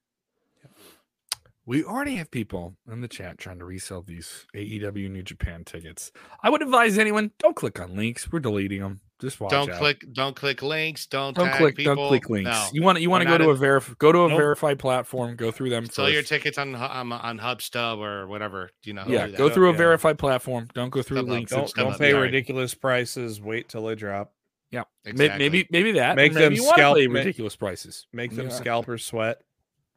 We 1.65 1.83
already 1.83 2.15
have 2.15 2.31
people 2.31 2.75
in 2.91 3.01
the 3.01 3.07
chat 3.07 3.37
trying 3.37 3.59
to 3.59 3.65
resell 3.65 4.01
these 4.01 4.47
AEW 4.55 5.09
New 5.11 5.21
Japan 5.21 5.63
tickets. 5.63 6.11
I 6.41 6.49
would 6.49 6.63
advise 6.63 6.97
anyone 6.97 7.31
don't 7.37 7.55
click 7.55 7.79
on 7.79 7.95
links. 7.95 8.31
We're 8.31 8.39
deleting 8.39 8.81
them. 8.81 9.01
Just 9.21 9.39
watch 9.39 9.51
don't 9.51 9.69
out. 9.69 9.77
click, 9.77 10.03
don't 10.13 10.35
click 10.35 10.61
links. 10.63 11.05
Don't 11.05 11.35
Don't 11.35 11.47
tag 11.47 11.57
click. 11.57 11.75
People. 11.77 11.95
Don't 11.95 12.07
click 12.07 12.29
links. 12.29 12.49
No. 12.49 12.67
You 12.73 12.81
want 12.81 12.99
you 13.01 13.09
want 13.09 13.21
to 13.23 13.29
go 13.29 13.37
to 13.37 13.49
a 13.51 13.55
verif- 13.55 13.97
go 13.99 14.11
to 14.11 14.25
a 14.25 14.29
Nope. 14.29 14.37
verified 14.37 14.79
platform. 14.79 15.35
Go 15.35 15.51
through 15.51 15.69
them. 15.69 15.85
Sell 15.85 16.09
your 16.09 16.23
tickets 16.23 16.57
on 16.57 16.73
Hu- 16.73 16.83
um, 16.83 17.13
on 17.13 17.37
HubStub 17.39 17.99
or 17.99 18.27
whatever. 18.27 18.71
You 18.83 18.93
know. 18.93 19.03
Yeah, 19.07 19.27
go 19.27 19.49
through 19.49 19.69
a 19.69 19.71
Yeah. 19.71 19.77
verified 19.77 20.17
platform. 20.17 20.67
Don't 20.73 20.89
go 20.89 21.01
through 21.01 21.17
Step 21.17 21.25
up. 21.25 21.29
links. 21.29 21.51
Don't 21.51 21.63
It's 21.63 21.73
don't 21.73 21.97
pay 21.97 22.11
sorry. 22.11 22.23
ridiculous 22.23 22.73
prices. 22.73 23.39
Wait 23.39 23.69
till 23.69 23.85
they 23.85 23.95
drop. 23.95 24.33
Yeah, 24.71 24.83
Exactly. 25.05 25.37
maybe 25.39 25.67
maybe 25.69 25.91
that. 25.93 26.15
Make 26.15 26.33
maybe 26.33 26.43
them 26.45 26.53
you 26.53 26.63
scalp- 26.63 26.95
play 26.95 27.07
ma- 27.07 27.19
ridiculous 27.19 27.55
prices. 27.55 28.07
Make 28.13 28.35
them 28.35 28.47
Yeah. 28.47 28.53
scalpers 28.53 29.05
sweat. 29.05 29.41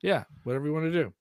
Yeah, 0.02 0.24
whatever 0.42 0.66
you 0.66 0.72
want 0.74 0.86
to 0.86 0.92
do. 0.92 1.12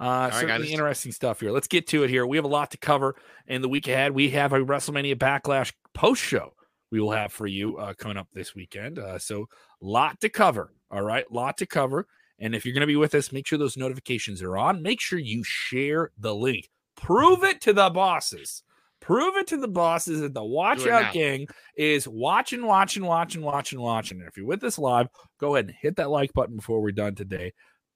Uh, 0.00 0.28
right, 0.30 0.32
certainly 0.34 0.62
guys. 0.66 0.70
interesting 0.70 1.12
stuff 1.12 1.40
here. 1.40 1.50
Let's 1.50 1.66
get 1.66 1.86
to 1.88 2.04
it 2.04 2.10
here. 2.10 2.24
We 2.26 2.36
have 2.38 2.44
a 2.44 2.48
lot 2.48 2.70
to 2.70 2.78
cover 2.78 3.16
in 3.46 3.60
the 3.60 3.68
week 3.68 3.88
ahead. 3.88 4.12
We 4.12 4.30
have 4.30 4.52
a 4.52 4.60
WrestleMania 4.60 5.16
Backlash 5.16 5.72
post 5.94 6.22
show 6.22 6.54
we 6.90 7.00
will 7.00 7.12
have 7.12 7.32
for 7.32 7.46
you 7.46 7.76
uh, 7.78 7.94
coming 7.94 8.16
up 8.16 8.28
this 8.32 8.54
weekend. 8.54 8.98
Uh, 8.98 9.18
so, 9.18 9.46
lot 9.80 10.20
to 10.20 10.28
cover. 10.28 10.72
All 10.90 11.02
right, 11.02 11.30
lot 11.30 11.56
to 11.58 11.66
cover. 11.66 12.06
And 12.38 12.54
if 12.54 12.64
you're 12.64 12.74
going 12.74 12.80
to 12.80 12.86
be 12.86 12.96
with 12.96 13.14
us, 13.14 13.32
make 13.32 13.46
sure 13.46 13.58
those 13.58 13.76
notifications 13.76 14.42
are 14.42 14.56
on. 14.56 14.82
Make 14.82 15.00
sure 15.00 15.18
you 15.18 15.42
share 15.44 16.10
the 16.18 16.34
link. 16.34 16.70
Prove 16.96 17.44
it 17.44 17.60
to 17.62 17.72
the 17.72 17.90
bosses. 17.90 18.62
Prove 19.00 19.36
it 19.36 19.46
to 19.48 19.56
the 19.56 19.68
bosses 19.68 20.20
that 20.20 20.34
the 20.34 20.44
Watch 20.44 20.86
Out. 20.86 21.12
Gang 21.12 21.46
is 21.76 22.06
watching, 22.06 22.64
watching, 22.64 23.04
watching, 23.04 23.42
watching, 23.42 23.80
watching. 23.80 24.18
And 24.18 24.28
if 24.28 24.36
you're 24.36 24.46
with 24.46 24.62
us 24.62 24.78
live, 24.78 25.08
go 25.38 25.54
ahead 25.54 25.66
and 25.66 25.74
hit 25.80 25.96
that 25.96 26.10
like 26.10 26.32
button 26.34 26.56
before 26.56 26.82
we're 26.82 26.92
done 26.92 27.14
today. 27.14 27.52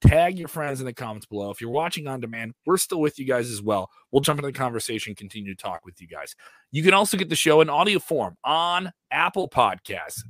Tag 0.06 0.38
your 0.38 0.48
friends 0.48 0.80
in 0.80 0.86
the 0.86 0.92
comments 0.92 1.24
below. 1.24 1.50
If 1.50 1.62
you're 1.62 1.70
watching 1.70 2.06
on 2.06 2.20
demand, 2.20 2.52
we're 2.66 2.76
still 2.76 3.00
with 3.00 3.18
you 3.18 3.24
guys 3.24 3.50
as 3.50 3.62
well. 3.62 3.90
We'll 4.10 4.20
jump 4.20 4.38
into 4.38 4.48
the 4.48 4.58
conversation, 4.58 5.14
continue 5.14 5.54
to 5.54 5.62
talk 5.62 5.80
with 5.84 5.98
you 5.98 6.06
guys. 6.06 6.34
You 6.70 6.82
can 6.82 6.92
also 6.92 7.16
get 7.16 7.30
the 7.30 7.36
show 7.36 7.62
in 7.62 7.70
audio 7.70 7.98
form 7.98 8.36
on 8.44 8.92
Apple 9.10 9.48
Podcasts, 9.48 10.20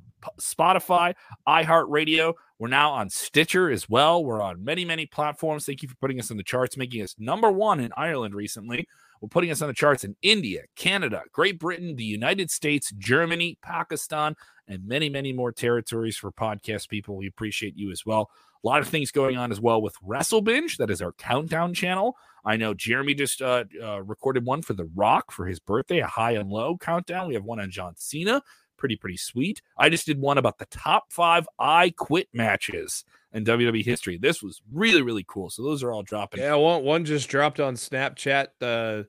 Spotify, 0.40 1.14
iHeartRadio. 1.48 2.34
We're 2.60 2.68
now 2.68 2.92
on 2.92 3.10
Stitcher 3.10 3.68
as 3.68 3.88
well. 3.88 4.24
We're 4.24 4.40
on 4.40 4.62
many, 4.62 4.84
many 4.84 5.06
platforms. 5.06 5.66
Thank 5.66 5.82
you 5.82 5.88
for 5.88 5.96
putting 5.96 6.20
us 6.20 6.30
in 6.30 6.36
the 6.36 6.44
charts, 6.44 6.76
making 6.76 7.02
us 7.02 7.16
number 7.18 7.50
one 7.50 7.80
in 7.80 7.90
Ireland 7.96 8.36
recently. 8.36 8.86
We're 9.20 9.28
putting 9.28 9.50
us 9.50 9.60
on 9.60 9.68
the 9.68 9.74
charts 9.74 10.04
in 10.04 10.14
India, 10.22 10.62
Canada, 10.76 11.22
Great 11.32 11.58
Britain, 11.58 11.96
the 11.96 12.04
United 12.04 12.50
States, 12.50 12.92
Germany, 12.96 13.58
Pakistan, 13.60 14.36
and 14.68 14.86
many, 14.86 15.08
many 15.08 15.32
more 15.32 15.52
territories 15.52 16.16
for 16.16 16.32
podcast 16.32 16.88
people. 16.88 17.16
We 17.16 17.26
appreciate 17.26 17.76
you 17.76 17.90
as 17.90 18.04
well. 18.06 18.30
A 18.64 18.66
lot 18.66 18.80
of 18.80 18.88
things 18.88 19.10
going 19.10 19.36
on 19.36 19.52
as 19.52 19.60
well 19.60 19.82
with 19.82 19.94
Wrestle 20.02 20.40
Binge. 20.40 20.78
That 20.78 20.90
is 20.90 21.02
our 21.02 21.12
countdown 21.12 21.74
channel. 21.74 22.16
I 22.44 22.56
know 22.56 22.72
Jeremy 22.72 23.14
just 23.14 23.42
uh, 23.42 23.64
uh, 23.82 24.02
recorded 24.02 24.44
one 24.44 24.62
for 24.62 24.72
The 24.72 24.88
Rock 24.94 25.32
for 25.32 25.46
his 25.46 25.60
birthday, 25.60 25.98
a 25.98 26.06
high 26.06 26.32
and 26.32 26.50
low 26.50 26.76
countdown. 26.78 27.28
We 27.28 27.34
have 27.34 27.44
one 27.44 27.60
on 27.60 27.70
John 27.70 27.94
Cena. 27.96 28.42
Pretty, 28.76 28.96
pretty 28.96 29.16
sweet. 29.18 29.62
I 29.78 29.88
just 29.88 30.06
did 30.06 30.20
one 30.20 30.38
about 30.38 30.58
the 30.58 30.66
top 30.66 31.12
five 31.12 31.46
I 31.58 31.90
quit 31.90 32.28
matches 32.32 33.04
in 33.32 33.44
WWE 33.44 33.84
history. 33.84 34.18
This 34.18 34.42
was 34.42 34.62
really, 34.72 35.02
really 35.02 35.24
cool. 35.28 35.50
So 35.50 35.62
those 35.62 35.82
are 35.82 35.92
all 35.92 36.02
dropping. 36.02 36.40
Yeah, 36.40 36.54
one 36.54 36.84
one 36.84 37.04
just 37.04 37.28
dropped 37.28 37.60
on 37.60 37.74
Snapchat. 37.74 38.46
Uh, 38.60 39.04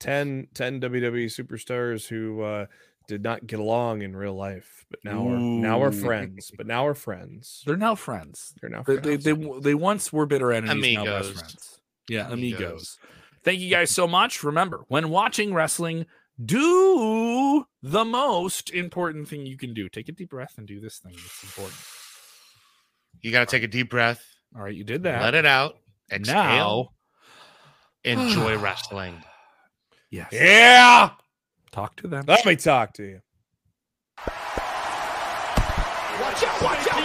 10, 0.00 0.48
10 0.54 0.80
WWE 0.80 1.26
superstars 1.26 2.06
who 2.06 2.42
uh, 2.42 2.66
did 3.08 3.22
not 3.22 3.46
get 3.46 3.58
along 3.58 4.02
in 4.02 4.16
real 4.16 4.34
life, 4.34 4.84
but 4.90 5.00
now 5.04 5.22
we're 5.22 5.38
now 5.38 5.78
we're 5.80 5.92
friends. 5.92 6.50
But 6.56 6.66
now 6.66 6.84
we're 6.84 6.94
friends. 6.94 7.62
They're 7.66 7.76
now 7.76 7.94
friends. 7.94 8.54
They're 8.60 8.70
now 8.70 8.82
They, 8.82 8.98
friends. 8.98 9.24
they, 9.24 9.32
they, 9.32 9.60
they 9.60 9.74
once 9.74 10.12
were 10.12 10.26
bitter 10.26 10.52
enemies, 10.52 10.94
now 10.96 11.04
best 11.04 11.28
Amigos. 11.30 11.40
friends. 11.40 11.80
Yeah, 12.08 12.30
amigos. 12.30 12.60
Amigos. 12.60 12.98
Thank 13.44 13.60
you 13.60 13.70
guys 13.70 13.90
so 13.90 14.06
much. 14.06 14.42
Remember, 14.42 14.84
when 14.88 15.08
watching 15.08 15.54
wrestling, 15.54 16.06
do 16.44 17.64
the 17.82 18.04
most 18.04 18.70
important 18.70 19.28
thing 19.28 19.46
you 19.46 19.56
can 19.56 19.72
do. 19.74 19.88
Take 19.88 20.08
a 20.08 20.12
deep 20.12 20.30
breath 20.30 20.54
and 20.58 20.66
do 20.66 20.80
this 20.80 20.98
thing. 20.98 21.12
It's 21.14 21.42
important. 21.44 21.78
You 23.22 23.32
got 23.32 23.40
to 23.40 23.56
take 23.56 23.62
a 23.62 23.68
deep 23.68 23.88
breath, 23.90 24.22
All 24.54 24.62
right, 24.62 24.74
you 24.74 24.84
did 24.84 25.04
that. 25.04 25.22
let 25.22 25.34
it 25.34 25.46
out, 25.46 25.78
exhale, 26.12 26.92
now, 28.04 28.12
enjoy 28.12 28.56
wrestling. 28.62 29.22
yes. 30.10 30.28
yeah. 30.32 31.10
Talk 31.76 31.94
to 31.96 32.08
them. 32.08 32.24
Let 32.26 32.46
me 32.46 32.56
talk 32.56 32.94
to 32.94 33.02
you. 33.02 33.20
Watch 34.26 34.32
out, 36.42 36.62
watch 36.62 36.88
out! 36.90 36.95